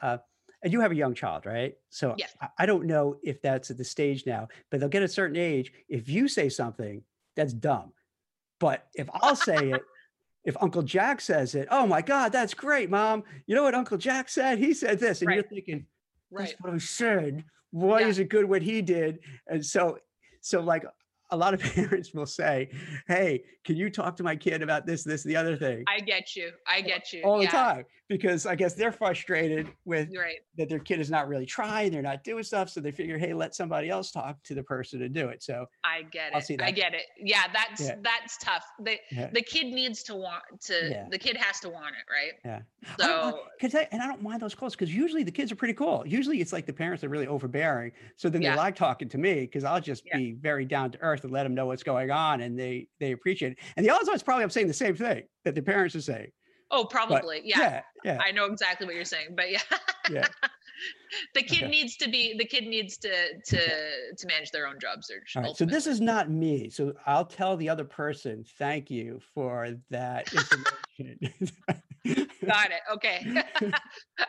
uh 0.00 0.18
and 0.64 0.72
you 0.72 0.80
have 0.80 0.92
a 0.92 0.96
young 0.96 1.14
child, 1.14 1.44
right? 1.44 1.74
So 1.90 2.14
Yes. 2.16 2.36
I, 2.40 2.48
I 2.60 2.66
don't 2.66 2.86
know 2.86 3.16
if 3.22 3.42
that's 3.42 3.70
at 3.70 3.78
the 3.78 3.84
stage 3.84 4.24
now, 4.26 4.46
but 4.70 4.78
they'll 4.78 4.88
get 4.88 5.02
a 5.02 5.08
certain 5.08 5.36
age. 5.36 5.72
If 5.88 6.08
you 6.08 6.28
say 6.28 6.48
something, 6.48 7.02
that's 7.34 7.52
dumb. 7.52 7.92
But 8.60 8.86
if 8.94 9.08
I'll 9.12 9.34
say 9.34 9.70
it, 9.70 9.86
if 10.44 10.56
Uncle 10.60 10.82
Jack 10.82 11.20
says 11.20 11.56
it, 11.56 11.66
oh 11.70 11.86
my 11.86 12.00
God, 12.00 12.30
that's 12.30 12.54
great, 12.54 12.90
mom. 12.90 13.24
You 13.46 13.56
know 13.56 13.64
what 13.64 13.74
Uncle 13.74 13.98
Jack 13.98 14.28
said? 14.28 14.58
He 14.58 14.72
said 14.72 15.00
this. 15.00 15.22
And 15.22 15.32
you're 15.32 15.42
Right. 15.42 15.50
thinking, 15.50 15.86
Right. 16.30 16.54
what 16.60 16.74
I 16.74 16.78
said. 16.78 17.44
Why 17.72 18.00
Yeah. 18.02 18.06
is 18.08 18.18
it 18.20 18.28
good 18.28 18.44
what 18.44 18.62
he 18.62 18.82
did? 18.82 19.18
And 19.48 19.64
so, 19.64 19.98
so 20.42 20.60
like 20.60 20.84
a 21.32 21.36
lot 21.36 21.54
of 21.54 21.60
parents 21.74 22.12
will 22.14 22.26
say, 22.26 22.68
"Hey, 23.08 23.42
can 23.64 23.74
you 23.76 23.90
talk 23.90 24.14
to 24.16 24.22
my 24.22 24.36
kid 24.36 24.62
about 24.62 24.86
this, 24.86 25.02
this, 25.02 25.24
the 25.24 25.34
other 25.34 25.56
thing?" 25.56 25.82
I 25.88 25.98
get 26.00 26.36
you. 26.36 26.52
I 26.68 26.80
get 26.82 27.12
you. 27.12 27.22
all 27.22 27.38
the 27.38 27.44
yeah. 27.44 27.50
time 27.50 27.84
because 28.08 28.44
I 28.44 28.54
guess 28.54 28.74
they're 28.74 28.92
frustrated 28.92 29.68
with 29.86 30.10
right. 30.16 30.36
that 30.58 30.68
their 30.68 30.78
kid 30.78 31.00
is 31.00 31.10
not 31.10 31.28
really 31.28 31.46
trying, 31.46 31.90
they're 31.92 32.02
not 32.02 32.22
doing 32.24 32.42
stuff, 32.44 32.68
so 32.68 32.80
they 32.80 32.90
figure, 32.92 33.18
"Hey, 33.18 33.32
let 33.32 33.54
somebody 33.54 33.88
else 33.88 34.10
talk 34.12 34.42
to 34.44 34.54
the 34.54 34.62
person 34.62 35.00
to 35.00 35.08
do 35.08 35.28
it." 35.28 35.42
So, 35.42 35.66
I 35.82 36.02
get 36.02 36.32
it. 36.34 36.60
I 36.62 36.70
get 36.70 36.94
it. 36.94 37.06
Yeah, 37.18 37.44
that's 37.52 37.80
Yeah. 37.80 37.96
that's 38.02 38.36
tough. 38.38 38.64
The 38.78 38.98
Yeah. 39.10 39.30
the 39.32 39.42
kid 39.42 39.66
needs 39.66 40.02
to 40.04 40.14
want 40.14 40.42
to. 40.66 40.88
Yeah. 40.90 41.06
The 41.10 41.18
kid 41.18 41.36
has 41.38 41.58
to 41.60 41.70
want 41.70 41.94
it, 41.96 42.12
right? 42.12 42.32
yeah. 42.44 42.60
I 42.98 43.06
don't 43.06 43.22
mind- 43.22 43.34
So 43.34 43.44
'cause 43.60 43.74
I- 43.74 43.88
and 43.92 44.02
I 44.02 44.06
don't 44.06 44.22
mind 44.22 44.42
those 44.42 44.54
calls 44.54 44.74
because 44.74 44.94
usually 44.94 45.22
the 45.22 45.30
kids 45.32 45.50
are 45.50 45.56
pretty 45.56 45.74
cool. 45.74 46.04
Usually 46.06 46.40
it's 46.40 46.52
like 46.52 46.66
the 46.66 46.72
parents 46.72 47.02
are 47.04 47.08
really 47.08 47.26
overbearing. 47.26 47.92
So 48.16 48.28
then 48.28 48.42
they 48.42 48.54
like 48.54 48.74
talking 48.76 49.08
to 49.08 49.18
me 49.18 49.40
because 49.42 49.64
I'll 49.64 49.80
just 49.80 50.04
be 50.12 50.32
very 50.32 50.64
down 50.64 50.90
to 50.92 50.98
earth 51.00 51.21
and 51.24 51.32
let 51.32 51.42
them 51.44 51.54
know 51.54 51.66
what's 51.66 51.82
going 51.82 52.10
on 52.10 52.40
and 52.40 52.58
they 52.58 52.88
they 53.00 53.12
appreciate 53.12 53.52
it. 53.52 53.58
And 53.76 53.84
the 53.86 53.90
are 53.90 53.98
it's 54.02 54.22
probably 54.22 54.44
I'm 54.44 54.50
saying 54.50 54.68
the 54.68 54.74
same 54.74 54.96
thing 54.96 55.22
that 55.44 55.54
the 55.54 55.62
parents 55.62 55.94
are 55.94 56.00
saying. 56.00 56.28
oh, 56.70 56.84
probably. 56.84 57.42
Yeah. 57.44 57.58
Yeah. 57.58 57.82
Yeah. 58.04 58.18
I 58.20 58.32
know 58.32 58.46
exactly 58.46 58.86
what 58.86 58.94
you're 58.96 59.04
saying, 59.04 59.28
but 59.36 59.50
yeah. 59.50 59.60
Yeah. 60.10 60.26
the 61.34 61.42
kid 61.42 61.64
Okay. 61.64 61.70
needs 61.70 61.96
to 61.98 62.08
be 62.08 62.34
the 62.36 62.44
kid 62.44 62.64
needs 62.64 62.96
to 62.98 63.10
to 63.44 63.58
to 64.16 64.26
manage 64.26 64.50
their 64.50 64.66
own 64.66 64.78
job 64.80 65.04
search. 65.04 65.34
Right. 65.36 65.56
So 65.56 65.64
this 65.64 65.86
is 65.86 66.00
not 66.00 66.30
me. 66.30 66.70
So 66.70 66.94
I'll 67.06 67.24
tell 67.26 67.56
the 67.56 67.68
other 67.68 67.84
person, 67.84 68.44
thank 68.58 68.90
you 68.90 69.20
for 69.34 69.76
that 69.90 70.32
information. 70.32 71.18
got 72.46 72.70
it. 72.70 72.80
Okay. 72.92 73.42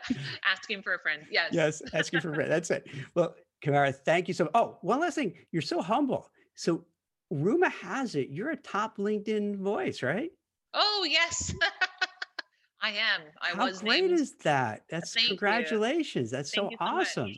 Asking 0.44 0.82
for 0.82 0.94
a 0.94 0.98
friend. 1.00 1.22
Yes. 1.30 1.50
yes, 1.52 1.82
asking 1.92 2.20
for 2.20 2.30
a 2.30 2.34
friend 2.34 2.50
That's 2.50 2.70
it. 2.70 2.86
Well, 3.14 3.34
Kamara, 3.64 3.94
thank 3.94 4.28
you 4.28 4.34
so. 4.34 4.44
much. 4.44 4.52
Oh, 4.54 4.78
one 4.82 5.00
last 5.00 5.14
thing. 5.14 5.34
You're 5.50 5.62
so 5.62 5.80
humble. 5.80 6.30
So, 6.54 6.84
rumor 7.30 7.68
has 7.68 8.14
it 8.14 8.28
you're 8.28 8.50
a 8.50 8.56
top 8.56 8.98
LinkedIn 8.98 9.56
voice, 9.56 10.02
right? 10.02 10.30
Oh 10.72 11.06
yes. 11.08 11.54
I 12.82 12.90
am. 12.90 13.22
I 13.40 13.50
How 13.56 13.64
was 13.64 13.80
great 13.80 14.04
named. 14.04 14.20
is 14.20 14.34
that? 14.42 14.82
That's 14.90 15.14
Thank 15.14 15.24
you. 15.24 15.28
congratulations. 15.30 16.30
That's 16.30 16.50
Thank 16.54 16.66
so 16.66 16.70
you 16.70 16.76
so 16.78 16.94
much. 16.94 17.06
awesome. 17.08 17.34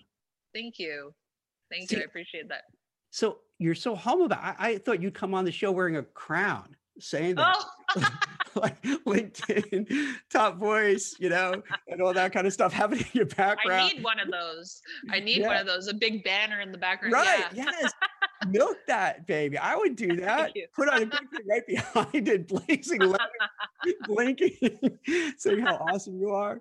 Thank 0.52 0.78
you. 0.78 1.14
Thank 1.70 1.92
you. 1.92 1.98
I 1.98 2.02
appreciate 2.02 2.48
that. 2.48 2.62
So 3.10 3.38
you're 3.58 3.74
so 3.74 3.94
humble. 3.94 4.26
About, 4.26 4.42
I, 4.42 4.54
I 4.58 4.78
thought 4.78 5.00
you'd 5.00 5.14
come 5.14 5.34
on 5.34 5.44
the 5.44 5.52
show 5.52 5.70
wearing 5.70 5.96
a 5.96 6.02
crown, 6.02 6.74
saying 6.98 7.36
that. 7.36 7.56
Oh, 7.96 8.08
like 8.56 8.80
LinkedIn, 8.82 10.14
top 10.32 10.58
voice, 10.58 11.14
you 11.18 11.28
know, 11.28 11.62
and 11.88 12.00
all 12.00 12.12
that 12.14 12.32
kind 12.32 12.46
of 12.46 12.52
stuff. 12.52 12.72
Have 12.72 12.92
it 12.92 13.00
in 13.00 13.06
your 13.12 13.26
background. 13.36 13.82
I 13.82 13.88
need 13.88 14.02
one 14.02 14.18
of 14.18 14.30
those. 14.30 14.80
I 15.10 15.20
need 15.20 15.42
one 15.42 15.56
of 15.56 15.66
those. 15.66 15.88
A 15.88 15.94
big 15.94 16.24
banner 16.24 16.60
in 16.60 16.72
the 16.72 16.78
background. 16.78 17.12
Right. 17.12 17.44
Yeah. 17.52 17.64
Yes. 17.80 17.92
Milk 18.48 18.76
that, 18.86 19.26
baby. 19.26 19.58
I 19.58 19.76
would 19.76 19.96
do 19.96 20.16
that. 20.16 20.52
Put 20.74 20.88
on 20.88 21.02
a 21.02 21.06
big 21.06 21.30
thing 21.30 21.40
right 21.48 21.66
behind 21.66 22.28
it, 22.28 22.48
blazing 22.48 23.00
blinking, 24.06 24.98
saying 25.38 25.60
how 25.60 25.76
awesome 25.76 26.18
you 26.18 26.30
are. 26.30 26.60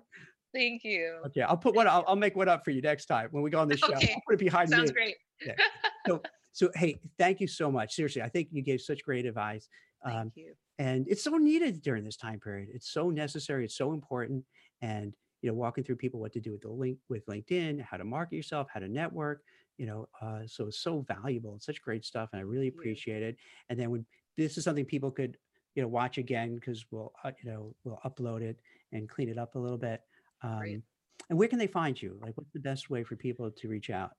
Thank 0.54 0.84
you. 0.84 1.18
Okay, 1.26 1.42
I'll 1.42 1.56
put 1.56 1.74
one. 1.74 1.86
I'll, 1.86 2.04
I'll 2.08 2.16
make 2.16 2.34
one 2.34 2.48
up 2.48 2.64
for 2.64 2.70
you 2.70 2.80
next 2.80 3.06
time 3.06 3.28
when 3.30 3.42
we 3.42 3.50
go 3.50 3.60
on 3.60 3.68
the 3.68 3.76
show. 3.76 3.92
Okay. 3.92 4.14
I'll 4.14 4.22
put 4.26 4.34
it 4.34 4.38
behind 4.38 4.70
Sounds 4.70 4.92
me. 4.92 4.94
great. 4.94 6.20
So, 6.56 6.70
hey, 6.74 6.98
thank 7.18 7.40
you 7.40 7.46
so 7.46 7.70
much. 7.70 7.94
Seriously, 7.94 8.22
I 8.22 8.30
think 8.30 8.48
you 8.50 8.62
gave 8.62 8.80
such 8.80 9.04
great 9.04 9.26
advice. 9.26 9.68
Thank 10.06 10.22
Um, 10.22 10.32
you. 10.34 10.56
and 10.78 11.06
it's 11.08 11.22
so 11.24 11.36
needed 11.36 11.80
during 11.82 12.04
this 12.04 12.16
time 12.16 12.38
period. 12.40 12.68
It's 12.72 12.90
so 12.92 13.10
necessary. 13.10 13.64
It's 13.64 13.76
so 13.76 13.92
important. 13.92 14.44
And 14.82 15.14
you 15.42 15.50
know, 15.50 15.54
walking 15.54 15.84
through 15.84 15.96
people 15.96 16.20
what 16.20 16.32
to 16.32 16.40
do 16.40 16.52
with 16.52 16.62
the 16.62 16.70
link 16.70 16.98
with 17.08 17.26
LinkedIn, 17.26 17.80
how 17.80 17.96
to 17.96 18.04
market 18.04 18.36
yourself, 18.36 18.68
how 18.72 18.80
to 18.80 18.88
network. 18.88 19.42
You 19.78 19.86
know, 19.86 20.08
uh, 20.20 20.46
so 20.46 20.68
it's 20.68 20.80
so 20.80 21.02
valuable. 21.02 21.56
It's 21.56 21.66
such 21.66 21.82
great 21.82 22.04
stuff, 22.04 22.30
and 22.32 22.40
I 22.40 22.42
really 22.44 22.68
Thank 22.68 22.74
you. 22.74 22.80
appreciate 22.80 23.22
it. 23.22 23.36
And 23.68 23.78
then 23.78 23.90
when 23.90 24.06
this 24.36 24.56
is 24.58 24.64
something 24.64 24.86
people 24.86 25.10
could 25.10 25.38
you 25.74 25.82
know 25.82 25.88
watch 25.88 26.18
again 26.18 26.54
because 26.54 26.86
we'll 26.90 27.12
uh, 27.24 27.32
you 27.42 27.50
know 27.50 27.74
we'll 27.84 28.00
upload 28.04 28.42
it 28.42 28.58
and 28.92 29.08
clean 29.08 29.28
it 29.28 29.38
up 29.38 29.54
a 29.54 29.58
little 29.58 29.78
bit. 29.78 30.00
Um, 30.42 30.82
and 31.28 31.38
where 31.38 31.48
can 31.48 31.58
they 31.58 31.66
find 31.66 32.00
you? 32.00 32.18
Like, 32.20 32.36
what's 32.36 32.52
the 32.52 32.60
best 32.60 32.88
way 32.90 33.02
for 33.04 33.16
people 33.16 33.50
to 33.50 33.68
reach 33.68 33.90
out? 33.90 34.12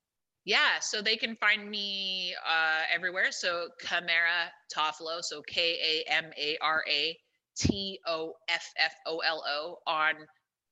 Yeah, 0.48 0.80
so 0.80 1.02
they 1.02 1.18
can 1.18 1.36
find 1.36 1.70
me 1.70 2.34
uh, 2.50 2.84
everywhere. 2.96 3.32
So 3.32 3.68
Kamara 3.84 4.48
Toffolo, 4.74 5.22
so 5.22 5.42
K 5.46 5.78
A 6.08 6.10
M 6.10 6.32
A 6.40 6.58
R 6.62 6.86
A 6.90 7.18
T 7.58 8.00
O 8.08 8.32
F 8.48 8.66
F 8.78 8.94
O 9.06 9.18
L 9.18 9.44
O 9.46 9.76
on 9.86 10.14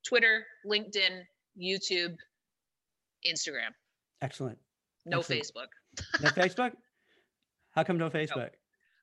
Twitter, 0.07 0.45
LinkedIn, 0.65 1.23
YouTube, 1.61 2.15
Instagram. 3.30 3.71
Excellent. 4.21 4.57
No 5.05 5.19
Excellent. 5.19 5.43
Facebook. 5.43 6.21
No 6.21 6.30
Facebook? 6.43 6.71
How 7.71 7.84
come 7.84 7.97
no 7.97 8.09
Facebook? 8.09 8.51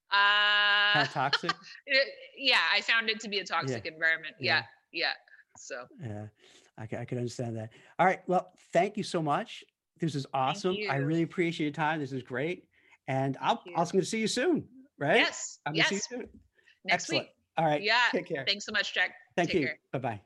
How 0.09 1.01
Uh, 1.03 1.05
toxic? 1.05 1.53
it- 1.87 2.09
yeah, 2.39 2.61
I 2.75 2.81
found 2.81 3.11
it 3.11 3.21
to 3.21 3.29
be 3.29 3.41
a 3.41 3.45
toxic 3.45 3.85
environment. 3.85 4.37
Yeah. 4.41 4.63
Yeah, 4.91 5.03
yeah. 5.05 5.13
So 5.59 5.85
Yeah, 6.01 6.27
I 6.79 6.87
can, 6.87 6.99
I 7.01 7.05
can 7.05 7.19
understand 7.19 7.59
that. 7.59 7.69
All 7.99 8.07
right. 8.07 8.21
Well, 8.27 8.51
thank 8.73 8.97
you 8.97 9.03
so 9.03 9.21
much. 9.21 9.63
This 10.03 10.17
is 10.17 10.27
awesome. 10.35 10.77
I 10.91 10.97
really 10.97 11.23
appreciate 11.23 11.67
your 11.67 11.73
time. 11.73 12.01
This 12.01 12.11
is 12.11 12.25
great. 12.25 12.65
And 13.07 13.37
I'll, 13.41 13.63
also 13.77 13.93
going 13.93 14.03
to 14.03 14.09
see 14.09 14.19
you 14.19 14.27
soon, 14.27 14.65
right? 14.99 15.19
yes, 15.19 15.61
I'm 15.65 15.77
yes. 15.77 15.89
see 15.89 15.95
you 15.95 16.01
soon. 16.01 16.29
Next 16.85 17.05
Excellent. 17.05 17.23
week. 17.27 17.31
All 17.57 17.67
right. 17.67 17.83
Yeah. 17.83 18.01
Take 18.11 18.27
care. 18.27 18.45
Thanks 18.47 18.67
so 18.67 18.73
much, 18.73 18.93
Jack. 18.95 19.15
Thank 19.37 19.51
Take 19.51 19.61
you. 19.61 19.67
care. 19.67 19.79
Bye 19.93 19.99
bye. 20.01 20.21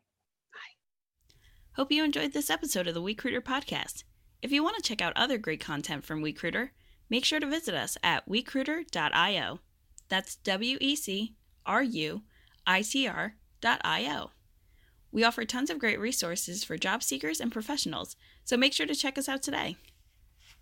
Hope 1.74 1.92
you 1.92 2.04
enjoyed 2.04 2.32
this 2.32 2.48
episode 2.48 2.86
of 2.86 2.94
the 2.94 3.02
Wecruitr 3.02 3.42
podcast. 3.42 4.04
If 4.40 4.50
you 4.50 4.62
want 4.62 4.76
to 4.76 4.82
check 4.82 5.02
out 5.02 5.12
other 5.14 5.36
great 5.36 5.60
content 5.60 6.04
from 6.06 6.22
Wecruitr, 6.22 6.70
make 7.10 7.26
sure 7.26 7.38
to 7.38 7.46
visit 7.46 7.74
us 7.74 7.98
at 8.02 8.26
Wecruitr.io. 8.26 9.60
That's 10.08 10.36
W 10.36 10.78
E 10.80 10.96
C 10.96 11.34
R 11.66 11.82
U 11.82 12.22
I 12.66 12.80
T 12.80 13.06
R 13.06 13.34
dot 13.60 13.82
I-O. 13.84 14.30
We 15.12 15.24
offer 15.24 15.44
tons 15.44 15.70
of 15.70 15.78
great 15.78 15.98
resources 15.98 16.64
for 16.64 16.76
job 16.76 17.02
seekers 17.02 17.40
and 17.40 17.52
professionals, 17.52 18.16
so 18.44 18.56
make 18.56 18.72
sure 18.72 18.86
to 18.86 18.94
check 18.94 19.16
us 19.16 19.28
out 19.28 19.42
today. 19.42 19.76